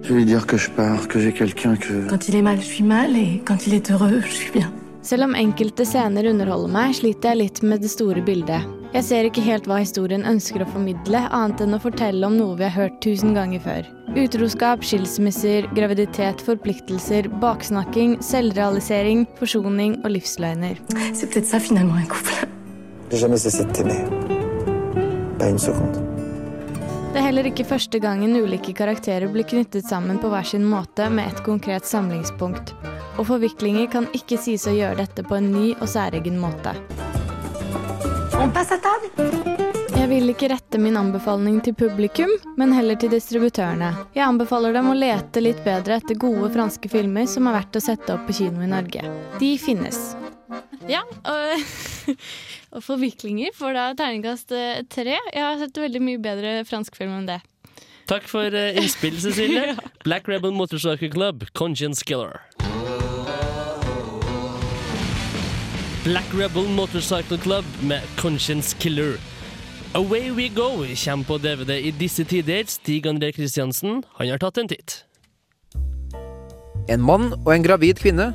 Je 0.03 0.15
vais 0.15 0.25
dire 0.25 0.47
que 0.47 0.57
je 0.57 0.71
pars, 0.71 1.07
que 1.07 1.21
j'ai 1.21 1.33
quelqu'un 1.33 1.77
que... 1.77 2.09
Quand 2.09 2.29
il 2.29 2.37
est 2.37 2.43
mal, 2.43 2.59
je 2.59 2.67
suis 2.67 2.83
mal, 2.83 3.15
et 3.15 3.43
quand 3.45 3.67
il 3.67 3.75
est 3.75 3.91
heureux, 3.91 4.21
je 4.27 4.33
suis 4.33 4.51
bien. 4.51 4.73
Selv 5.03 5.25
om 5.25 5.35
enkelte 5.35 5.87
scener 5.89 6.27
underholder 6.29 6.69
meg, 6.73 6.93
sliter 6.99 7.33
jeg 7.33 7.41
litt 7.41 7.63
med 7.65 7.81
det 7.81 7.89
store 7.89 8.21
bildet. 8.25 8.67
Jeg 8.93 9.07
ser 9.07 9.29
ikke 9.29 9.45
helt 9.47 9.69
hva 9.71 9.79
historien 9.81 10.27
ønsker 10.29 10.61
å 10.61 10.69
formidle, 10.69 11.23
annet 11.33 11.63
enn 11.65 11.77
å 11.77 11.81
fortelle 11.81 12.27
om 12.27 12.37
noe 12.37 12.59
vi 12.59 12.67
har 12.67 12.75
hørt 12.75 12.99
tusen 13.05 13.33
ganger 13.33 13.63
før. 13.65 13.89
Utroskap, 14.19 14.85
skilsmisser, 14.85 15.71
graviditet, 15.77 16.45
forpliktelser, 16.45 17.31
baksnakking, 17.41 18.19
selvrealisering, 18.27 19.25
forsoning 19.39 19.97
og 20.03 20.13
livsløgner. 20.19 20.77
C'est 21.15 21.31
peut-être 21.31 21.49
ça 21.49 21.61
finalement 21.61 21.97
un 21.97 22.07
couple. 22.07 22.37
Jamais 23.11 23.39
cessé 23.39 23.65
de 23.65 23.73
t'aimer. 23.73 24.05
Pas 25.39 25.49
une 25.49 25.59
seconde. 25.59 25.97
Det 27.11 27.19
er 27.19 27.27
heller 27.27 27.49
ikke 27.49 27.65
første 27.67 27.99
gangen 27.99 28.37
ulike 28.37 28.75
karakterer 28.77 29.33
blir 29.33 29.49
knyttet 29.49 29.89
sammen 29.89 30.21
på 30.23 30.29
hver 30.31 30.47
sin 30.47 30.63
måte 30.63 31.09
med 31.11 31.33
et 31.33 31.45
konkret 31.47 31.89
samlingspunkt. 31.89 32.75
Og 33.21 33.27
forviklinger 33.29 33.91
kan 33.93 34.07
ikke 34.17 34.39
sies 34.41 34.65
å 34.65 34.73
gjøre 34.73 35.03
dette 35.03 35.25
på 35.27 35.37
en 35.37 35.51
ny 35.53 35.75
og 35.77 35.89
særegen 35.93 36.39
måte. 36.41 36.73
Jeg 40.01 40.09
vil 40.09 40.33
ikke 40.33 40.49
rette 40.49 40.79
min 40.81 40.97
anbefaling 40.97 41.59
til 41.61 41.75
publikum, 41.77 42.31
men 42.57 42.73
heller 42.73 42.97
til 42.97 43.13
distributørene. 43.13 43.91
Jeg 44.17 44.25
anbefaler 44.25 44.73
dem 44.73 44.89
å 44.89 44.97
lete 44.97 45.43
litt 45.45 45.61
bedre 45.67 45.99
etter 46.01 46.17
gode 46.17 46.49
franske 46.55 46.89
filmer 46.89 47.29
som 47.29 47.51
er 47.51 47.59
verdt 47.59 47.77
å 47.77 47.85
sette 47.85 48.17
opp 48.17 48.25
på 48.31 48.39
kino 48.41 48.65
i 48.65 48.71
Norge. 48.71 49.05
De 49.43 49.53
finnes. 49.61 50.01
Ja, 50.89 51.05
og, 51.05 52.17
og 52.79 52.87
forviklinger 52.89 53.53
får 53.55 53.77
da 53.77 53.87
terningkast 54.01 54.57
eh, 54.57 54.81
tre. 54.89 55.21
Jeg 55.21 55.45
har 55.45 55.61
sett 55.61 55.85
veldig 55.85 56.03
mye 56.09 56.25
bedre 56.25 56.57
fransk 56.65 56.97
film 56.97 57.19
enn 57.21 57.29
det. 57.29 57.43
Takk 58.11 58.25
for 58.27 58.49
eh, 58.49 58.81
innspill, 58.81 59.21
Cecilie. 59.21 59.77
Black 60.09 60.33
Rebel 60.33 60.57
Motorcycle 60.57 61.13
Club, 61.13 61.45
Conscience 61.53 62.03
Killer. 62.09 62.41
Black 66.05 66.25
Rebel 66.33 66.65
Motorcycle 66.69 67.39
Club 67.39 67.65
med 67.83 68.01
Conscience 68.17 68.77
Killer. 68.79 69.19
Away 69.93 70.31
We 70.31 70.49
Go 70.49 70.87
kommer 71.05 71.25
på 71.25 71.39
DVD 71.39 71.77
i 71.77 71.91
disse 71.91 72.25
tider. 72.25 72.65
Stig 72.65 73.07
André 73.07 73.33
Kristiansen 73.37 74.03
han 74.17 74.31
har 74.31 74.41
tatt 74.41 74.57
en 74.57 74.71
titt. 74.71 75.05
En 76.89 77.05
mann 77.05 77.35
og 77.45 77.53
en 77.53 77.67
gravid 77.67 78.01
kvinne. 78.01 78.31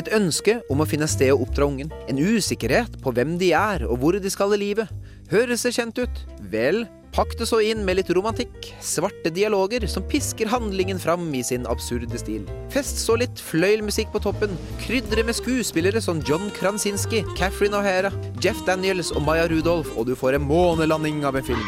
Et 0.00 0.08
ønske 0.16 0.62
om 0.72 0.80
å 0.80 0.88
finne 0.88 1.04
sted 1.12 1.34
å 1.34 1.42
oppdra 1.44 1.68
ungen. 1.68 1.92
En 2.08 2.16
usikkerhet 2.16 2.96
på 3.04 3.12
hvem 3.12 3.36
de 3.36 3.52
er 3.52 3.84
og 3.84 4.00
hvor 4.00 4.16
de 4.16 4.32
skal 4.32 4.56
i 4.56 4.62
livet. 4.64 4.88
Høres 5.28 5.66
det 5.68 5.74
kjent 5.76 6.00
ut? 6.00 6.24
Vel, 6.48 6.86
pakk 7.14 7.34
det 7.38 7.46
så 7.50 7.58
inn 7.64 7.82
med 7.86 7.98
litt 7.98 8.10
romantikk. 8.14 8.70
Svarte 8.84 9.32
dialoger 9.34 9.86
som 9.90 10.04
pisker 10.08 10.50
handlingen 10.50 11.00
fram 11.02 11.26
i 11.34 11.42
sin 11.46 11.66
absurde 11.70 12.18
stil. 12.20 12.46
Fest 12.72 13.00
så 13.02 13.16
litt 13.20 13.42
fløyelmusikk 13.50 14.12
på 14.14 14.22
toppen. 14.26 14.54
Krydre 14.84 15.24
med 15.26 15.38
skuespillere 15.38 16.02
som 16.04 16.22
John 16.26 16.50
Krasinski, 16.56 17.24
Catherine 17.38 17.76
O'Hara, 17.76 18.12
Jeff 18.44 18.62
Daniels 18.66 19.10
og 19.14 19.24
Maya 19.26 19.48
Rudolph, 19.50 19.90
og 19.98 20.06
du 20.10 20.14
får 20.18 20.38
en 20.38 20.46
månelanding 20.46 21.24
av 21.26 21.40
en 21.40 21.48
film. 21.50 21.66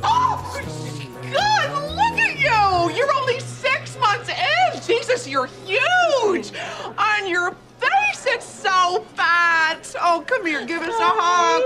God, 0.00 1.70
look 1.98 2.18
at 2.20 2.38
you! 2.38 2.94
You're 2.94 3.12
only 3.18 3.40
six 3.40 3.98
months 3.98 4.30
in! 4.30 4.80
Jesus, 4.86 5.26
you're 5.26 5.50
huge! 5.66 6.52
On 6.94 7.26
your 7.26 7.54
face, 7.84 8.26
it's 8.26 8.46
so 8.46 9.04
fat! 9.14 9.94
Oh, 10.00 10.24
come 10.26 10.46
here, 10.46 10.64
give 10.66 10.82
us 10.82 10.88
a 10.88 11.12
hug. 11.16 11.62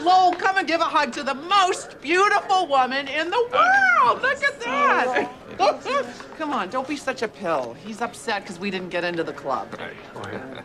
Lowell, 0.00 0.32
come 0.32 0.58
and 0.58 0.66
give 0.66 0.80
a 0.80 0.84
hug 0.84 1.12
to 1.14 1.22
the 1.22 1.34
most 1.34 2.00
beautiful 2.00 2.66
woman 2.66 3.08
in 3.08 3.30
the 3.30 3.48
world! 3.52 4.22
Look 4.22 4.42
at 4.42 4.60
that! 4.60 5.30
come 6.38 6.52
on, 6.52 6.68
don't 6.70 6.88
be 6.88 6.96
such 6.96 7.22
a 7.22 7.28
pill. 7.28 7.74
He's 7.84 8.00
upset 8.00 8.42
because 8.42 8.58
we 8.58 8.70
didn't 8.70 8.90
get 8.90 9.04
into 9.04 9.22
the 9.22 9.32
club. 9.32 9.68
Oh, 10.16 10.62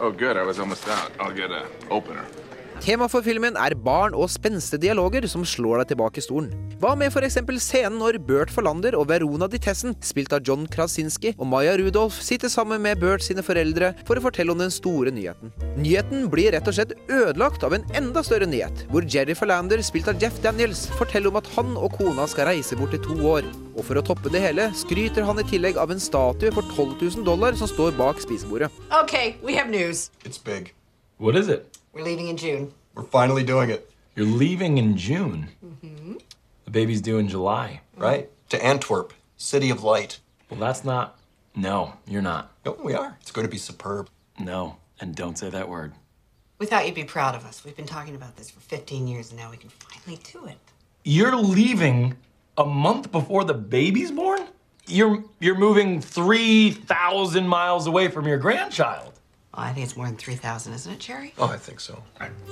oh, 0.00 0.10
good. 0.10 0.36
I 0.36 0.42
was 0.42 0.58
almost 0.58 0.88
out. 0.88 1.12
I'll 1.20 1.34
get 1.34 1.50
a 1.50 1.66
opener. 1.90 2.26
Tema 2.82 3.06
for 3.06 3.22
filmen 3.22 3.54
er 3.54 3.76
barn 3.78 4.10
og 4.18 4.26
spenstige 4.32 4.82
dialoger 4.82 5.22
som 5.30 5.44
slår 5.46 5.84
deg 5.84 5.92
tilbake 5.92 6.18
i 6.18 6.24
stolen. 6.24 6.48
Hva 6.82 6.96
med 6.98 7.12
f.eks. 7.14 7.36
scenen 7.62 8.00
når 8.00 8.16
Bert 8.26 8.50
Forlander 8.50 8.96
og 8.98 9.04
Verona 9.06 9.46
Ditessen, 9.46 9.94
spilt 10.02 10.32
av 10.34 10.42
John 10.42 10.64
Krasinski, 10.66 11.30
og 11.36 11.46
Maya 11.46 11.76
Rudolph 11.78 12.16
sitter 12.18 12.50
sammen 12.50 12.82
med 12.82 12.98
Bert 12.98 13.22
sine 13.22 13.44
foreldre 13.46 13.92
for 14.02 14.18
å 14.18 14.24
fortelle 14.24 14.50
om 14.50 14.58
den 14.58 14.74
store 14.74 15.12
nyheten. 15.14 15.52
Nyheten 15.76 16.26
blir 16.32 16.50
rett 16.56 16.66
og 16.66 16.74
slett 16.74 16.96
ødelagt 17.06 17.62
av 17.62 17.76
en 17.76 17.86
enda 17.94 18.24
større 18.26 18.48
nyhet, 18.50 18.82
hvor 18.90 19.06
Jerry 19.06 19.36
Forlander, 19.38 19.78
spilt 19.86 20.10
av 20.10 20.18
Jeff 20.18 20.42
Daniels, 20.42 20.88
forteller 20.98 21.30
om 21.30 21.38
at 21.38 21.50
han 21.54 21.76
og 21.78 21.94
kona 22.00 22.26
skal 22.26 22.50
reise 22.50 22.74
bort 22.80 22.98
i 22.98 23.02
to 23.04 23.14
år. 23.36 23.46
Og 23.76 23.86
for 23.86 24.00
å 24.00 24.06
toppe 24.08 24.32
det 24.34 24.42
hele 24.42 24.72
skryter 24.80 25.22
han 25.28 25.38
i 25.38 25.46
tillegg 25.46 25.78
av 25.78 25.94
en 25.94 26.02
statue 26.02 26.50
for 26.50 26.66
12 26.74 26.98
000 26.98 27.30
dollar 27.30 27.54
som 27.54 27.70
står 27.70 27.94
bak 27.94 28.18
spisebordet. 28.26 28.74
Okay, 29.04 29.36
we 29.38 29.54
have 29.54 29.70
news. 29.70 30.08
It's 30.26 30.42
big. 30.42 30.74
What 31.22 31.38
is 31.38 31.46
it? 31.46 31.71
We're 31.92 32.04
leaving 32.04 32.28
in 32.28 32.38
June. 32.38 32.72
We're 32.94 33.02
finally 33.02 33.42
doing 33.42 33.68
it. 33.68 33.90
You're 34.16 34.26
leaving 34.26 34.78
in 34.78 34.96
June. 34.96 35.48
Mm-hmm. 35.64 36.14
The 36.64 36.70
baby's 36.70 37.02
due 37.02 37.18
in 37.18 37.28
July. 37.28 37.82
Mm-hmm. 37.92 38.02
Right? 38.02 38.30
To 38.48 38.64
Antwerp, 38.64 39.12
city 39.36 39.68
of 39.68 39.82
light. 39.82 40.18
Well, 40.48 40.58
that's 40.58 40.84
not. 40.84 41.18
No, 41.54 41.94
you're 42.06 42.22
not. 42.22 42.50
No, 42.64 42.78
we 42.82 42.94
are. 42.94 43.18
It's 43.20 43.30
going 43.30 43.46
to 43.46 43.50
be 43.50 43.58
superb. 43.58 44.08
No, 44.38 44.76
and 45.00 45.14
don't 45.14 45.36
say 45.36 45.50
that 45.50 45.68
word. 45.68 45.92
We 46.58 46.64
thought 46.64 46.86
you'd 46.86 46.94
be 46.94 47.04
proud 47.04 47.34
of 47.34 47.44
us. 47.44 47.62
We've 47.62 47.76
been 47.76 47.86
talking 47.86 48.14
about 48.14 48.36
this 48.36 48.50
for 48.50 48.60
15 48.60 49.06
years, 49.06 49.30
and 49.30 49.38
now 49.38 49.50
we 49.50 49.58
can 49.58 49.68
finally 49.68 50.18
do 50.32 50.46
it. 50.46 50.56
You're 51.04 51.36
leaving 51.36 52.16
a 52.56 52.64
month 52.64 53.12
before 53.12 53.44
the 53.44 53.54
baby's 53.54 54.10
born? 54.10 54.46
You're 54.86 55.24
you're 55.40 55.58
moving 55.58 56.00
3,000 56.00 57.46
miles 57.46 57.86
away 57.86 58.08
from 58.08 58.26
your 58.26 58.38
grandchild. 58.38 59.11
Well, 59.54 59.66
I 59.66 59.74
think 59.74 59.84
it's 59.84 59.98
more 59.98 60.06
than 60.06 60.16
3,000, 60.16 60.72
isn't 60.72 60.92
it, 60.92 60.98
Jerry? 60.98 61.34
Oh, 61.38 61.44
I 61.54 61.58
think 61.58 61.78
so. 61.78 61.98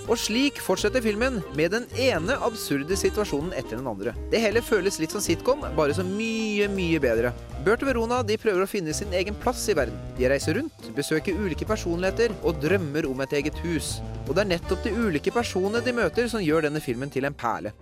Og 0.06 0.18
slik 0.20 0.58
fortsetter 0.60 1.00
filmen, 1.00 1.38
med 1.56 1.72
den 1.72 1.86
ene 1.96 2.34
absurde 2.44 2.96
situasjonen 2.96 3.54
etter 3.56 3.78
den 3.78 3.88
andre. 3.88 4.12
Det 4.28 4.42
hele 4.42 4.60
føles 4.60 4.98
litt 5.00 5.14
som 5.14 5.22
sitcom, 5.24 5.64
bare 5.78 5.94
så 5.96 6.04
mye, 6.04 6.68
mye 6.68 7.00
bedre. 7.00 7.32
Bert 7.64 7.80
og 7.80 7.88
Verona 7.88 8.18
de 8.20 8.36
prøver 8.36 8.66
å 8.66 8.68
finne 8.68 8.92
sin 8.92 9.16
egen 9.16 9.38
plass 9.40 9.62
i 9.72 9.78
verden. 9.78 9.96
De 10.18 10.28
reiser 10.28 10.58
rundt, 10.60 10.90
besøker 10.96 11.40
ulike 11.40 11.64
personligheter 11.64 12.36
og 12.44 12.60
drømmer 12.60 13.08
om 13.08 13.24
et 13.24 13.32
eget 13.40 13.56
hus. 13.64 14.02
Og 14.26 14.34
det 14.34 14.44
er 14.44 14.52
nettopp 14.52 14.84
de 14.84 14.92
ulike 14.92 15.32
personene 15.32 15.80
de 15.80 15.96
møter 15.96 16.28
som 16.28 16.44
gjør 16.44 16.68
denne 16.68 16.84
filmen 16.84 17.08
til 17.08 17.24
en 17.24 17.32
perle. 17.32 17.72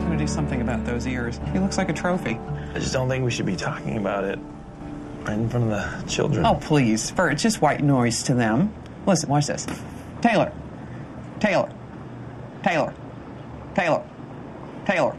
Gonna 0.00 0.16
do 0.16 0.26
something 0.26 0.64
about 0.64 0.86
those 0.88 1.06
ears. 1.06 1.36
He 1.52 1.60
looks 1.60 1.76
like 1.76 1.92
a 1.92 1.96
trophy. 1.96 2.40
I 2.74 2.78
just 2.80 2.94
don't 2.94 3.10
think 3.10 3.24
we 3.24 3.30
should 3.30 3.46
be 3.46 3.56
talking 3.56 3.98
about 3.98 4.24
it 4.24 4.40
right 5.24 5.38
in 5.38 5.48
front 5.48 5.70
of 5.70 5.70
the 5.70 6.08
children. 6.08 6.44
Oh, 6.44 6.54
please. 6.54 7.10
For 7.10 7.30
it's 7.30 7.42
just 7.42 7.60
white 7.60 7.82
noise 7.82 8.22
to 8.24 8.34
them. 8.34 8.72
Listen, 9.06 9.28
watch 9.28 9.46
this. 9.46 9.66
Taylor. 10.20 10.52
Taylor. 11.40 11.72
Taylor. 12.62 12.94
Taylor. 13.74 14.04
Taylor. 14.86 15.16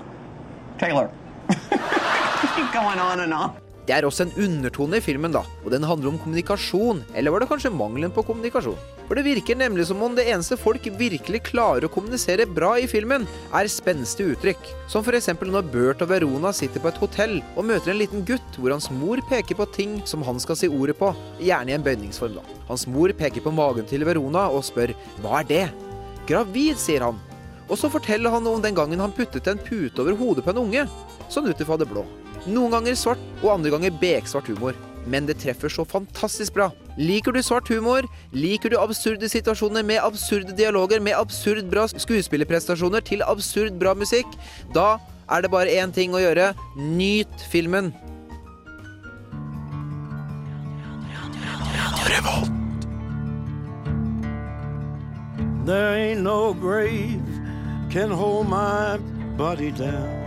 Taylor. 0.77 1.11
Keep 1.49 2.73
going 2.73 2.99
on 2.99 3.19
and 3.19 3.33
on. 3.33 3.62
Det 3.83 3.91
er 3.91 4.05
også 4.07 4.23
en 4.23 4.35
undertone 4.39 4.99
i 4.99 5.03
filmen, 5.03 5.33
da, 5.35 5.41
og 5.65 5.71
den 5.73 5.83
handler 5.83 6.13
om 6.13 6.19
kommunikasjon. 6.21 7.01
Eller 7.19 7.33
var 7.33 7.43
det 7.43 7.49
kanskje 7.49 7.73
mangelen 7.73 8.13
på 8.15 8.23
kommunikasjon? 8.23 8.79
For 9.09 9.19
det 9.19 9.25
virker 9.25 9.57
nemlig 9.59 9.89
som 9.89 9.99
om 10.05 10.15
det 10.15 10.23
eneste 10.31 10.55
folk 10.55 10.85
virkelig 10.97 11.41
klarer 11.49 11.83
å 11.83 11.91
kommunisere 11.91 12.47
bra 12.47 12.77
i 12.79 12.87
filmen, 12.87 13.27
er 13.51 13.67
spenstige 13.71 14.37
uttrykk. 14.37 14.69
Som 14.87 15.03
f.eks. 15.03 15.27
når 15.35 15.67
Bert 15.73 16.05
og 16.05 16.13
Verona 16.13 16.53
sitter 16.55 16.79
på 16.79 16.93
et 16.93 17.01
hotell 17.03 17.35
og 17.57 17.67
møter 17.67 17.91
en 17.91 17.99
liten 17.99 18.23
gutt 18.23 18.55
hvor 18.55 18.71
hans 18.71 18.87
mor 18.93 19.19
peker 19.27 19.59
på 19.59 19.67
ting 19.75 19.99
som 20.07 20.23
han 20.23 20.39
skal 20.39 20.59
si 20.59 20.71
ordet 20.71 20.95
på, 21.01 21.11
gjerne 21.43 21.75
i 21.75 21.77
en 21.77 21.83
bøyningsform, 21.83 22.39
da. 22.39 22.47
Hans 22.71 22.87
mor 22.87 23.11
peker 23.19 23.43
på 23.43 23.51
magen 23.51 23.87
til 23.89 24.07
Verona 24.07 24.47
og 24.47 24.63
spør 24.63 24.95
hva 25.19 25.43
er 25.43 25.51
det? 25.51 25.63
Gravid, 26.29 26.79
sier 26.79 27.03
han. 27.09 27.19
Og 27.67 27.75
så 27.79 27.91
forteller 27.91 28.31
han 28.31 28.47
om 28.47 28.63
den 28.63 28.79
gangen 28.79 29.03
han 29.03 29.15
puttet 29.15 29.51
en 29.51 29.59
pute 29.59 29.99
over 29.99 30.15
hodet 30.15 30.47
på 30.47 30.55
en 30.55 30.63
unge. 30.63 30.87
Sånn 31.27 31.51
ut 31.51 31.59
ifra 31.59 31.75
det 31.79 31.91
blå. 31.91 32.07
Noen 32.43 32.73
ganger 32.73 32.95
svart, 32.99 33.21
og 33.41 33.53
andre 33.55 33.71
ganger 33.71 33.93
beksvart 34.01 34.49
humor. 34.51 34.75
Men 35.07 35.27
det 35.27 35.37
treffer 35.39 35.71
så 35.71 35.85
fantastisk 35.87 36.55
bra. 36.55 36.69
Liker 36.99 37.35
du 37.35 37.41
svart 37.43 37.67
humor? 37.71 38.07
Liker 38.35 38.71
du 38.71 38.77
absurde 38.79 39.27
situasjoner 39.31 39.83
med 39.83 40.03
absurde 40.03 40.55
dialoger, 40.55 40.99
med 41.03 41.15
absurd 41.17 41.67
bra 41.71 41.87
skuespillerprestasjoner 41.91 43.03
til 43.03 43.23
absurd 43.27 43.79
bra 43.79 43.95
musikk? 43.95 44.27
Da 44.75 44.97
er 45.31 45.43
det 45.43 45.51
bare 45.51 45.71
én 45.71 45.93
ting 45.95 46.15
å 46.15 46.23
gjøre. 46.23 46.53
Nyt 46.77 47.47
filmen. 47.51 47.93
There 55.65 55.95
ain't 55.95 56.21
no 56.21 56.53
grave 56.53 57.23
can 57.89 58.11
hold 58.11 58.49
my 58.49 58.97
body 59.37 59.71
down. 59.71 60.22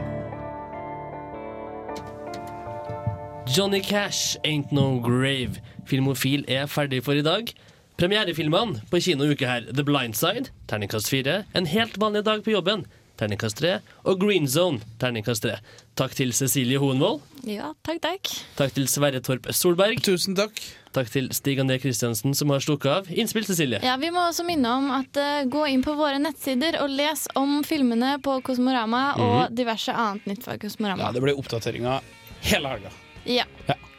Johnny 3.48 3.80
Cash, 3.80 4.36
Ain't 4.44 4.72
No 4.72 4.98
Grave. 5.00 5.60
Filmofil 5.86 6.44
er 6.48 6.66
ferdig 6.66 7.02
for 7.06 7.14
i 7.14 7.22
dag. 7.24 7.52
Premierefilmene 7.96 8.82
på 8.90 8.98
kino 9.00 9.28
uke 9.30 9.46
her 9.48 9.68
The 9.70 9.84
Blind 9.86 10.16
Side, 10.18 10.50
terningkast 10.68 11.08
4. 11.12 11.44
En 11.56 11.68
helt 11.70 11.94
vanlig 12.02 12.24
dag 12.26 12.42
på 12.44 12.52
jobben, 12.52 12.82
terningkast 13.16 13.62
3. 13.62 13.78
Og 14.04 14.18
Green 14.20 14.48
Zone, 14.50 14.82
terningkast 15.00 15.46
3. 15.46 15.54
Takk 15.96 16.16
til 16.18 16.34
Cecilie 16.36 16.82
Hoenvold. 16.82 17.22
Ja, 17.46 17.70
takk, 17.86 18.02
takk. 18.04 18.32
Takk 18.58 18.74
til 18.76 18.90
Sverre 18.90 19.22
Torp 19.24 19.46
Solberg. 19.54 20.02
Tusen 20.04 20.36
takk. 20.36 20.58
Takk 20.96 21.14
til 21.14 21.30
Stig 21.36 21.62
André 21.62 21.78
Kristiansen, 21.80 22.34
som 22.34 22.50
har 22.52 22.66
stukket 22.66 22.90
av. 22.98 23.08
Innspill, 23.14 23.46
Cecilie. 23.46 23.80
Ja, 23.86 23.94
Vi 24.02 24.10
må 24.10 24.26
også 24.26 24.44
minne 24.48 24.74
om 24.74 24.90
at 24.98 25.22
uh, 25.22 25.46
gå 25.48 25.68
inn 25.70 25.86
på 25.86 25.94
våre 25.96 26.18
nettsider 26.20 26.82
og 26.82 26.90
les 26.92 27.28
om 27.38 27.60
filmene 27.64 28.16
på 28.26 28.40
Kosmorama 28.44 29.06
og 29.22 29.56
diverse 29.56 29.94
annet 29.94 30.26
nytt 30.34 30.44
fra 30.44 30.58
Kosmorama. 30.60 31.06
Ja, 31.06 31.14
det 31.14 31.24
blir 31.24 31.38
oppdateringer 31.38 32.02
hele 32.50 32.76
helga. 32.76 32.96
Ja. 33.26 33.44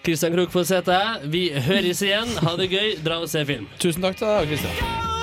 Kristian 0.08 0.34
Krok 0.34 0.54
heter 0.56 0.94
jeg. 0.94 1.30
Vi 1.34 1.44
høres 1.68 2.02
igjen. 2.02 2.32
Ha 2.44 2.56
det 2.60 2.70
gøy. 2.72 2.96
Dra 3.04 3.20
og 3.20 3.30
se 3.32 3.44
film. 3.46 3.68
Tusen 3.82 4.02
takk 4.08 4.20
til 4.20 4.28
deg, 4.28 4.54
Kristian. 4.54 5.17